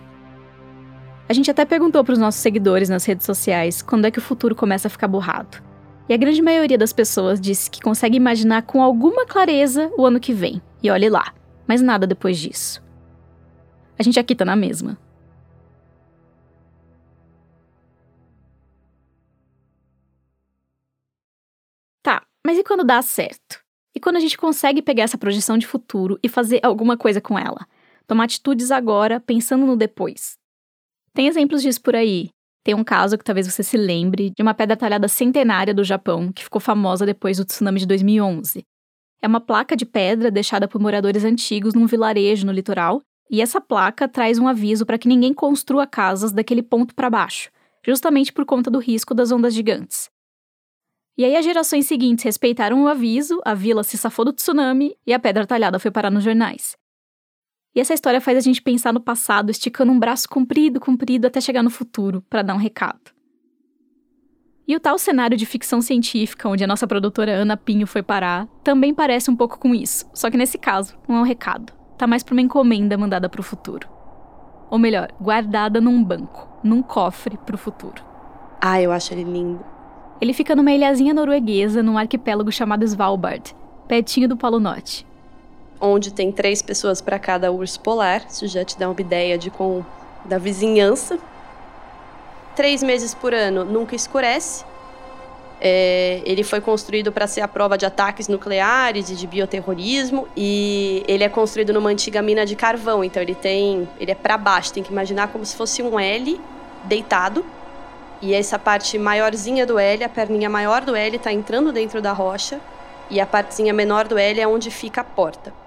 A 1.29 1.33
gente 1.33 1.51
até 1.51 1.65
perguntou 1.65 2.03
para 2.05 2.13
os 2.13 2.19
nossos 2.19 2.41
seguidores 2.41 2.89
nas 2.89 3.05
redes 3.05 3.27
sociais 3.27 3.83
quando 3.83 4.07
é 4.07 4.11
que 4.11 4.19
o 4.19 4.23
futuro 4.23 4.55
começa 4.55 4.89
a 4.89 4.91
ficar 4.91 5.09
borrado. 5.09 5.59
E 6.09 6.15
a 6.15 6.17
grande 6.17 6.41
maioria 6.41 6.79
das 6.79 6.93
pessoas 6.93 7.41
disse 7.41 7.69
que 7.69 7.81
consegue 7.81 8.17
imaginar 8.17 8.63
com 8.63 8.81
alguma 8.81 9.27
clareza 9.27 9.91
o 9.99 10.07
ano 10.07 10.21
que 10.21 10.33
vem. 10.33 10.63
E 10.83 10.91
olhe 10.91 11.09
lá, 11.09 11.35
mas 11.67 11.83
nada 11.83 12.07
depois 12.07 12.39
disso. 12.39 12.81
A 13.99 14.03
gente 14.03 14.21
aqui 14.21 14.35
tá 14.35 14.45
na 14.45 14.55
mesma. 14.55 14.97
Tá, 22.03 22.25
mas 22.47 22.57
e 22.57 22.63
quando 22.63 22.85
dá 22.85 23.03
certo? 23.03 23.65
E 23.93 23.99
quando 23.99 24.17
a 24.17 24.21
gente 24.21 24.39
consegue 24.39 24.83
pegar 24.83 25.05
essa 25.05 25.19
projeção 25.19 25.59
de 25.59 25.67
futuro 25.67 26.19
e 26.23 26.29
fazer 26.29 26.61
alguma 26.63 26.97
coisa 26.97 27.21
com 27.21 27.37
ela? 27.37 27.67
Tomar 28.07 28.25
atitudes 28.25 28.71
agora, 28.71 29.19
pensando 29.19 29.67
no 29.67 29.75
depois. 29.75 30.39
Tem 31.13 31.27
exemplos 31.27 31.63
disso 31.63 31.81
por 31.81 31.97
aí, 31.97 32.31
tem 32.67 32.75
um 32.75 32.83
caso 32.83 33.17
que 33.17 33.23
talvez 33.23 33.47
você 33.47 33.63
se 33.63 33.77
lembre 33.77 34.33
de 34.37 34.43
uma 34.43 34.53
pedra 34.53 34.77
talhada 34.77 35.07
centenária 35.07 35.73
do 35.73 35.85
Japão 35.85 36.33
que 36.33 36.43
ficou 36.43 36.61
famosa 36.61 37.07
depois 37.07 37.37
do 37.37 37.45
tsunami 37.45 37.79
de 37.79 37.87
2011. 37.87 38.65
É 39.23 39.29
uma 39.29 39.41
placa 39.41 39.77
de 39.77 39.87
pedra 39.87 40.33
deixada 40.33 40.67
por 40.67 40.81
moradores 40.81 41.23
antigos 41.23 41.75
num 41.75 41.87
vilarejo 41.87 42.45
no 42.45 42.51
litoral, 42.51 43.01
e 43.31 43.41
essa 43.41 43.61
placa 43.61 44.09
traz 44.09 44.37
um 44.37 44.49
aviso 44.49 44.85
para 44.85 44.99
que 44.99 45.07
ninguém 45.07 45.33
construa 45.33 45.87
casas 45.87 46.33
daquele 46.33 46.61
ponto 46.61 46.93
para 46.93 47.09
baixo, 47.09 47.51
justamente 47.87 48.33
por 48.33 48.45
conta 48.45 48.69
do 48.69 48.81
risco 48.81 49.15
das 49.15 49.31
ondas 49.31 49.55
gigantes. 49.55 50.11
E 51.17 51.25
aí 51.25 51.37
as 51.37 51.45
gerações 51.45 51.87
seguintes 51.87 52.25
respeitaram 52.25 52.83
o 52.83 52.89
aviso, 52.89 53.41
a 53.45 53.55
vila 53.55 53.85
se 53.85 53.97
safou 53.97 54.25
do 54.25 54.33
tsunami 54.33 54.97
e 55.07 55.15
a 55.15 55.21
pedra 55.21 55.47
talhada 55.47 55.79
foi 55.79 55.93
parar 55.93 56.11
nos 56.11 56.25
jornais. 56.25 56.77
E 57.77 57.81
essa 57.81 57.93
história 57.93 58.23
faz 58.23 58.39
a 58.39 58.41
gente 58.41 58.63
pensar 58.63 58.91
no 58.91 59.01
passado, 59.01 59.51
esticando 59.51 59.93
um 59.93 59.99
braço 59.99 60.27
comprido, 60.31 60.81
comprido 60.81 61.27
até 61.27 61.43
chegar 61.43 61.63
no 61.63 61.69
futuro, 61.69 62.23
para 62.23 62.41
dar 62.41 62.55
um 62.55 62.59
recado. 62.59 63.15
E 64.67 64.75
o 64.75 64.81
tal 64.81 64.99
cenário 64.99 65.37
de 65.37 65.45
ficção 65.45 65.83
científica, 65.83 66.49
onde 66.49 66.65
a 66.65 66.67
nossa 66.67 66.87
produtora 66.87 67.33
Ana 67.33 67.55
Pinho 67.55 67.87
foi 67.87 68.03
parar, 68.03 68.49
também 68.65 68.95
parece 68.95 69.31
um 69.31 69.37
pouco 69.37 69.59
com 69.59 69.75
isso, 69.75 70.09
só 70.15 70.31
que 70.31 70.39
nesse 70.39 70.57
caso, 70.57 70.97
não 71.07 71.17
é 71.17 71.21
um 71.21 71.25
recado, 71.25 71.71
tá 71.99 72.07
mais 72.07 72.23
para 72.23 72.33
uma 72.33 72.41
encomenda 72.41 72.97
mandada 72.97 73.29
para 73.29 73.43
o 73.43 73.45
futuro. 73.45 73.87
Ou 74.71 74.79
melhor, 74.79 75.13
guardada 75.21 75.79
num 75.79 76.03
banco, 76.03 76.49
num 76.65 76.81
cofre 76.81 77.37
para 77.45 77.57
o 77.57 77.59
futuro. 77.59 78.03
Ah, 78.59 78.81
eu 78.81 78.91
acho 78.91 79.13
ele 79.13 79.25
lindo. 79.25 79.63
Ele 80.19 80.33
fica 80.33 80.57
numa 80.57 80.73
ilhazinha 80.73 81.13
norueguesa, 81.13 81.83
num 81.83 81.99
arquipélago 81.99 82.51
chamado 82.51 82.85
Svalbard, 82.85 83.55
pertinho 83.87 84.31
do 84.31 84.37
Polo 84.37 84.59
Norte 84.59 85.06
onde 85.81 86.13
tem 86.13 86.33
três 86.33 86.63
pessoas 86.63 87.01
para 87.01 87.19
cada 87.19 87.51
urso 87.51 87.79
polar. 87.81 88.25
Isso 88.29 88.47
já 88.47 88.65
te 88.65 88.79
dá 88.79 88.89
uma 88.89 89.01
ideia 89.01 89.37
de 89.37 89.51
com 89.51 89.85
da 90.25 90.39
vizinhança. 90.39 91.19
Três 92.55 92.83
meses 92.83 93.15
por 93.15 93.35
ano 93.35 93.65
nunca 93.65 93.95
escurece. 93.95 94.65
É, 95.61 96.21
ele 96.25 96.43
foi 96.43 96.61
construído 96.61 97.11
para 97.11 97.27
ser 97.27 97.41
a 97.41 97.49
prova 97.49 97.79
de 97.79 97.87
ataques 97.87 98.29
nucleares 98.29 99.09
e 99.09 99.15
de 99.15 99.27
bioterrorismo 99.27 100.29
e 100.37 101.03
ele 101.09 101.25
é 101.25 101.31
construído 101.31 101.73
numa 101.73 101.89
antiga 101.89 102.21
mina 102.21 102.45
de 102.45 102.55
carvão, 102.55 103.03
então 103.03 103.23
ele 103.23 103.35
tem, 103.35 103.89
ele 103.99 104.11
é 104.11 104.15
para 104.15 104.37
baixo, 104.37 104.75
tem 104.75 104.83
que 104.83 104.93
imaginar 104.93 105.29
como 105.29 105.47
se 105.47 105.57
fosse 105.57 105.83
um 105.83 105.99
L 105.99 106.39
deitado. 106.85 107.45
E 108.21 108.35
essa 108.35 108.59
parte 108.59 108.99
maiorzinha 108.99 109.67
do 109.67 109.79
L, 109.79 110.05
a 110.05 110.09
perninha 110.09 110.49
maior 110.49 110.83
do 110.83 110.95
L 110.95 111.17
está 111.17 111.33
entrando 111.33 111.73
dentro 111.73 112.03
da 112.03 112.13
rocha 112.13 112.61
e 113.11 113.21
a 113.21 113.27
partezinha 113.27 113.73
menor 113.73 114.07
do 114.09 114.19
L 114.19 114.41
é 114.41 114.47
onde 114.47 114.71
fica 114.71 115.01
a 115.01 115.05
porta. 115.05 115.66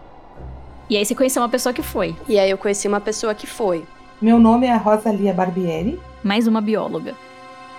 E 0.90 0.98
aí 0.98 1.06
você 1.06 1.14
conheceu 1.14 1.44
uma 1.44 1.50
pessoa 1.50 1.72
que 1.72 1.84
foi. 1.84 2.16
E 2.28 2.40
aí 2.40 2.50
eu 2.50 2.58
conheci 2.58 2.88
uma 2.88 3.00
pessoa 3.00 3.36
que 3.36 3.46
foi. 3.46 3.86
Meu 4.20 4.40
nome 4.40 4.66
é 4.66 4.76
Rosalia 4.76 5.32
Barbieri. 5.32 6.00
Mais 6.24 6.48
uma 6.48 6.60
bióloga. 6.60 7.14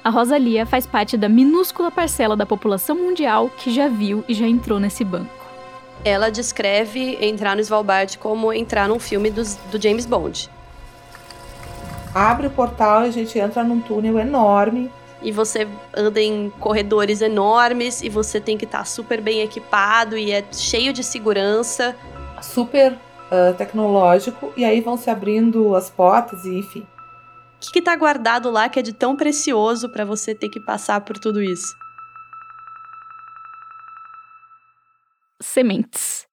A 0.05 0.11
Rosalia 0.11 0.65
faz 0.65 0.87
parte 0.87 1.17
da 1.17 1.29
minúscula 1.29 1.91
parcela 1.91 2.37
da 2.37 2.47
população 2.47 2.95
mundial 2.95 3.51
que 3.59 3.71
já 3.75 3.89
viu 3.89 4.25
e 4.29 4.33
já 4.33 4.47
entrou 4.47 4.79
nesse 4.79 5.05
banco. 5.05 5.41
ela 6.03 6.31
descreve 6.31 7.19
entrar 7.21 7.55
no 7.55 7.61
Svalbard 7.61 8.17
como 8.17 8.53
entrar 8.53 8.89
num 8.89 8.99
filme 8.99 9.29
dos, 9.29 9.57
do 9.71 9.83
James 9.83 10.07
Bond. 10.07 10.49
Abre 12.15 12.47
o 12.47 12.51
portal 12.51 13.05
e 13.05 13.09
a 13.09 13.11
gente 13.11 13.39
entra 13.39 13.63
num 13.63 13.81
túnel 13.81 14.19
enorme. 14.19 14.91
E 15.21 15.31
você 15.31 15.69
anda 15.95 16.19
em 16.21 16.51
corredores 16.59 17.21
enormes 17.21 18.03
e 18.03 18.09
você 18.09 18.41
tem 18.41 18.57
que 18.57 18.65
estar 18.65 18.79
tá 18.79 18.85
super 18.85 19.21
bem 19.21 19.43
equipado 19.43 20.17
e 20.17 20.33
é 20.33 20.43
cheio 20.51 20.93
de 20.93 21.05
segurança. 21.05 21.95
Super 22.43 22.93
uh, 22.93 23.55
tecnológico. 23.57 24.53
E 24.57 24.65
aí 24.65 24.81
vão 24.81 24.97
se 24.97 25.11
abrindo 25.11 25.75
as 25.75 25.91
portas 25.91 26.45
e 26.45 26.59
enfim. 26.59 26.87
O 27.57 27.73
que 27.73 27.79
está 27.79 27.95
guardado 27.95 28.51
lá 28.51 28.69
que 28.69 28.79
é 28.79 28.83
de 28.83 28.93
tão 28.93 29.15
precioso 29.15 29.91
para 29.91 30.05
você 30.05 30.35
ter 30.35 30.49
que 30.49 30.61
passar 30.61 31.03
por 31.03 31.19
tudo 31.19 31.43
isso? 31.43 31.75
Sementes. 35.43 36.27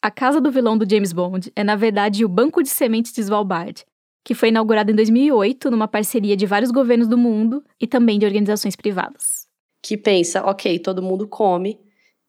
A 0.00 0.10
casa 0.10 0.40
do 0.40 0.50
vilão 0.50 0.78
do 0.78 0.88
James 0.88 1.12
Bond 1.12 1.52
é, 1.54 1.64
na 1.64 1.76
verdade, 1.76 2.24
o 2.24 2.28
Banco 2.28 2.62
de 2.62 2.68
Sementes 2.68 3.12
de 3.12 3.20
Svalbard, 3.20 3.84
que 4.24 4.34
foi 4.34 4.48
inaugurado 4.48 4.90
em 4.90 4.94
2008 4.94 5.70
numa 5.70 5.88
parceria 5.88 6.36
de 6.36 6.46
vários 6.46 6.70
governos 6.70 7.08
do 7.08 7.18
mundo 7.18 7.64
e 7.80 7.86
também 7.86 8.18
de 8.18 8.24
organizações 8.24 8.76
privadas. 8.76 9.46
Que 9.82 9.96
pensa, 9.96 10.44
ok, 10.44 10.78
todo 10.78 11.02
mundo 11.02 11.26
come 11.26 11.80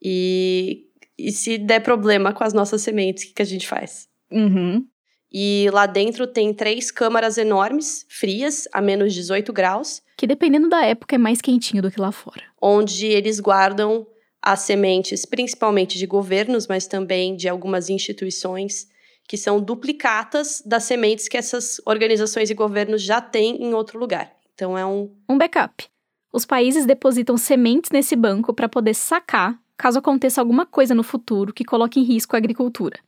e, 0.02 0.89
e 1.28 1.32
se 1.32 1.58
der 1.58 1.82
problema 1.82 2.34
com 2.34 2.44
as 2.44 2.54
nossas 2.54 2.82
sementes, 2.82 3.24
o 3.24 3.28
que, 3.28 3.34
que 3.34 3.42
a 3.42 3.46
gente 3.46 3.68
faz? 3.68 4.08
Uhum. 4.32 4.86
E 5.32 5.70
lá 5.72 5.86
dentro 5.86 6.26
tem 6.26 6.54
três 6.54 6.90
câmaras 6.90 7.38
enormes, 7.38 8.06
frias, 8.10 8.68
a 8.74 8.82
menos 8.82 9.14
18 9.14 9.54
graus. 9.54 10.02
Que 10.18 10.26
dependendo 10.26 10.68
da 10.68 10.84
época 10.84 11.16
é 11.16 11.20
mais 11.20 11.40
quentinho 11.40 11.84
do 11.84 11.92
que 11.92 12.02
lá 12.02 12.12
fora. 12.12 12.42
Onde 12.60 13.06
eles 13.06 13.40
guardam 13.40 14.08
as 14.42 14.62
sementes, 14.62 15.26
principalmente 15.26 15.98
de 15.98 16.08
governos, 16.08 16.68
mas 16.68 16.88
também 16.88 17.36
de 17.36 17.48
algumas 17.48 17.90
instituições 17.90 18.88
que 19.28 19.38
são 19.38 19.62
duplicatas 19.62 20.64
das 20.66 20.86
sementes 20.86 21.28
que 21.28 21.38
essas 21.38 21.80
organizações 21.86 22.50
e 22.50 22.56
governos 22.56 23.04
já 23.04 23.22
têm 23.22 23.62
em 23.64 23.74
outro 23.76 24.00
lugar. 24.00 24.32
Então 24.56 24.76
é 24.76 24.86
um 24.86 25.16
um 25.30 25.38
backup. 25.38 25.88
Os 26.34 26.46
países 26.46 26.86
depositam 26.86 27.38
sementes 27.38 27.92
nesse 27.92 28.16
banco 28.16 28.54
para 28.54 28.68
poder 28.68 28.96
sacar 28.96 29.60
caso 29.80 29.98
aconteça 29.98 30.42
alguma 30.42 30.66
coisa 30.66 30.94
no 30.94 31.04
futuro 31.04 31.54
que 31.54 31.64
coloque 31.64 32.02
em 32.02 32.04
risco 32.04 32.36
a 32.36 32.38
agricultura. 32.38 33.00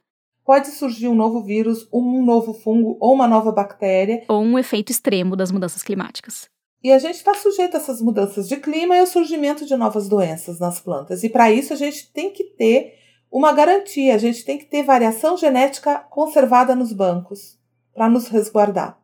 Pode 0.45 0.69
surgir 0.69 1.09
um 1.09 1.13
novo 1.13 1.43
vírus, 1.43 1.87
um 1.93 2.23
novo 2.23 2.53
fungo 2.53 2.97
ou 2.99 3.13
uma 3.13 3.27
nova 3.27 3.51
bactéria. 3.51 4.23
Ou 4.29 4.41
um 4.41 4.57
efeito 4.57 4.89
extremo 4.89 5.35
das 5.35 5.51
mudanças 5.51 5.83
climáticas. 5.83 6.49
E 6.81 6.91
a 6.91 6.97
gente 6.97 7.15
está 7.15 7.33
sujeito 7.33 7.75
a 7.75 7.77
essas 7.77 8.01
mudanças 8.01 8.47
de 8.47 8.55
clima 8.55 8.95
e 8.95 8.99
ao 9.01 9.05
surgimento 9.05 9.65
de 9.65 9.75
novas 9.75 10.07
doenças 10.07 10.59
nas 10.59 10.79
plantas. 10.79 11.23
E 11.23 11.29
para 11.29 11.51
isso 11.51 11.73
a 11.73 11.75
gente 11.75 12.11
tem 12.11 12.31
que 12.31 12.45
ter 12.45 12.95
uma 13.29 13.51
garantia, 13.51 14.15
a 14.15 14.17
gente 14.17 14.43
tem 14.43 14.57
que 14.57 14.65
ter 14.65 14.81
variação 14.81 15.37
genética 15.37 15.99
conservada 16.09 16.73
nos 16.73 16.93
bancos 16.93 17.59
para 17.93 18.09
nos 18.09 18.29
resguardar. 18.29 18.97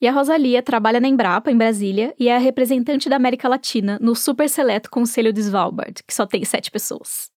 E 0.00 0.06
a 0.06 0.12
Rosalia 0.12 0.62
trabalha 0.62 1.00
na 1.00 1.08
Embrapa, 1.08 1.50
em 1.50 1.56
Brasília, 1.56 2.14
e 2.18 2.28
é 2.28 2.36
a 2.36 2.38
representante 2.38 3.08
da 3.08 3.16
América 3.16 3.48
Latina 3.48 3.98
no 4.00 4.14
super 4.14 4.48
seleto 4.48 4.90
Conselho 4.90 5.32
de 5.32 5.40
Svalbard, 5.40 6.02
que 6.06 6.12
só 6.12 6.26
tem 6.26 6.44
sete 6.44 6.70
pessoas. 6.70 7.30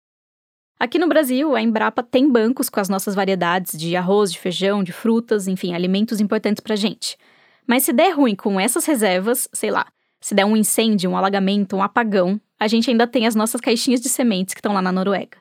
Aqui 0.79 0.97
no 0.97 1.07
Brasil, 1.07 1.55
a 1.55 1.61
Embrapa 1.61 2.01
tem 2.01 2.31
bancos 2.31 2.69
com 2.69 2.79
as 2.79 2.89
nossas 2.89 3.15
variedades 3.15 3.77
de 3.77 3.95
arroz, 3.95 4.31
de 4.31 4.39
feijão, 4.39 4.83
de 4.83 4.91
frutas, 4.91 5.47
enfim, 5.47 5.73
alimentos 5.73 6.19
importantes 6.19 6.61
para 6.61 6.75
gente. 6.75 7.17
Mas 7.65 7.83
se 7.83 7.93
der 7.93 8.11
ruim 8.11 8.35
com 8.35 8.59
essas 8.59 8.85
reservas, 8.85 9.47
sei 9.53 9.69
lá, 9.71 9.87
se 10.19 10.33
der 10.33 10.45
um 10.45 10.55
incêndio, 10.55 11.09
um 11.11 11.17
alagamento, 11.17 11.75
um 11.75 11.83
apagão, 11.83 12.39
a 12.59 12.67
gente 12.67 12.89
ainda 12.89 13.05
tem 13.05 13.27
as 13.27 13.35
nossas 13.35 13.61
caixinhas 13.61 14.01
de 14.01 14.09
sementes 14.09 14.53
que 14.53 14.59
estão 14.59 14.73
lá 14.73 14.81
na 14.81 14.91
Noruega. 14.91 15.37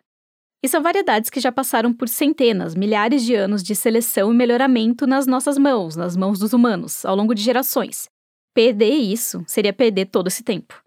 E 0.66 0.68
são 0.68 0.82
variedades 0.82 1.30
que 1.30 1.38
já 1.38 1.52
passaram 1.52 1.94
por 1.94 2.08
centenas, 2.08 2.74
milhares 2.74 3.22
de 3.22 3.36
anos 3.36 3.62
de 3.62 3.72
seleção 3.72 4.32
e 4.32 4.34
melhoramento 4.34 5.06
nas 5.06 5.24
nossas 5.24 5.56
mãos, 5.56 5.94
nas 5.94 6.16
mãos 6.16 6.40
dos 6.40 6.52
humanos, 6.52 7.04
ao 7.04 7.14
longo 7.14 7.36
de 7.36 7.40
gerações. 7.40 8.08
Perder 8.52 8.90
isso 8.90 9.44
seria 9.46 9.72
perder 9.72 10.06
todo 10.06 10.26
esse 10.26 10.42
tempo. 10.42 10.82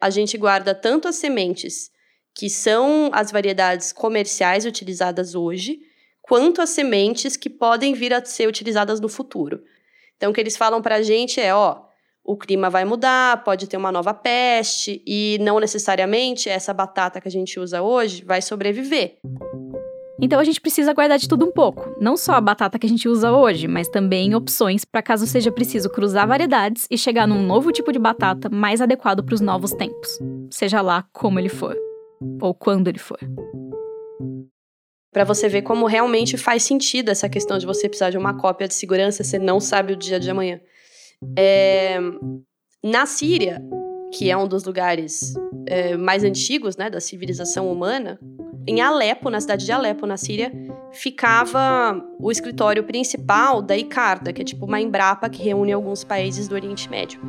A 0.00 0.10
gente 0.10 0.36
guarda 0.36 0.74
tanto 0.74 1.06
as 1.06 1.14
sementes, 1.14 1.88
que 2.34 2.50
são 2.50 3.08
as 3.12 3.30
variedades 3.30 3.92
comerciais 3.92 4.66
utilizadas 4.66 5.36
hoje, 5.36 5.78
quanto 6.20 6.60
as 6.60 6.70
sementes 6.70 7.36
que 7.36 7.48
podem 7.48 7.94
vir 7.94 8.12
a 8.12 8.24
ser 8.24 8.48
utilizadas 8.48 8.98
no 8.98 9.08
futuro. 9.08 9.62
Então, 10.16 10.32
o 10.32 10.34
que 10.34 10.40
eles 10.40 10.56
falam 10.56 10.82
para 10.82 10.96
a 10.96 11.02
gente 11.02 11.40
é: 11.40 11.54
ó, 11.54 11.85
o 12.26 12.36
clima 12.36 12.68
vai 12.68 12.84
mudar, 12.84 13.44
pode 13.44 13.68
ter 13.68 13.76
uma 13.76 13.92
nova 13.92 14.12
peste 14.12 15.00
e 15.06 15.38
não 15.40 15.60
necessariamente 15.60 16.48
essa 16.48 16.74
batata 16.74 17.20
que 17.20 17.28
a 17.28 17.30
gente 17.30 17.60
usa 17.60 17.80
hoje 17.80 18.24
vai 18.24 18.42
sobreviver. 18.42 19.18
Então 20.20 20.40
a 20.40 20.44
gente 20.44 20.60
precisa 20.60 20.92
guardar 20.92 21.18
de 21.18 21.28
tudo 21.28 21.46
um 21.46 21.52
pouco, 21.52 21.94
não 22.00 22.16
só 22.16 22.32
a 22.32 22.40
batata 22.40 22.78
que 22.78 22.86
a 22.86 22.88
gente 22.88 23.06
usa 23.06 23.32
hoje, 23.32 23.68
mas 23.68 23.86
também 23.86 24.34
opções 24.34 24.84
para 24.84 25.02
caso 25.02 25.26
seja 25.26 25.52
preciso 25.52 25.90
cruzar 25.90 26.26
variedades 26.26 26.86
e 26.90 26.98
chegar 26.98 27.28
num 27.28 27.42
novo 27.42 27.70
tipo 27.70 27.92
de 27.92 27.98
batata 27.98 28.48
mais 28.48 28.80
adequado 28.80 29.22
para 29.22 29.34
os 29.34 29.40
novos 29.40 29.72
tempos, 29.72 30.18
seja 30.50 30.80
lá 30.80 31.04
como 31.12 31.38
ele 31.38 31.50
for 31.50 31.76
ou 32.40 32.54
quando 32.54 32.88
ele 32.88 32.98
for. 32.98 33.18
Para 35.12 35.24
você 35.24 35.48
ver 35.48 35.62
como 35.62 35.86
realmente 35.86 36.36
faz 36.36 36.62
sentido 36.62 37.10
essa 37.10 37.28
questão 37.28 37.58
de 37.58 37.66
você 37.66 37.88
precisar 37.88 38.10
de 38.10 38.18
uma 38.18 38.34
cópia 38.34 38.66
de 38.66 38.74
segurança, 38.74 39.22
você 39.22 39.38
não 39.38 39.60
sabe 39.60 39.92
o 39.92 39.96
dia 39.96 40.18
de 40.18 40.30
amanhã. 40.30 40.60
É, 41.36 41.98
na 42.84 43.06
Síria, 43.06 43.62
que 44.12 44.30
é 44.30 44.36
um 44.36 44.46
dos 44.46 44.64
lugares 44.64 45.34
é, 45.66 45.96
mais 45.96 46.24
antigos 46.24 46.76
né, 46.76 46.88
da 46.88 47.00
civilização 47.00 47.70
humana, 47.70 48.18
em 48.66 48.80
Alepo, 48.80 49.30
na 49.30 49.40
cidade 49.40 49.64
de 49.64 49.72
Alepo, 49.72 50.06
na 50.06 50.16
Síria, 50.16 50.52
ficava 50.92 52.02
o 52.18 52.32
escritório 52.32 52.82
principal 52.82 53.62
da 53.62 53.76
ICARDA, 53.76 54.32
que 54.32 54.42
é 54.42 54.44
tipo 54.44 54.66
uma 54.66 54.80
Embrapa 54.80 55.28
que 55.28 55.42
reúne 55.42 55.72
alguns 55.72 56.02
países 56.02 56.48
do 56.48 56.54
Oriente 56.54 56.90
Médio. 56.90 57.20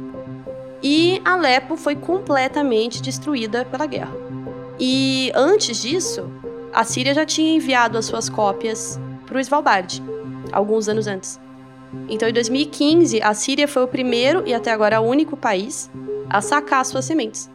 E 0.82 1.22
Alepo 1.24 1.76
foi 1.76 1.96
completamente 1.96 3.02
destruída 3.02 3.66
pela 3.66 3.86
guerra. 3.86 4.16
E 4.80 5.32
antes 5.36 5.82
disso, 5.82 6.32
a 6.74 6.84
Síria 6.84 7.14
já 7.14 7.26
tinha 7.26 7.56
enviado 7.56 7.98
as 7.98 8.06
suas 8.06 8.30
cópias 8.30 9.00
para 9.26 9.38
o 9.38 9.40
Svalbard, 9.40 10.02
alguns 10.52 10.88
anos 10.88 11.08
antes. 11.08 11.40
Então, 12.10 12.28
em 12.28 12.34
2015, 12.34 13.22
a 13.22 13.34
Síria 13.34 13.68
foi 13.68 13.84
o 13.84 13.88
primeiro 13.88 14.44
e 14.46 14.54
até 14.54 14.72
agora 14.72 15.02
o 15.02 15.06
único 15.06 15.36
país 15.36 15.90
a 16.30 16.42
sacar 16.42 16.86
suas 16.86 17.06
sementes. 17.06 17.50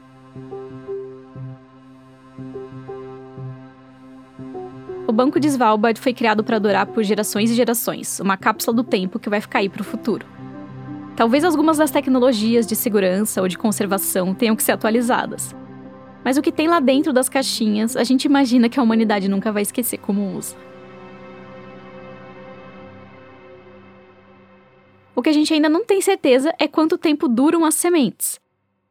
O 5.06 5.12
Banco 5.12 5.38
de 5.38 5.48
Svalbard 5.48 6.00
foi 6.00 6.14
criado 6.14 6.42
para 6.42 6.58
durar 6.58 6.86
por 6.86 7.04
gerações 7.04 7.50
e 7.50 7.54
gerações, 7.54 8.18
uma 8.18 8.36
cápsula 8.36 8.74
do 8.74 8.82
tempo 8.82 9.18
que 9.18 9.28
vai 9.28 9.42
ficar 9.42 9.58
aí 9.58 9.68
para 9.68 9.82
o 9.82 9.84
futuro. 9.84 10.26
Talvez 11.14 11.44
algumas 11.44 11.76
das 11.76 11.90
tecnologias 11.90 12.66
de 12.66 12.74
segurança 12.74 13.42
ou 13.42 13.48
de 13.48 13.58
conservação 13.58 14.32
tenham 14.32 14.56
que 14.56 14.62
ser 14.62 14.72
atualizadas. 14.72 15.54
Mas 16.24 16.38
o 16.38 16.42
que 16.42 16.50
tem 16.50 16.66
lá 16.66 16.80
dentro 16.80 17.12
das 17.12 17.28
caixinhas, 17.28 17.96
a 17.96 18.04
gente 18.04 18.24
imagina 18.24 18.68
que 18.68 18.80
a 18.80 18.82
humanidade 18.82 19.28
nunca 19.28 19.52
vai 19.52 19.62
esquecer 19.62 19.98
como 19.98 20.34
usa. 20.34 20.56
O 25.14 25.22
que 25.22 25.28
a 25.28 25.32
gente 25.32 25.52
ainda 25.52 25.68
não 25.68 25.84
tem 25.84 26.00
certeza 26.00 26.54
é 26.58 26.66
quanto 26.66 26.96
tempo 26.96 27.28
duram 27.28 27.64
as 27.64 27.74
sementes. 27.74 28.40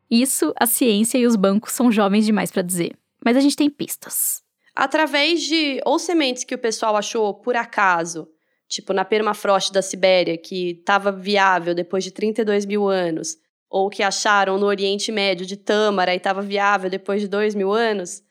Isso 0.09 0.53
a 0.59 0.65
ciência 0.65 1.17
e 1.17 1.25
os 1.25 1.35
bancos 1.35 1.73
são 1.73 1.91
jovens 1.91 2.25
demais 2.25 2.51
para 2.51 2.61
dizer, 2.61 2.95
mas 3.23 3.37
a 3.37 3.39
gente 3.39 3.55
tem 3.55 3.69
pistas. 3.69 4.43
Através 4.75 5.41
de 5.41 5.81
ou 5.85 5.97
sementes 5.97 6.43
que 6.43 6.55
o 6.55 6.59
pessoal 6.59 6.95
achou 6.95 7.33
por 7.33 7.55
acaso, 7.55 8.27
tipo 8.67 8.93
na 8.93 9.03
permafrost 9.03 9.71
da 9.71 9.81
Sibéria, 9.81 10.37
que 10.37 10.71
estava 10.79 11.11
viável 11.11 11.73
depois 11.73 12.03
de 12.03 12.11
32 12.11 12.65
mil 12.65 12.87
anos, 12.87 13.37
ou 13.69 13.89
que 13.89 14.03
acharam 14.03 14.57
no 14.57 14.65
Oriente 14.65 15.11
Médio 15.11 15.45
de 15.45 15.55
Tâmara 15.55 16.13
e 16.13 16.17
estava 16.17 16.41
viável 16.41 16.89
depois 16.89 17.21
de 17.21 17.27
2 17.27 17.55
mil 17.55 17.71
anos, 17.71 18.21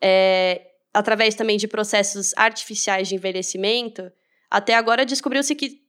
é, 0.00 0.60
através 0.92 1.34
também 1.34 1.56
de 1.56 1.68
processos 1.68 2.32
artificiais 2.36 3.08
de 3.08 3.14
envelhecimento, 3.14 4.10
até 4.50 4.74
agora 4.74 5.06
descobriu-se 5.06 5.54
que 5.54 5.81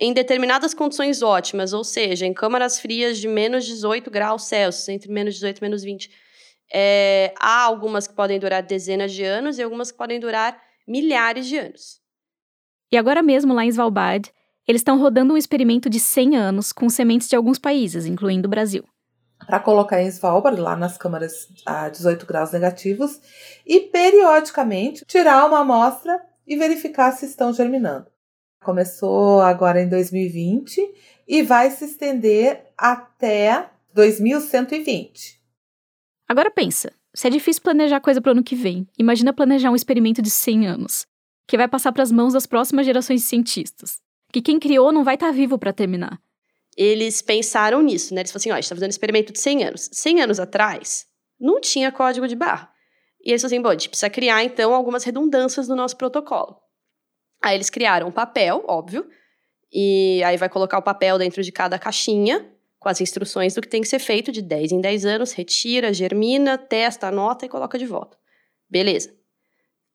em 0.00 0.14
determinadas 0.14 0.72
condições 0.72 1.20
ótimas, 1.20 1.74
ou 1.74 1.84
seja, 1.84 2.24
em 2.24 2.32
câmaras 2.32 2.80
frias 2.80 3.18
de 3.18 3.28
menos 3.28 3.66
18 3.66 4.10
graus 4.10 4.44
Celsius, 4.44 4.88
entre 4.88 5.12
menos 5.12 5.34
18 5.34 5.58
e 5.58 5.62
menos 5.62 5.82
20. 5.82 6.10
É, 6.72 7.34
há 7.38 7.64
algumas 7.64 8.06
que 8.06 8.14
podem 8.14 8.38
durar 8.38 8.62
dezenas 8.62 9.12
de 9.12 9.22
anos 9.24 9.58
e 9.58 9.62
algumas 9.62 9.90
que 9.92 9.98
podem 9.98 10.18
durar 10.18 10.58
milhares 10.88 11.46
de 11.46 11.58
anos. 11.58 12.00
E 12.90 12.96
agora 12.96 13.22
mesmo, 13.22 13.52
lá 13.52 13.64
em 13.64 13.68
Svalbard, 13.68 14.32
eles 14.66 14.80
estão 14.80 14.98
rodando 14.98 15.34
um 15.34 15.36
experimento 15.36 15.90
de 15.90 16.00
100 16.00 16.36
anos 16.36 16.72
com 16.72 16.88
sementes 16.88 17.28
de 17.28 17.36
alguns 17.36 17.58
países, 17.58 18.06
incluindo 18.06 18.46
o 18.46 18.50
Brasil. 18.50 18.84
Para 19.46 19.60
colocar 19.60 20.00
em 20.00 20.06
Svalbard, 20.06 20.60
lá 20.60 20.76
nas 20.76 20.96
câmaras 20.96 21.48
a 21.66 21.88
18 21.88 22.24
graus 22.24 22.52
negativos, 22.52 23.20
e 23.66 23.80
periodicamente 23.80 25.04
tirar 25.04 25.46
uma 25.46 25.60
amostra 25.60 26.20
e 26.46 26.56
verificar 26.56 27.12
se 27.12 27.26
estão 27.26 27.52
germinando. 27.52 28.09
Começou 28.62 29.40
agora 29.40 29.80
em 29.80 29.88
2020 29.88 30.80
e 31.26 31.42
vai 31.42 31.70
se 31.70 31.86
estender 31.86 32.66
até 32.76 33.70
2120. 33.94 35.40
Agora 36.28 36.50
pensa, 36.50 36.92
se 37.14 37.26
é 37.26 37.30
difícil 37.30 37.62
planejar 37.62 38.00
coisa 38.00 38.20
para 38.20 38.28
o 38.28 38.32
ano 38.32 38.44
que 38.44 38.54
vem, 38.54 38.86
imagina 38.98 39.32
planejar 39.32 39.70
um 39.70 39.74
experimento 39.74 40.20
de 40.20 40.30
100 40.30 40.66
anos, 40.66 41.06
que 41.48 41.56
vai 41.56 41.66
passar 41.66 41.90
para 41.90 42.02
as 42.02 42.12
mãos 42.12 42.34
das 42.34 42.46
próximas 42.46 42.84
gerações 42.84 43.22
de 43.22 43.26
cientistas, 43.26 43.98
que 44.30 44.42
quem 44.42 44.58
criou 44.58 44.92
não 44.92 45.04
vai 45.04 45.14
estar 45.14 45.28
tá 45.28 45.32
vivo 45.32 45.58
para 45.58 45.72
terminar. 45.72 46.20
Eles 46.76 47.22
pensaram 47.22 47.82
nisso, 47.82 48.14
né? 48.14 48.20
Eles 48.20 48.30
falaram 48.30 48.42
assim, 48.42 48.50
ó, 48.50 48.54
a 48.54 48.60
gente 48.60 48.68
tá 48.68 48.74
fazendo 48.76 48.88
um 48.88 48.90
experimento 48.90 49.32
de 49.32 49.40
100 49.40 49.64
anos. 49.64 49.88
100 49.90 50.22
anos 50.22 50.38
atrás, 50.38 51.06
não 51.38 51.60
tinha 51.60 51.90
código 51.90 52.28
de 52.28 52.36
barra. 52.36 52.70
E 53.24 53.30
eles 53.30 53.42
falaram 53.42 53.56
assim, 53.56 53.62
bom, 53.62 53.68
a 53.70 53.72
gente 53.72 53.88
precisa 53.88 54.10
criar, 54.10 54.44
então, 54.44 54.74
algumas 54.74 55.02
redundâncias 55.02 55.66
no 55.66 55.74
nosso 55.74 55.96
protocolo. 55.96 56.56
Aí 57.42 57.56
eles 57.56 57.70
criaram 57.70 58.08
um 58.08 58.12
papel, 58.12 58.64
óbvio, 58.66 59.08
e 59.72 60.22
aí 60.24 60.36
vai 60.36 60.48
colocar 60.48 60.78
o 60.78 60.82
papel 60.82 61.18
dentro 61.18 61.42
de 61.42 61.52
cada 61.52 61.78
caixinha, 61.78 62.50
com 62.78 62.88
as 62.88 63.00
instruções 63.00 63.54
do 63.54 63.60
que 63.60 63.68
tem 63.68 63.82
que 63.82 63.88
ser 63.88 63.98
feito 63.98 64.32
de 64.32 64.42
10 64.42 64.72
em 64.72 64.80
10 64.80 65.04
anos, 65.04 65.32
retira, 65.32 65.92
germina, 65.92 66.56
testa, 66.56 67.08
anota 67.08 67.44
e 67.44 67.48
coloca 67.48 67.78
de 67.78 67.86
volta. 67.86 68.16
Beleza. 68.68 69.14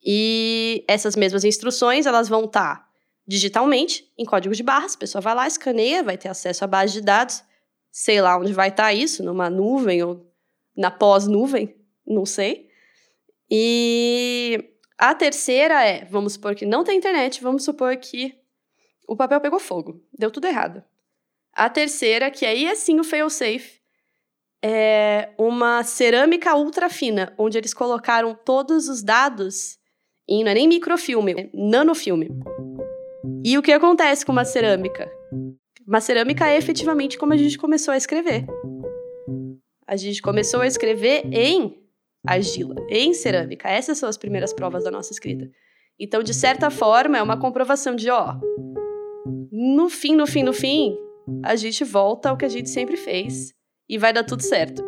E 0.04 0.84
essas 0.86 1.16
mesmas 1.16 1.44
instruções, 1.44 2.06
elas 2.06 2.28
vão 2.28 2.44
estar 2.44 2.76
tá 2.76 2.88
digitalmente, 3.26 4.08
em 4.16 4.24
código 4.24 4.54
de 4.54 4.62
barras, 4.62 4.94
a 4.94 4.98
pessoa 4.98 5.20
vai 5.20 5.34
lá, 5.34 5.46
escaneia, 5.46 6.02
vai 6.04 6.16
ter 6.16 6.28
acesso 6.28 6.64
à 6.64 6.66
base 6.66 6.92
de 6.92 7.00
dados, 7.00 7.42
sei 7.90 8.20
lá 8.20 8.38
onde 8.38 8.52
vai 8.52 8.68
estar 8.68 8.84
tá 8.84 8.92
isso, 8.92 9.24
numa 9.24 9.50
nuvem 9.50 10.02
ou 10.02 10.32
na 10.76 10.90
pós-nuvem, 10.90 11.74
não 12.06 12.24
sei. 12.24 12.68
E 13.50 14.75
a 14.98 15.14
terceira 15.14 15.84
é, 15.84 16.04
vamos 16.04 16.34
supor 16.34 16.54
que 16.54 16.64
não 16.64 16.84
tem 16.84 16.98
internet, 16.98 17.42
vamos 17.42 17.64
supor 17.64 17.96
que 17.96 18.34
o 19.06 19.16
papel 19.16 19.40
pegou 19.40 19.60
fogo, 19.60 20.02
deu 20.16 20.30
tudo 20.30 20.46
errado. 20.46 20.82
A 21.52 21.68
terceira, 21.70 22.30
que 22.30 22.44
aí 22.44 22.66
é 22.66 22.74
sim 22.74 22.98
o 23.00 23.04
fail-safe, 23.04 23.80
é 24.62 25.30
uma 25.38 25.84
cerâmica 25.84 26.54
ultra 26.56 26.88
fina, 26.88 27.32
onde 27.38 27.56
eles 27.56 27.72
colocaram 27.72 28.34
todos 28.34 28.88
os 28.88 29.02
dados 29.02 29.78
em, 30.28 30.42
não 30.42 30.50
é 30.50 30.54
nem 30.54 30.66
microfilme, 30.66 31.32
é 31.32 31.50
nanofilme. 31.54 32.30
E 33.44 33.56
o 33.56 33.62
que 33.62 33.72
acontece 33.72 34.26
com 34.26 34.32
uma 34.32 34.44
cerâmica? 34.44 35.10
Uma 35.86 36.00
cerâmica 36.00 36.48
é 36.48 36.56
efetivamente 36.56 37.16
como 37.16 37.32
a 37.32 37.36
gente 37.36 37.56
começou 37.56 37.92
a 37.92 37.96
escrever. 37.96 38.44
A 39.86 39.96
gente 39.96 40.20
começou 40.20 40.62
a 40.62 40.66
escrever 40.66 41.22
em 41.32 41.85
argila, 42.26 42.74
em 42.88 43.14
cerâmica. 43.14 43.68
Essas 43.68 43.98
são 43.98 44.08
as 44.08 44.16
primeiras 44.16 44.52
provas 44.52 44.84
da 44.84 44.90
nossa 44.90 45.12
escrita. 45.12 45.48
Então, 45.98 46.22
de 46.22 46.34
certa 46.34 46.70
forma, 46.70 47.16
é 47.16 47.22
uma 47.22 47.38
comprovação 47.38 47.94
de, 47.94 48.10
ó, 48.10 48.34
no 49.50 49.88
fim, 49.88 50.14
no 50.14 50.26
fim, 50.26 50.42
no 50.42 50.52
fim, 50.52 50.96
a 51.42 51.56
gente 51.56 51.84
volta 51.84 52.30
ao 52.30 52.36
que 52.36 52.44
a 52.44 52.48
gente 52.48 52.68
sempre 52.68 52.96
fez 52.96 53.54
e 53.88 53.96
vai 53.96 54.12
dar 54.12 54.24
tudo 54.24 54.42
certo. 54.42 54.84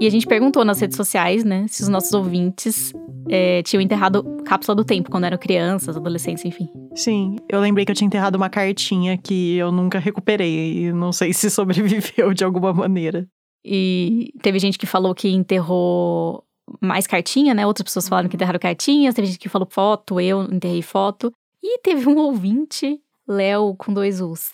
E 0.00 0.06
a 0.06 0.10
gente 0.10 0.26
perguntou 0.26 0.64
nas 0.64 0.80
redes 0.80 0.96
sociais, 0.96 1.44
né, 1.44 1.66
se 1.68 1.82
os 1.82 1.88
nossos 1.88 2.12
ouvintes 2.12 2.92
é, 3.30 3.62
tinham 3.62 3.80
enterrado 3.80 4.22
cápsula 4.44 4.74
do 4.74 4.84
tempo 4.84 5.10
quando 5.10 5.24
eram 5.24 5.38
crianças, 5.38 5.96
adolescentes, 5.96 6.44
enfim. 6.44 6.68
Sim, 6.94 7.36
eu 7.48 7.60
lembrei 7.60 7.84
que 7.84 7.92
eu 7.92 7.96
tinha 7.96 8.06
enterrado 8.06 8.36
uma 8.36 8.50
cartinha 8.50 9.16
que 9.16 9.56
eu 9.56 9.72
nunca 9.72 9.98
recuperei 9.98 10.86
e 10.86 10.92
não 10.92 11.12
sei 11.12 11.32
se 11.32 11.48
sobreviveu 11.50 12.34
de 12.34 12.44
alguma 12.44 12.72
maneira. 12.72 13.26
E 13.68 14.32
teve 14.42 14.60
gente 14.60 14.78
que 14.78 14.86
falou 14.86 15.12
que 15.12 15.28
enterrou 15.28 16.44
mais 16.80 17.04
cartinha, 17.04 17.52
né? 17.52 17.66
Outras 17.66 17.82
pessoas 17.82 18.08
falaram 18.08 18.28
que 18.28 18.36
enterraram 18.36 18.60
cartinhas, 18.60 19.12
teve 19.12 19.26
gente 19.26 19.40
que 19.40 19.48
falou 19.48 19.66
foto, 19.68 20.20
eu 20.20 20.44
enterrei 20.44 20.82
foto. 20.82 21.32
E 21.60 21.80
teve 21.80 22.08
um 22.08 22.16
ouvinte, 22.16 23.00
Léo 23.26 23.74
com 23.74 23.92
dois 23.92 24.20
U's, 24.20 24.52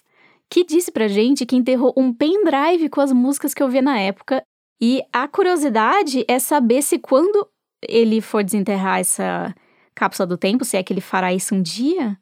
que 0.48 0.64
disse 0.64 0.90
pra 0.90 1.08
gente 1.08 1.44
que 1.44 1.54
enterrou 1.54 1.92
um 1.94 2.10
pendrive 2.10 2.88
com 2.88 3.02
as 3.02 3.12
músicas 3.12 3.52
que 3.52 3.62
eu 3.62 3.68
via 3.68 3.82
na 3.82 4.00
época. 4.00 4.42
E 4.80 5.02
a 5.12 5.28
curiosidade 5.28 6.24
é 6.26 6.38
saber 6.38 6.80
se 6.80 6.98
quando 6.98 7.46
ele 7.86 8.22
for 8.22 8.42
desenterrar 8.42 9.00
essa 9.00 9.54
cápsula 9.94 10.26
do 10.26 10.38
tempo, 10.38 10.64
se 10.64 10.78
é 10.78 10.82
que 10.82 10.90
ele 10.90 11.02
fará 11.02 11.34
isso 11.34 11.54
um 11.54 11.60
dia, 11.60 12.18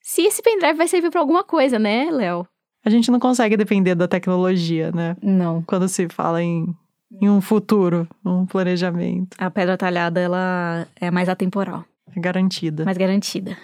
se 0.00 0.22
esse 0.22 0.42
pendrive 0.42 0.78
vai 0.78 0.88
servir 0.88 1.10
para 1.10 1.20
alguma 1.20 1.44
coisa, 1.44 1.78
né, 1.78 2.10
Léo? 2.10 2.48
A 2.84 2.90
gente 2.90 3.10
não 3.10 3.18
consegue 3.18 3.56
depender 3.56 3.94
da 3.94 4.06
tecnologia, 4.06 4.92
né? 4.92 5.16
Não. 5.22 5.62
Quando 5.62 5.88
se 5.88 6.06
fala 6.10 6.42
em, 6.42 6.66
em 7.10 7.30
um 7.30 7.40
futuro, 7.40 8.06
um 8.22 8.44
planejamento. 8.44 9.34
A 9.38 9.50
pedra 9.50 9.76
talhada, 9.78 10.20
ela 10.20 10.86
é 11.00 11.10
mais 11.10 11.30
atemporal. 11.30 11.84
É 12.14 12.20
garantida. 12.20 12.84
Mais 12.84 12.98
garantida. 12.98 13.56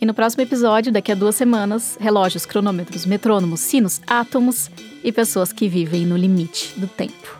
E 0.00 0.06
no 0.06 0.14
próximo 0.14 0.42
episódio, 0.42 0.90
daqui 0.90 1.12
a 1.12 1.14
duas 1.14 1.36
semanas, 1.36 1.96
relógios, 2.00 2.44
cronômetros, 2.44 3.06
metrônomos, 3.06 3.60
sinos, 3.60 4.00
átomos 4.08 4.68
e 5.04 5.12
pessoas 5.12 5.52
que 5.52 5.68
vivem 5.68 6.06
no 6.06 6.16
limite 6.16 6.72
do 6.80 6.88
tempo. 6.88 7.38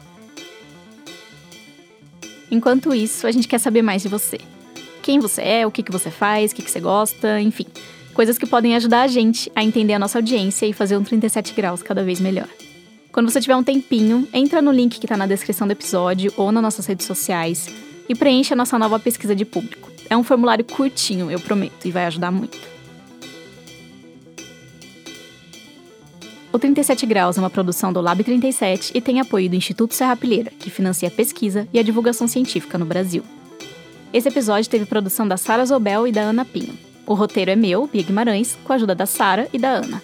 Enquanto 2.50 2.94
isso, 2.94 3.26
a 3.26 3.32
gente 3.32 3.48
quer 3.48 3.58
saber 3.58 3.82
mais 3.82 4.02
de 4.02 4.08
você. 4.08 4.38
Quem 5.02 5.18
você 5.18 5.42
é, 5.42 5.66
o 5.66 5.70
que, 5.70 5.82
que 5.82 5.92
você 5.92 6.10
faz, 6.10 6.52
o 6.52 6.54
que, 6.54 6.62
que 6.62 6.70
você 6.70 6.80
gosta, 6.80 7.40
enfim. 7.40 7.66
Coisas 8.14 8.36
que 8.36 8.46
podem 8.46 8.74
ajudar 8.76 9.02
a 9.02 9.06
gente 9.06 9.50
a 9.54 9.62
entender 9.64 9.94
a 9.94 9.98
nossa 9.98 10.18
audiência 10.18 10.66
e 10.66 10.72
fazer 10.72 10.96
um 10.96 11.02
37 11.02 11.54
graus 11.54 11.82
cada 11.82 12.02
vez 12.02 12.20
melhor. 12.20 12.48
Quando 13.12 13.30
você 13.30 13.40
tiver 13.40 13.56
um 13.56 13.62
tempinho, 13.62 14.28
entra 14.32 14.62
no 14.62 14.70
link 14.70 14.98
que 14.98 15.06
está 15.06 15.16
na 15.16 15.26
descrição 15.26 15.66
do 15.66 15.72
episódio 15.72 16.32
ou 16.36 16.52
nas 16.52 16.62
nossas 16.62 16.86
redes 16.86 17.06
sociais 17.06 17.68
e 18.08 18.14
preencha 18.14 18.54
a 18.54 18.56
nossa 18.56 18.78
nova 18.78 18.98
pesquisa 18.98 19.34
de 19.34 19.44
público. 19.44 19.90
É 20.08 20.16
um 20.16 20.22
formulário 20.22 20.64
curtinho, 20.64 21.30
eu 21.30 21.40
prometo, 21.40 21.86
e 21.86 21.90
vai 21.90 22.06
ajudar 22.06 22.30
muito. 22.30 22.58
O 26.52 26.58
37 26.58 27.06
Graus 27.06 27.38
é 27.38 27.40
uma 27.40 27.48
produção 27.48 27.92
do 27.92 28.00
Lab 28.00 28.22
37 28.24 28.90
e 28.92 29.00
tem 29.00 29.20
apoio 29.20 29.48
do 29.48 29.54
Instituto 29.54 29.94
Serra 29.94 30.16
Pilheira, 30.16 30.50
que 30.58 30.68
financia 30.68 31.08
a 31.08 31.12
pesquisa 31.12 31.68
e 31.72 31.78
a 31.78 31.82
divulgação 31.82 32.26
científica 32.26 32.76
no 32.76 32.84
Brasil. 32.84 33.22
Esse 34.12 34.28
episódio 34.28 34.68
teve 34.68 34.86
produção 34.86 35.26
da 35.26 35.36
Sara 35.36 35.64
Zobel 35.64 36.06
e 36.06 36.12
da 36.12 36.22
Ana 36.22 36.44
Pinho. 36.44 36.76
O 37.06 37.14
roteiro 37.14 37.50
é 37.52 37.56
meu, 37.56 37.86
Bia 37.86 38.02
Guimarães, 38.02 38.58
com 38.64 38.72
a 38.72 38.76
ajuda 38.76 38.92
da 38.92 39.06
Sara 39.06 39.48
e 39.52 39.58
da 39.58 39.70
Ana. 39.70 40.02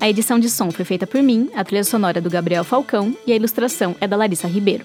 A 0.00 0.08
edição 0.08 0.38
de 0.38 0.48
som 0.48 0.70
foi 0.70 0.84
feita 0.84 1.06
por 1.06 1.22
mim, 1.22 1.50
a 1.54 1.62
trilha 1.62 1.84
sonora 1.84 2.18
é 2.18 2.20
do 2.22 2.30
Gabriel 2.30 2.64
Falcão 2.64 3.14
e 3.26 3.32
a 3.32 3.36
ilustração 3.36 3.94
é 4.00 4.06
da 4.06 4.16
Larissa 4.16 4.48
Ribeiro. 4.48 4.84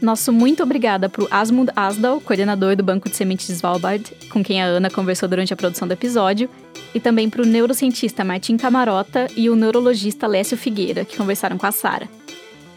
Nosso 0.00 0.32
muito 0.32 0.62
obrigada 0.62 1.08
para 1.08 1.22
o 1.22 1.28
Asmund 1.30 1.70
Asdal, 1.76 2.20
coordenador 2.20 2.74
do 2.74 2.82
Banco 2.82 3.10
de 3.10 3.16
Sementes 3.16 3.46
de 3.46 3.52
Svalbard, 3.52 4.10
com 4.30 4.42
quem 4.42 4.62
a 4.62 4.64
Ana 4.64 4.88
conversou 4.88 5.28
durante 5.28 5.52
a 5.52 5.56
produção 5.56 5.86
do 5.86 5.92
episódio, 5.92 6.48
e 6.94 7.00
também 7.00 7.28
para 7.28 7.42
o 7.42 7.46
neurocientista 7.46 8.24
Martin 8.24 8.56
Camarota 8.56 9.26
e 9.36 9.50
o 9.50 9.56
neurologista 9.56 10.26
Lécio 10.26 10.56
Figueira, 10.56 11.04
que 11.04 11.16
conversaram 11.16 11.58
com 11.58 11.66
a 11.66 11.72
Sara. 11.72 12.08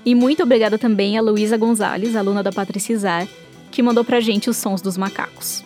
E 0.06 0.14
muito 0.14 0.44
obrigada 0.44 0.78
também 0.78 1.18
a 1.18 1.22
Luísa 1.22 1.58
Gonzalez, 1.58 2.16
aluna 2.16 2.44
da 2.44 2.52
Patrícia 2.52 2.94
Izar, 2.94 3.28
que 3.72 3.82
mandou 3.82 4.04
pra 4.04 4.20
gente 4.20 4.50
os 4.50 4.58
sons 4.58 4.82
dos 4.82 4.98
macacos. 4.98 5.64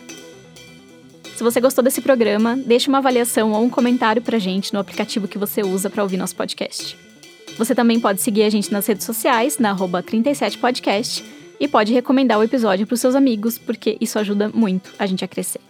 Se 1.36 1.42
você 1.42 1.60
gostou 1.60 1.84
desse 1.84 2.00
programa, 2.00 2.56
deixe 2.56 2.88
uma 2.88 2.98
avaliação 2.98 3.52
ou 3.52 3.62
um 3.62 3.68
comentário 3.68 4.22
pra 4.22 4.38
gente 4.38 4.72
no 4.72 4.80
aplicativo 4.80 5.28
que 5.28 5.36
você 5.36 5.62
usa 5.62 5.90
para 5.90 6.02
ouvir 6.02 6.16
nosso 6.16 6.34
podcast. 6.34 6.96
Você 7.58 7.74
também 7.74 8.00
pode 8.00 8.22
seguir 8.22 8.44
a 8.44 8.50
gente 8.50 8.72
nas 8.72 8.86
redes 8.86 9.04
sociais, 9.04 9.58
na 9.58 9.72
37podcast, 10.02 11.22
e 11.60 11.68
pode 11.68 11.92
recomendar 11.92 12.38
o 12.38 12.42
episódio 12.42 12.86
para 12.86 12.96
seus 12.96 13.14
amigos, 13.14 13.58
porque 13.58 13.98
isso 14.00 14.18
ajuda 14.18 14.48
muito 14.48 14.90
a 14.98 15.04
gente 15.04 15.24
a 15.24 15.28
crescer. 15.28 15.60